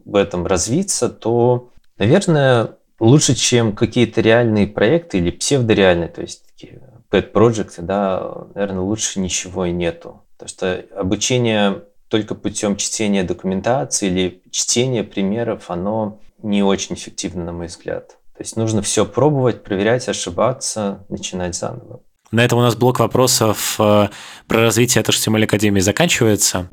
в 0.05 0.14
этом 0.16 0.47
развиться, 0.47 1.09
то, 1.09 1.70
наверное, 1.99 2.77
лучше, 3.01 3.35
чем 3.35 3.75
какие-то 3.75 4.20
реальные 4.20 4.66
проекты 4.66 5.18
или 5.18 5.31
псевдореальные, 5.31 6.09
то 6.09 6.20
есть 6.20 6.47
такие 6.47 6.81
pet 7.11 7.33
projects, 7.33 7.77
да, 7.79 8.47
наверное, 8.55 8.83
лучше 8.83 9.20
ничего 9.20 9.64
и 9.64 9.72
нету. 9.72 10.22
Потому 10.37 10.49
что 10.49 10.85
обучение 10.95 11.85
только 12.09 12.34
путем 12.34 12.76
чтения 12.76 13.24
документации 13.24 14.09
или 14.09 14.42
чтения 14.50 15.05
примеров, 15.05 15.70
оно 15.70 16.20
не 16.42 16.62
очень 16.62 16.94
эффективно, 16.94 17.44
на 17.44 17.52
мой 17.52 17.66
взгляд. 17.66 18.18
То 18.36 18.40
есть 18.40 18.57
нужно 18.57 18.82
все 18.82 19.07
пробовать, 19.07 19.62
проверять, 19.62 20.09
ошибаться, 20.09 21.05
начинать 21.09 21.55
заново. 21.55 22.00
На 22.32 22.44
этом 22.44 22.59
у 22.59 22.62
нас 22.62 22.74
блок 22.74 22.98
вопросов 22.98 23.76
э, 23.78 24.09
про 24.48 24.61
развитие 24.61 25.05
HTML 25.05 25.44
Академии 25.44 25.80
заканчивается. 25.80 26.68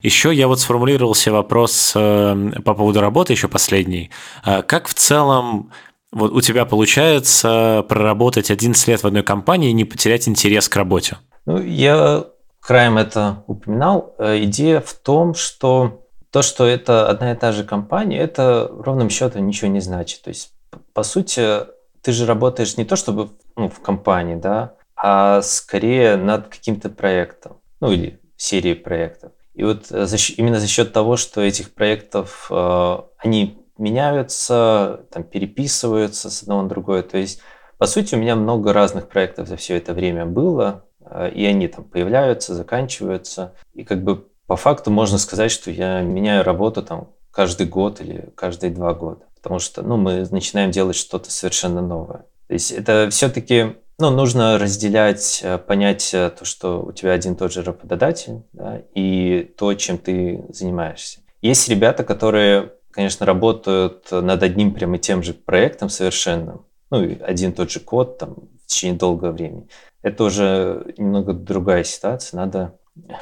Еще 0.00 0.34
я 0.34 0.46
вот 0.46 0.60
сформулировал 0.60 1.14
себе 1.14 1.32
вопрос 1.32 1.92
э, 1.96 2.50
по 2.62 2.74
поводу 2.74 3.00
работы, 3.00 3.32
еще 3.32 3.48
последний. 3.48 4.10
Э, 4.44 4.60
как 4.62 4.88
в 4.88 4.92
целом 4.92 5.72
вот 6.12 6.32
у 6.32 6.42
тебя 6.42 6.66
получается 6.66 7.84
проработать 7.88 8.50
11 8.50 8.88
лет 8.88 9.02
в 9.02 9.06
одной 9.06 9.22
компании 9.22 9.70
и 9.70 9.72
не 9.72 9.86
потерять 9.86 10.28
интерес 10.28 10.68
к 10.68 10.76
работе? 10.76 11.16
Ну, 11.46 11.62
я 11.62 12.26
краем 12.66 12.98
это 12.98 13.44
упоминал. 13.46 14.14
Идея 14.18 14.80
в 14.80 14.92
том, 14.94 15.34
что 15.34 16.04
то, 16.30 16.42
что 16.42 16.66
это 16.66 17.08
одна 17.08 17.32
и 17.32 17.36
та 17.36 17.52
же 17.52 17.62
компания, 17.62 18.18
это 18.18 18.68
ровным 18.70 19.10
счетом 19.10 19.46
ничего 19.46 19.70
не 19.70 19.80
значит. 19.80 20.22
То 20.22 20.30
есть, 20.30 20.52
по 20.92 21.02
сути, 21.02 21.60
ты 22.02 22.12
же 22.12 22.26
работаешь 22.26 22.76
не 22.76 22.84
то 22.84 22.96
чтобы 22.96 23.30
ну, 23.56 23.68
в 23.68 23.80
компании, 23.80 24.34
да, 24.34 24.74
а 24.96 25.42
скорее 25.42 26.16
над 26.16 26.48
каким-то 26.48 26.90
проектом, 26.90 27.58
ну 27.80 27.92
или 27.92 28.20
серией 28.36 28.74
проектов. 28.74 29.32
И 29.54 29.62
вот 29.62 29.86
за, 29.86 30.16
именно 30.36 30.58
за 30.58 30.66
счет 30.66 30.92
того, 30.92 31.16
что 31.16 31.40
этих 31.40 31.72
проектов, 31.72 32.48
э, 32.50 32.98
они 33.18 33.64
меняются, 33.78 35.06
там, 35.12 35.22
переписываются 35.22 36.30
с 36.30 36.42
одного 36.42 36.62
на 36.62 36.68
другое. 36.68 37.02
То 37.02 37.18
есть, 37.18 37.40
по 37.78 37.86
сути, 37.86 38.14
у 38.14 38.18
меня 38.18 38.34
много 38.34 38.72
разных 38.72 39.08
проектов 39.08 39.48
за 39.48 39.56
все 39.56 39.76
это 39.76 39.94
время 39.94 40.26
было, 40.26 40.84
э, 40.93 40.93
и 41.28 41.44
они 41.44 41.68
там 41.68 41.84
появляются, 41.84 42.54
заканчиваются. 42.54 43.54
И 43.74 43.84
как 43.84 44.02
бы 44.02 44.26
по 44.46 44.56
факту 44.56 44.90
можно 44.90 45.18
сказать, 45.18 45.50
что 45.50 45.70
я 45.70 46.00
меняю 46.00 46.44
работу 46.44 46.82
там 46.82 47.08
каждый 47.30 47.66
год 47.66 48.00
или 48.00 48.30
каждые 48.34 48.70
два 48.72 48.94
года, 48.94 49.24
потому 49.36 49.58
что 49.58 49.82
ну, 49.82 49.96
мы 49.96 50.26
начинаем 50.30 50.70
делать 50.70 50.96
что-то 50.96 51.30
совершенно 51.30 51.80
новое. 51.80 52.26
То 52.46 52.54
есть 52.54 52.70
это 52.70 53.08
все-таки 53.10 53.76
ну, 53.98 54.10
нужно 54.10 54.58
разделять 54.58 55.40
э, 55.42 55.58
понятие 55.58 56.30
то, 56.30 56.44
что 56.44 56.82
у 56.82 56.92
тебя 56.92 57.12
один 57.12 57.34
и 57.34 57.36
тот 57.36 57.52
же 57.52 57.62
работодатель, 57.62 58.42
да, 58.52 58.82
и 58.94 59.52
то, 59.56 59.72
чем 59.74 59.98
ты 59.98 60.44
занимаешься. 60.48 61.20
Есть 61.42 61.68
ребята, 61.68 62.04
которые, 62.04 62.72
конечно, 62.90 63.24
работают 63.24 64.10
над 64.10 64.42
одним 64.42 64.74
прям 64.74 64.94
и 64.94 64.98
тем 64.98 65.22
же 65.22 65.32
проектом 65.32 65.88
совершенно, 65.90 66.60
ну, 66.90 67.16
один 67.20 67.50
и 67.50 67.54
тот 67.54 67.70
же 67.70 67.80
код 67.80 68.18
там 68.18 68.36
в 68.64 68.66
течение 68.66 68.98
долгого 68.98 69.30
времени. 69.30 69.68
Это 70.04 70.24
уже 70.24 70.94
немного 70.98 71.32
другая 71.32 71.82
ситуация, 71.82 72.36
надо 72.36 72.74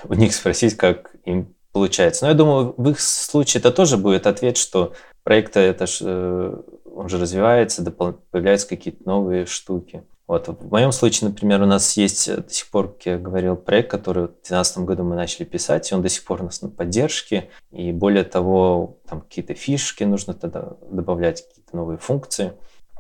у 0.09 0.15
них 0.15 0.35
спросить, 0.35 0.77
как 0.77 1.15
им 1.25 1.55
получается. 1.71 2.25
Но 2.25 2.31
я 2.31 2.35
думаю, 2.35 2.75
в 2.77 2.91
их 2.91 2.99
случае 2.99 3.61
это 3.61 3.71
тоже 3.71 3.97
будет 3.97 4.27
ответ, 4.27 4.57
что 4.57 4.93
проект 5.23 5.57
это 5.57 5.87
ж, 5.87 5.99
э, 6.01 6.57
он 6.93 7.09
же 7.09 7.19
развивается, 7.19 7.89
появляются 8.33 8.69
какие-то 8.69 9.09
новые 9.09 9.47
штуки. 9.47 10.03
Вот. 10.27 10.49
В 10.49 10.73
моем 10.73 10.91
случае, 10.91 11.31
например, 11.31 11.63
у 11.63 11.67
нас 11.67 11.97
есть 11.97 12.35
до 12.35 12.53
сих 12.53 12.69
пор, 12.69 12.89
как 12.95 13.07
я 13.07 13.17
говорил, 13.17 13.55
проект, 13.55 13.89
который 13.89 14.25
в 14.25 14.43
2012 14.43 14.79
году 14.79 15.05
мы 15.05 15.15
начали 15.15 15.45
писать, 15.45 15.89
и 15.89 15.95
он 15.95 16.03
до 16.03 16.09
сих 16.09 16.25
пор 16.25 16.41
у 16.41 16.47
нас 16.47 16.63
на 16.63 16.69
поддержке. 16.69 17.49
И 17.71 17.93
более 17.93 18.25
того, 18.25 18.99
там 19.09 19.21
какие-то 19.21 19.55
фишки 19.55 20.03
нужно 20.03 20.35
тогда 20.35 20.73
добавлять, 20.91 21.47
какие-то 21.47 21.77
новые 21.77 21.99
функции. 21.99 22.55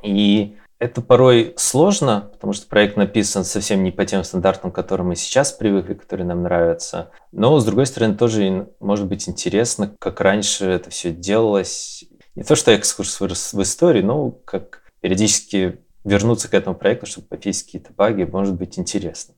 И 0.04 0.56
это 0.82 1.00
порой 1.00 1.54
сложно, 1.56 2.28
потому 2.32 2.52
что 2.52 2.66
проект 2.66 2.96
написан 2.96 3.44
совсем 3.44 3.84
не 3.84 3.92
по 3.92 4.04
тем 4.04 4.24
стандартам, 4.24 4.72
к 4.72 4.74
которым 4.74 5.08
мы 5.08 5.16
сейчас 5.16 5.52
привыкли, 5.52 5.94
которые 5.94 6.26
нам 6.26 6.42
нравятся. 6.42 7.12
Но, 7.30 7.56
с 7.60 7.64
другой 7.64 7.86
стороны, 7.86 8.16
тоже 8.16 8.68
может 8.80 9.06
быть 9.06 9.28
интересно, 9.28 9.94
как 10.00 10.20
раньше 10.20 10.64
это 10.66 10.90
все 10.90 11.12
делалось. 11.12 12.02
Не 12.34 12.42
то, 12.42 12.56
что 12.56 12.72
экскурс 12.72 13.20
в 13.20 13.62
истории, 13.62 14.02
но 14.02 14.32
как 14.32 14.82
периодически 15.00 15.78
вернуться 16.02 16.50
к 16.50 16.54
этому 16.54 16.74
проекту, 16.74 17.06
чтобы 17.06 17.28
пофиксить 17.28 17.66
какие-то 17.66 17.92
баги, 17.96 18.24
может 18.24 18.56
быть 18.56 18.76
интересно. 18.76 19.34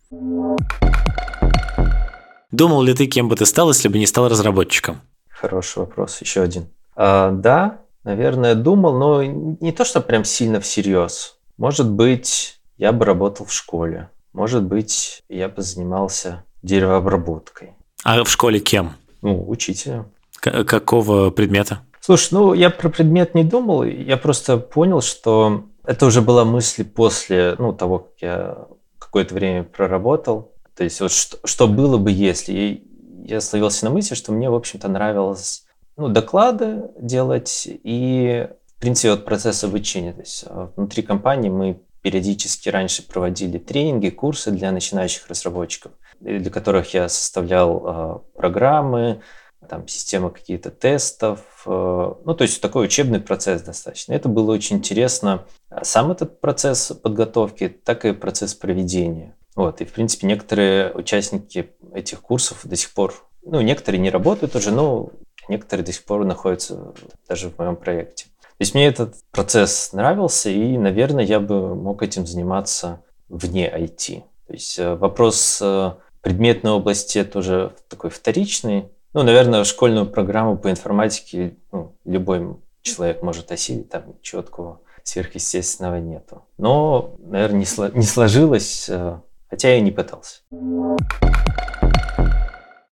Думал 2.51 2.81
ли 2.81 2.95
ты, 2.95 3.07
кем 3.07 3.29
бы 3.29 3.37
ты 3.37 3.45
стал, 3.45 3.69
если 3.69 3.89
бы 3.89 3.99
не 3.99 4.07
стал 4.07 4.31
разработчиком? 4.31 5.03
Хороший 5.29 5.81
вопрос, 5.81 6.23
еще 6.23 6.41
один. 6.41 6.69
А, 6.97 7.33
да, 7.33 7.81
наверное, 8.03 8.55
думал, 8.55 8.99
но 8.99 9.23
не 9.23 9.73
то, 9.73 9.85
что 9.85 10.01
прям 10.01 10.25
сильно 10.25 10.59
всерьез. 10.61 11.34
Может 11.57 11.91
быть, 11.91 12.61
я 12.77 12.93
бы 12.93 13.05
работал 13.05 13.47
в 13.47 13.53
школе. 13.53 14.11
Может 14.33 14.65
быть, 14.65 15.23
я 15.29 15.49
бы 15.49 15.63
занимался 15.63 16.45
деревообработкой. 16.63 17.75
А 18.03 18.23
в 18.25 18.29
школе 18.29 18.61
кем? 18.61 18.95
Ну, 19.23 19.49
учителем. 19.49 20.07
К- 20.37 20.65
какого 20.65 21.31
предмета? 21.31 21.81
Слушай, 22.01 22.29
ну 22.33 22.53
я 22.53 22.69
про 22.69 22.91
предмет 22.91 23.35
не 23.35 23.45
думал, 23.45 23.85
я 23.85 24.19
просто 24.19 24.59
понял, 24.59 25.01
что 25.01 25.65
это 25.87 26.05
уже 26.05 26.21
была 26.21 26.45
мысль 26.45 26.85
после 26.85 27.55
ну, 27.59 27.73
того, 27.73 28.01
как 28.01 28.13
я 28.21 28.59
какое-то 28.99 29.35
время 29.35 29.65
проработал. 29.65 30.53
То 30.77 30.85
есть 30.85 31.01
вот 31.01 31.13
что, 31.13 31.39
что 31.45 31.69
было 31.69 31.97
бы, 31.97 32.11
если... 32.11 32.53
И 32.53 32.87
я 33.25 33.41
словился 33.41 33.85
на 33.87 33.91
мысли, 33.91 34.15
что 34.15 34.33
мне, 34.33 34.51
в 34.51 34.55
общем-то, 34.55 34.89
нравилось 34.89 35.65
ну, 35.97 36.09
доклады 36.09 36.91
делать 37.01 37.67
и, 37.67 38.49
принципе, 38.85 39.13
вот 39.13 39.25
процесс 39.25 39.65
обучения. 39.65 40.13
То 40.13 40.21
есть 40.21 40.45
а, 40.47 40.71
внутри 40.77 41.03
компании 41.03 41.49
мы 41.49 41.81
периодически 42.03 42.69
раньше 42.69 43.07
проводили 43.07 43.57
тренинги, 43.57 44.11
курсы 44.11 44.51
для 44.51 44.71
начинающих 44.73 45.27
разработчиков, 45.27 45.93
для 46.21 46.51
которых 46.51 46.93
я 46.93 47.09
составлял 47.09 47.83
э, 47.87 48.39
программы, 48.39 49.23
там 49.67 49.89
система 49.89 50.29
каких-то 50.29 50.71
тестов, 50.71 51.41
э, 51.65 52.15
ну, 52.25 52.35
то 52.35 52.43
есть 52.43 52.61
такой 52.61 52.85
учебный 52.85 53.21
процесс 53.21 53.63
достаточно. 53.63 54.13
Это 54.13 54.29
было 54.29 54.53
очень 54.53 54.77
интересно, 54.77 55.47
сам 55.83 56.11
этот 56.11 56.43
процесс 56.43 56.93
подготовки, 57.03 57.69
так 57.69 58.05
и 58.05 58.13
процесс 58.13 58.53
проведения. 58.53 59.35
Вот, 59.57 59.81
и, 59.81 59.87
в 59.87 59.93
принципе, 59.95 60.27
некоторые 60.27 60.93
участники 60.93 61.71
этих 61.95 62.21
курсов 62.21 62.61
до 62.65 62.77
сих 62.77 62.93
пор, 62.93 63.15
ну, 63.43 63.63
некоторые 63.63 64.03
не 64.03 64.11
работают 64.11 64.55
уже, 64.57 64.73
но 64.73 65.09
некоторые 65.49 65.87
до 65.87 65.93
сих 65.93 66.05
пор 66.05 66.27
находятся 66.27 66.93
даже 67.27 67.49
в 67.49 67.59
моем 67.59 67.77
проекте. 67.77 68.27
То 68.57 68.63
есть 68.63 68.75
мне 68.75 68.87
этот 68.87 69.17
процесс 69.33 69.93
нравился, 69.93 70.49
и, 70.49 70.79
наверное, 70.79 71.25
я 71.25 71.41
бы 71.41 71.75
мог 71.75 72.03
этим 72.03 72.27
заниматься 72.27 73.03
вне 73.29 73.69
IT. 73.69 74.23
То 74.47 74.53
есть 74.53 74.79
э, 74.79 74.95
вопрос 74.95 75.59
э, 75.61 75.93
предметной 76.21 76.71
области 76.71 77.25
тоже 77.25 77.73
такой 77.89 78.11
вторичный, 78.11 78.89
ну, 79.13 79.23
наверное, 79.23 79.65
школьную 79.65 80.07
программу 80.07 80.57
по 80.57 80.71
информатике 80.71 81.57
ну, 81.73 81.97
любой 82.05 82.57
человек 82.83 83.23
может 83.23 83.51
осилить, 83.51 83.89
там 83.89 84.15
четкого 84.23 84.81
сверхъестественного 85.03 85.97
нету. 85.97 86.45
Но, 86.57 87.17
наверное, 87.19 87.61
не, 87.61 87.67
сло, 87.67 87.91
не 87.93 88.03
сложилось, 88.03 88.87
э, 88.89 89.19
хотя 89.49 89.69
я 89.69 89.79
и 89.79 89.81
не 89.81 89.91
пытался. 89.91 90.41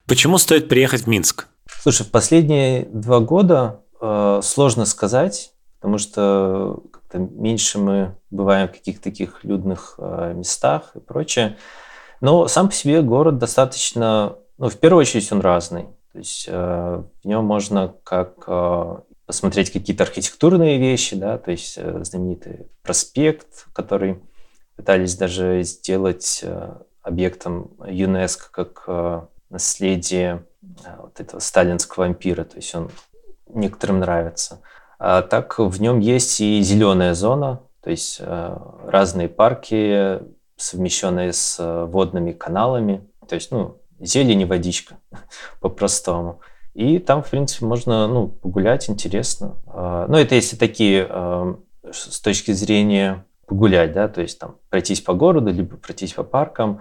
Почему 0.07 0.39
стоит 0.39 0.69
приехать 0.69 1.03
в 1.03 1.07
Минск? 1.07 1.47
Слушай, 1.83 2.05
в 2.07 2.11
последние 2.11 2.85
два 2.87 3.21
года 3.21 3.80
э, 4.01 4.40
сложно 4.42 4.86
сказать, 4.86 5.53
потому 5.78 5.98
что 5.98 6.82
как-то 6.92 7.18
меньше 7.18 7.78
мы 7.78 8.16
бываем 8.30 8.68
в 8.68 8.72
каких-то 8.72 9.05
таких 9.05 9.44
людных 9.44 9.94
э, 9.98 10.34
местах 10.34 10.92
и 10.94 11.01
прочее. 11.01 11.57
Но 12.20 12.48
сам 12.48 12.68
по 12.68 12.74
себе 12.74 13.03
город 13.03 13.38
достаточно, 13.38 14.36
ну, 14.59 14.68
в 14.68 14.76
первую 14.76 15.01
очередь 15.01 15.32
он 15.32 15.40
разный. 15.40 15.86
То 16.12 16.18
есть 16.18 16.46
э, 16.48 17.03
в 17.22 17.26
нем 17.26 17.44
можно 17.44 17.94
как 18.03 18.44
э, 18.46 18.96
посмотреть 19.26 19.70
какие-то 19.70 20.03
архитектурные 20.03 20.78
вещи, 20.78 21.14
да, 21.14 21.38
то 21.38 21.53
есть 21.53 21.78
э, 21.78 22.03
знаменитый 22.03 22.66
проспект, 22.82 23.68
который 23.72 24.20
пытались 24.74 25.16
даже 25.16 25.62
сделать 25.62 26.44
объектом 27.03 27.70
ЮНЕСКО 27.86 28.51
как 28.51 29.28
наследие 29.51 30.46
вот 30.98 31.20
этого 31.20 31.38
сталинского 31.38 32.07
ампира, 32.07 32.44
то 32.44 32.57
есть 32.57 32.74
он 32.74 32.90
некоторым 33.55 34.01
нравится. 34.01 34.61
А 34.98 35.22
так 35.22 35.59
в 35.59 35.80
нем 35.80 35.98
есть 35.98 36.40
и 36.40 36.61
зеленая 36.61 37.14
зона, 37.14 37.61
то 37.82 37.90
есть 37.90 38.20
разные 38.20 39.28
парки, 39.28 40.20
совмещенные 40.57 41.32
с 41.32 41.86
водными 41.86 42.32
каналами, 42.32 43.09
то 43.26 43.34
есть, 43.34 43.51
ну, 43.51 43.78
зелень 44.01 44.42
и 44.42 44.44
водичка, 44.44 44.98
по-простому. 45.61 46.40
И 46.74 46.98
там, 46.98 47.22
в 47.22 47.30
принципе, 47.30 47.66
можно 47.66 48.07
ну, 48.07 48.28
погулять, 48.28 48.88
интересно. 48.88 49.57
А, 49.66 50.07
ну, 50.09 50.18
это 50.18 50.34
если 50.34 50.57
такие 50.57 51.07
а, 51.09 51.57
с 51.90 52.20
точки 52.20 52.53
зрения 52.53 53.24
погулять, 53.46 53.92
да, 53.92 54.09
то 54.09 54.20
есть 54.20 54.38
там 54.38 54.57
пройтись 54.68 55.01
по 55.01 55.12
городу, 55.14 55.51
либо 55.51 55.76
пройтись 55.76 56.14
по 56.14 56.22
паркам. 56.22 56.80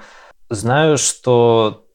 Знаю, 0.50 0.98
что 0.98 1.86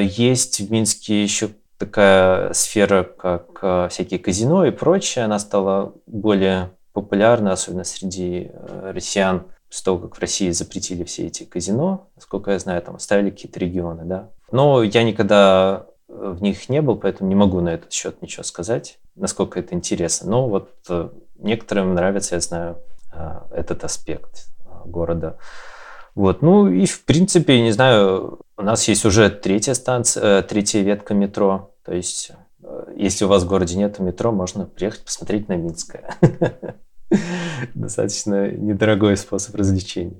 есть 0.00 0.60
в 0.60 0.70
Минске 0.70 1.22
еще 1.22 1.50
такая 1.78 2.52
сфера, 2.52 3.04
как 3.04 3.90
всякие 3.90 4.18
казино 4.18 4.66
и 4.66 4.70
прочее. 4.70 5.24
Она 5.24 5.38
стала 5.38 5.94
более 6.06 6.70
популярной, 6.92 7.52
особенно 7.52 7.84
среди 7.84 8.50
россиян, 8.82 9.44
после 9.68 9.84
того, 9.84 9.98
как 9.98 10.16
в 10.16 10.20
России 10.20 10.50
запретили 10.50 11.04
все 11.04 11.26
эти 11.26 11.44
казино, 11.44 12.08
насколько 12.16 12.50
я 12.50 12.58
знаю, 12.58 12.82
там 12.82 12.96
оставили 12.96 13.30
какие-то 13.30 13.60
регионы, 13.60 14.04
да. 14.04 14.30
Но 14.50 14.82
я 14.82 15.02
никогда 15.02 15.86
э, 16.08 16.34
в 16.36 16.42
них 16.42 16.68
не 16.68 16.80
был, 16.80 16.96
поэтому 16.96 17.28
не 17.28 17.34
могу 17.34 17.60
на 17.60 17.70
этот 17.70 17.92
счет 17.92 18.22
ничего 18.22 18.42
сказать, 18.42 18.98
насколько 19.14 19.60
это 19.60 19.74
интересно. 19.74 20.30
Но 20.30 20.48
вот 20.48 20.70
э, 20.88 21.10
некоторым 21.38 21.94
нравится, 21.94 22.36
я 22.36 22.40
знаю, 22.40 22.78
э, 23.12 23.40
этот 23.50 23.84
аспект 23.84 24.48
города. 24.86 25.38
Вот, 26.18 26.42
ну 26.42 26.68
и 26.68 26.84
в 26.84 27.04
принципе, 27.04 27.60
не 27.60 27.70
знаю, 27.70 28.40
у 28.56 28.62
нас 28.62 28.88
есть 28.88 29.04
уже 29.04 29.30
третья 29.30 29.72
станция, 29.74 30.42
третья 30.42 30.80
ветка 30.80 31.14
метро. 31.14 31.76
То 31.84 31.94
есть, 31.94 32.32
если 32.96 33.24
у 33.24 33.28
вас 33.28 33.44
в 33.44 33.46
городе 33.46 33.78
нет 33.78 34.00
метро, 34.00 34.32
можно 34.32 34.66
приехать 34.66 35.04
посмотреть 35.04 35.48
на 35.48 35.52
Минское. 35.52 36.16
Достаточно 37.74 38.50
недорогой 38.50 39.16
способ 39.16 39.54
развлечения. 39.54 40.16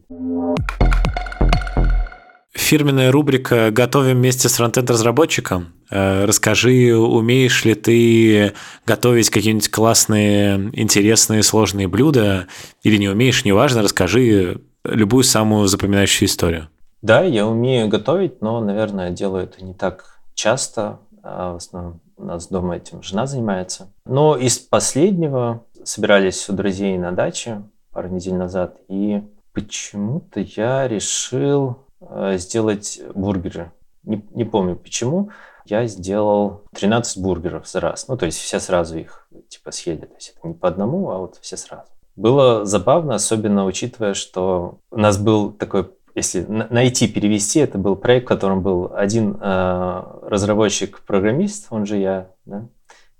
Фирменная 2.52 3.10
рубрика 3.10 3.72
«Готовим 3.72 4.18
вместе 4.18 4.48
с 4.48 4.54
фронтенд-разработчиком». 4.54 5.74
Э, 5.90 6.26
расскажи, 6.26 6.96
умеешь 6.96 7.64
ли 7.64 7.74
ты 7.74 8.52
готовить 8.86 9.30
какие-нибудь 9.30 9.70
классные, 9.70 10.70
интересные, 10.74 11.42
сложные 11.42 11.88
блюда, 11.88 12.46
или 12.84 12.98
не 12.98 13.08
умеешь, 13.08 13.44
неважно, 13.44 13.82
расскажи 13.82 14.60
любую 14.84 15.24
самую 15.24 15.66
запоминающую 15.66 16.28
историю. 16.28 16.68
Да, 17.02 17.22
я 17.22 17.46
умею 17.46 17.88
готовить, 17.88 18.42
но, 18.42 18.60
наверное, 18.60 19.10
делаю 19.10 19.44
это 19.44 19.64
не 19.64 19.74
так 19.74 20.18
часто. 20.34 20.98
А 21.22 21.52
в 21.52 21.56
основном 21.56 22.00
у 22.16 22.24
нас 22.24 22.48
дома 22.48 22.76
этим 22.76 23.02
жена 23.02 23.26
занимается. 23.26 23.92
Но 24.04 24.36
из 24.36 24.58
последнего 24.58 25.64
собирались 25.84 26.48
у 26.48 26.52
друзей 26.52 26.98
на 26.98 27.12
даче 27.12 27.62
пару 27.92 28.08
недель 28.08 28.34
назад, 28.34 28.76
и 28.88 29.22
почему-то 29.52 30.40
я 30.40 30.86
решил 30.88 31.78
э, 32.00 32.36
сделать 32.38 33.00
бургеры. 33.14 33.72
Не, 34.04 34.24
не 34.30 34.44
помню 34.44 34.76
почему. 34.76 35.30
Я 35.64 35.86
сделал 35.86 36.62
13 36.74 37.18
бургеров 37.22 37.68
за 37.68 37.80
раз. 37.80 38.08
Ну, 38.08 38.16
то 38.16 38.26
есть 38.26 38.38
все 38.38 38.58
сразу 38.58 38.98
их 38.98 39.28
типа 39.48 39.70
съели. 39.70 40.06
То 40.06 40.14
есть 40.14 40.34
это 40.36 40.48
не 40.48 40.54
по 40.54 40.68
одному, 40.68 41.10
а 41.10 41.18
вот 41.18 41.36
все 41.42 41.56
сразу. 41.56 41.90
Было 42.18 42.64
забавно, 42.64 43.14
особенно 43.14 43.64
учитывая, 43.64 44.14
что 44.14 44.80
у 44.90 44.98
нас 44.98 45.18
был 45.18 45.52
такой 45.52 45.88
если 46.16 46.40
найти, 46.48 47.06
перевести, 47.06 47.60
это 47.60 47.78
был 47.78 47.94
проект, 47.94 48.24
в 48.24 48.28
котором 48.28 48.60
был 48.60 48.90
один 48.92 49.38
э, 49.40 50.02
разработчик-программист, 50.22 51.68
он 51.70 51.86
же 51.86 51.96
я, 51.96 52.32
да, 52.44 52.66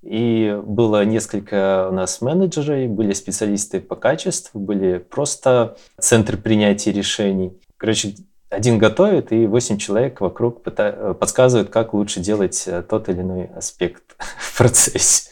и 0.02 0.60
было 0.64 1.04
несколько 1.04 1.88
у 1.90 1.94
нас 1.94 2.20
менеджеров, 2.20 2.90
были 2.90 3.12
специалисты 3.12 3.80
по 3.80 3.94
качеству, 3.94 4.58
были 4.58 4.98
просто 4.98 5.76
центры 6.00 6.36
принятия 6.36 6.90
решений. 6.90 7.56
Короче, 7.76 8.16
один 8.50 8.78
готовит, 8.78 9.30
и 9.30 9.46
восемь 9.46 9.78
человек 9.78 10.20
вокруг 10.20 10.64
подсказывают, 10.64 11.70
как 11.70 11.94
лучше 11.94 12.18
делать 12.18 12.64
э, 12.66 12.82
тот 12.82 13.08
или 13.08 13.20
иной 13.20 13.44
аспект 13.54 14.16
в 14.38 14.58
процессе. 14.58 15.30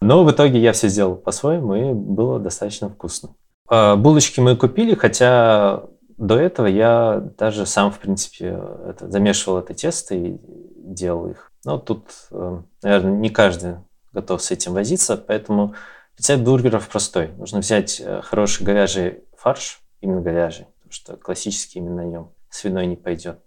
Но 0.00 0.24
в 0.24 0.30
итоге 0.30 0.58
я 0.60 0.72
все 0.72 0.88
сделал 0.88 1.16
по-своему, 1.16 1.74
и 1.74 1.92
было 1.92 2.38
достаточно 2.38 2.88
вкусно. 2.88 3.30
А, 3.68 3.96
булочки 3.96 4.40
мы 4.40 4.56
купили, 4.56 4.94
хотя 4.94 5.84
до 6.16 6.38
этого 6.38 6.66
я 6.66 7.22
даже 7.38 7.66
сам, 7.66 7.90
в 7.90 7.98
принципе, 7.98 8.60
это, 8.86 9.10
замешивал 9.10 9.58
это 9.58 9.74
тесто 9.74 10.14
и 10.14 10.38
делал 10.76 11.30
их. 11.30 11.50
Но 11.64 11.78
тут, 11.78 12.10
э, 12.30 12.60
наверное, 12.82 13.12
не 13.12 13.30
каждый 13.30 13.76
готов 14.12 14.42
с 14.42 14.50
этим 14.50 14.74
возиться, 14.74 15.16
поэтому 15.16 15.74
рецепт 16.18 16.42
бургеров 16.42 16.88
простой. 16.88 17.28
Нужно 17.38 17.60
взять 17.60 18.00
э, 18.00 18.20
хороший 18.22 18.64
говяжий 18.64 19.24
фарш, 19.36 19.80
именно 20.00 20.20
говяжий, 20.20 20.66
потому 20.78 20.92
что 20.92 21.16
классический 21.16 21.78
именно 21.78 22.02
на 22.02 22.06
нем, 22.06 22.32
свиной 22.50 22.86
не 22.86 22.96
пойдет. 22.96 23.38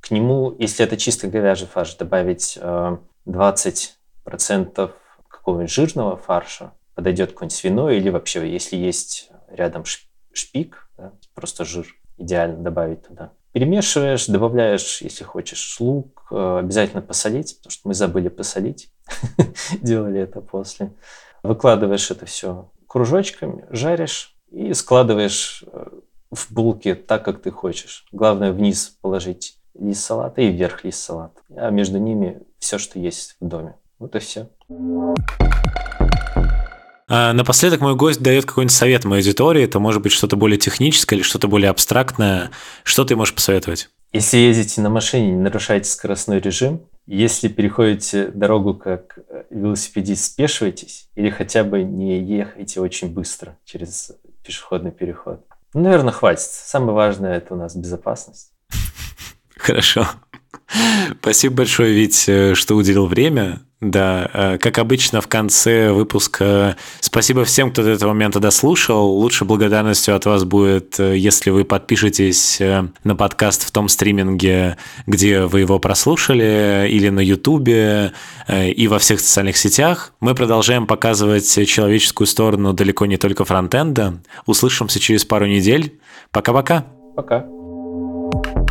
К 0.00 0.10
нему, 0.10 0.54
если 0.58 0.84
это 0.84 0.96
чисто 0.96 1.28
говяжий 1.28 1.68
фарш, 1.68 1.94
добавить 1.94 2.58
20% 2.58 3.00
э, 4.26 4.88
какого-нибудь 5.50 5.72
жирного 5.72 6.16
фарша, 6.16 6.72
подойдет 6.94 7.32
какой-нибудь 7.32 7.56
свиной 7.56 7.96
или 7.96 8.08
вообще, 8.10 8.50
если 8.50 8.76
есть 8.76 9.30
рядом 9.48 9.84
шпик, 10.32 10.88
да, 10.96 11.12
просто 11.34 11.64
жир, 11.64 11.86
идеально 12.16 12.58
добавить 12.58 13.06
туда. 13.06 13.32
Перемешиваешь, 13.52 14.26
добавляешь, 14.26 15.02
если 15.02 15.24
хочешь, 15.24 15.80
лук, 15.80 16.28
э, 16.30 16.58
обязательно 16.60 17.02
посолить, 17.02 17.56
потому 17.56 17.72
что 17.72 17.88
мы 17.88 17.94
забыли 17.94 18.28
посолить, 18.28 18.92
делали 19.82 20.20
это 20.20 20.40
после. 20.40 20.92
Выкладываешь 21.42 22.10
это 22.10 22.26
все 22.26 22.70
кружочками, 22.86 23.66
жаришь 23.70 24.36
и 24.52 24.72
складываешь 24.72 25.64
э, 25.66 25.86
в 26.30 26.52
булки 26.52 26.94
так, 26.94 27.24
как 27.24 27.42
ты 27.42 27.50
хочешь. 27.50 28.06
Главное 28.12 28.52
вниз 28.52 28.96
положить 29.00 29.58
лист 29.74 30.04
салата 30.04 30.42
и 30.42 30.52
вверх 30.52 30.84
лист 30.84 31.00
салата. 31.00 31.40
А 31.56 31.70
между 31.70 31.98
ними 31.98 32.42
все, 32.60 32.78
что 32.78 33.00
есть 33.00 33.36
в 33.40 33.48
доме. 33.48 33.74
Вот 34.00 34.16
и 34.16 34.18
все. 34.18 34.48
А 37.06 37.32
напоследок 37.32 37.80
мой 37.80 37.94
гость 37.96 38.22
дает 38.22 38.46
какой-нибудь 38.46 38.74
совет 38.74 39.04
моей 39.04 39.20
аудитории. 39.20 39.62
Это 39.62 39.78
может 39.78 40.00
быть 40.00 40.12
что-то 40.12 40.36
более 40.36 40.58
техническое 40.58 41.16
или 41.16 41.22
что-то 41.22 41.48
более 41.48 41.68
абстрактное. 41.68 42.50
Что 42.82 43.04
ты 43.04 43.14
можешь 43.14 43.34
посоветовать? 43.34 43.90
Если 44.12 44.38
ездите 44.38 44.80
на 44.80 44.88
машине, 44.88 45.32
не 45.32 45.40
нарушайте 45.40 45.90
скоростной 45.90 46.40
режим. 46.40 46.82
Если 47.06 47.48
переходите 47.48 48.28
дорогу 48.28 48.74
как 48.74 49.18
велосипедист, 49.50 50.24
спешивайтесь 50.24 51.08
или 51.14 51.28
хотя 51.28 51.62
бы 51.62 51.82
не 51.82 52.20
ехайте 52.20 52.80
очень 52.80 53.12
быстро 53.12 53.58
через 53.64 54.12
пешеходный 54.44 54.92
переход. 54.92 55.44
Ну, 55.74 55.82
наверное, 55.82 56.12
хватит. 56.12 56.40
Самое 56.42 56.92
важное– 56.92 57.36
это 57.38 57.54
у 57.54 57.56
нас 57.56 57.76
безопасность. 57.76 58.52
Хорошо. 59.56 60.06
Спасибо 61.20 61.56
большое, 61.56 61.92
Вить, 61.92 62.28
э, 62.28 62.54
что 62.54 62.76
уделил 62.76 63.06
время. 63.06 63.60
Да, 63.80 64.28
э, 64.32 64.58
как 64.58 64.76
обычно 64.78 65.22
в 65.22 65.28
конце 65.28 65.90
выпуска, 65.90 66.76
спасибо 67.00 67.44
всем, 67.44 67.72
кто 67.72 67.82
до 67.82 67.90
этого 67.90 68.10
момента 68.10 68.38
дослушал. 68.38 69.10
Лучшей 69.10 69.46
благодарностью 69.46 70.14
от 70.14 70.26
вас 70.26 70.44
будет, 70.44 71.00
э, 71.00 71.16
если 71.16 71.48
вы 71.48 71.64
подпишетесь 71.64 72.60
на 73.04 73.16
подкаст 73.16 73.66
в 73.66 73.70
том 73.70 73.88
стриминге, 73.88 74.76
где 75.06 75.42
вы 75.42 75.60
его 75.60 75.78
прослушали, 75.78 76.88
или 76.90 77.08
на 77.08 77.20
Ютубе, 77.20 78.12
и 78.48 78.88
во 78.88 78.98
всех 78.98 79.20
социальных 79.20 79.56
сетях. 79.56 80.12
Мы 80.20 80.34
продолжаем 80.34 80.86
показывать 80.86 81.66
человеческую 81.66 82.26
сторону 82.26 82.72
далеко 82.72 83.06
не 83.06 83.16
только 83.16 83.44
фронтенда. 83.44 84.20
Услышимся 84.46 85.00
через 85.00 85.24
пару 85.24 85.46
недель. 85.46 85.98
Пока-пока. 86.32 86.84
Пока. 87.16 87.38
-пока. 87.38 88.30
Пока. 88.42 88.69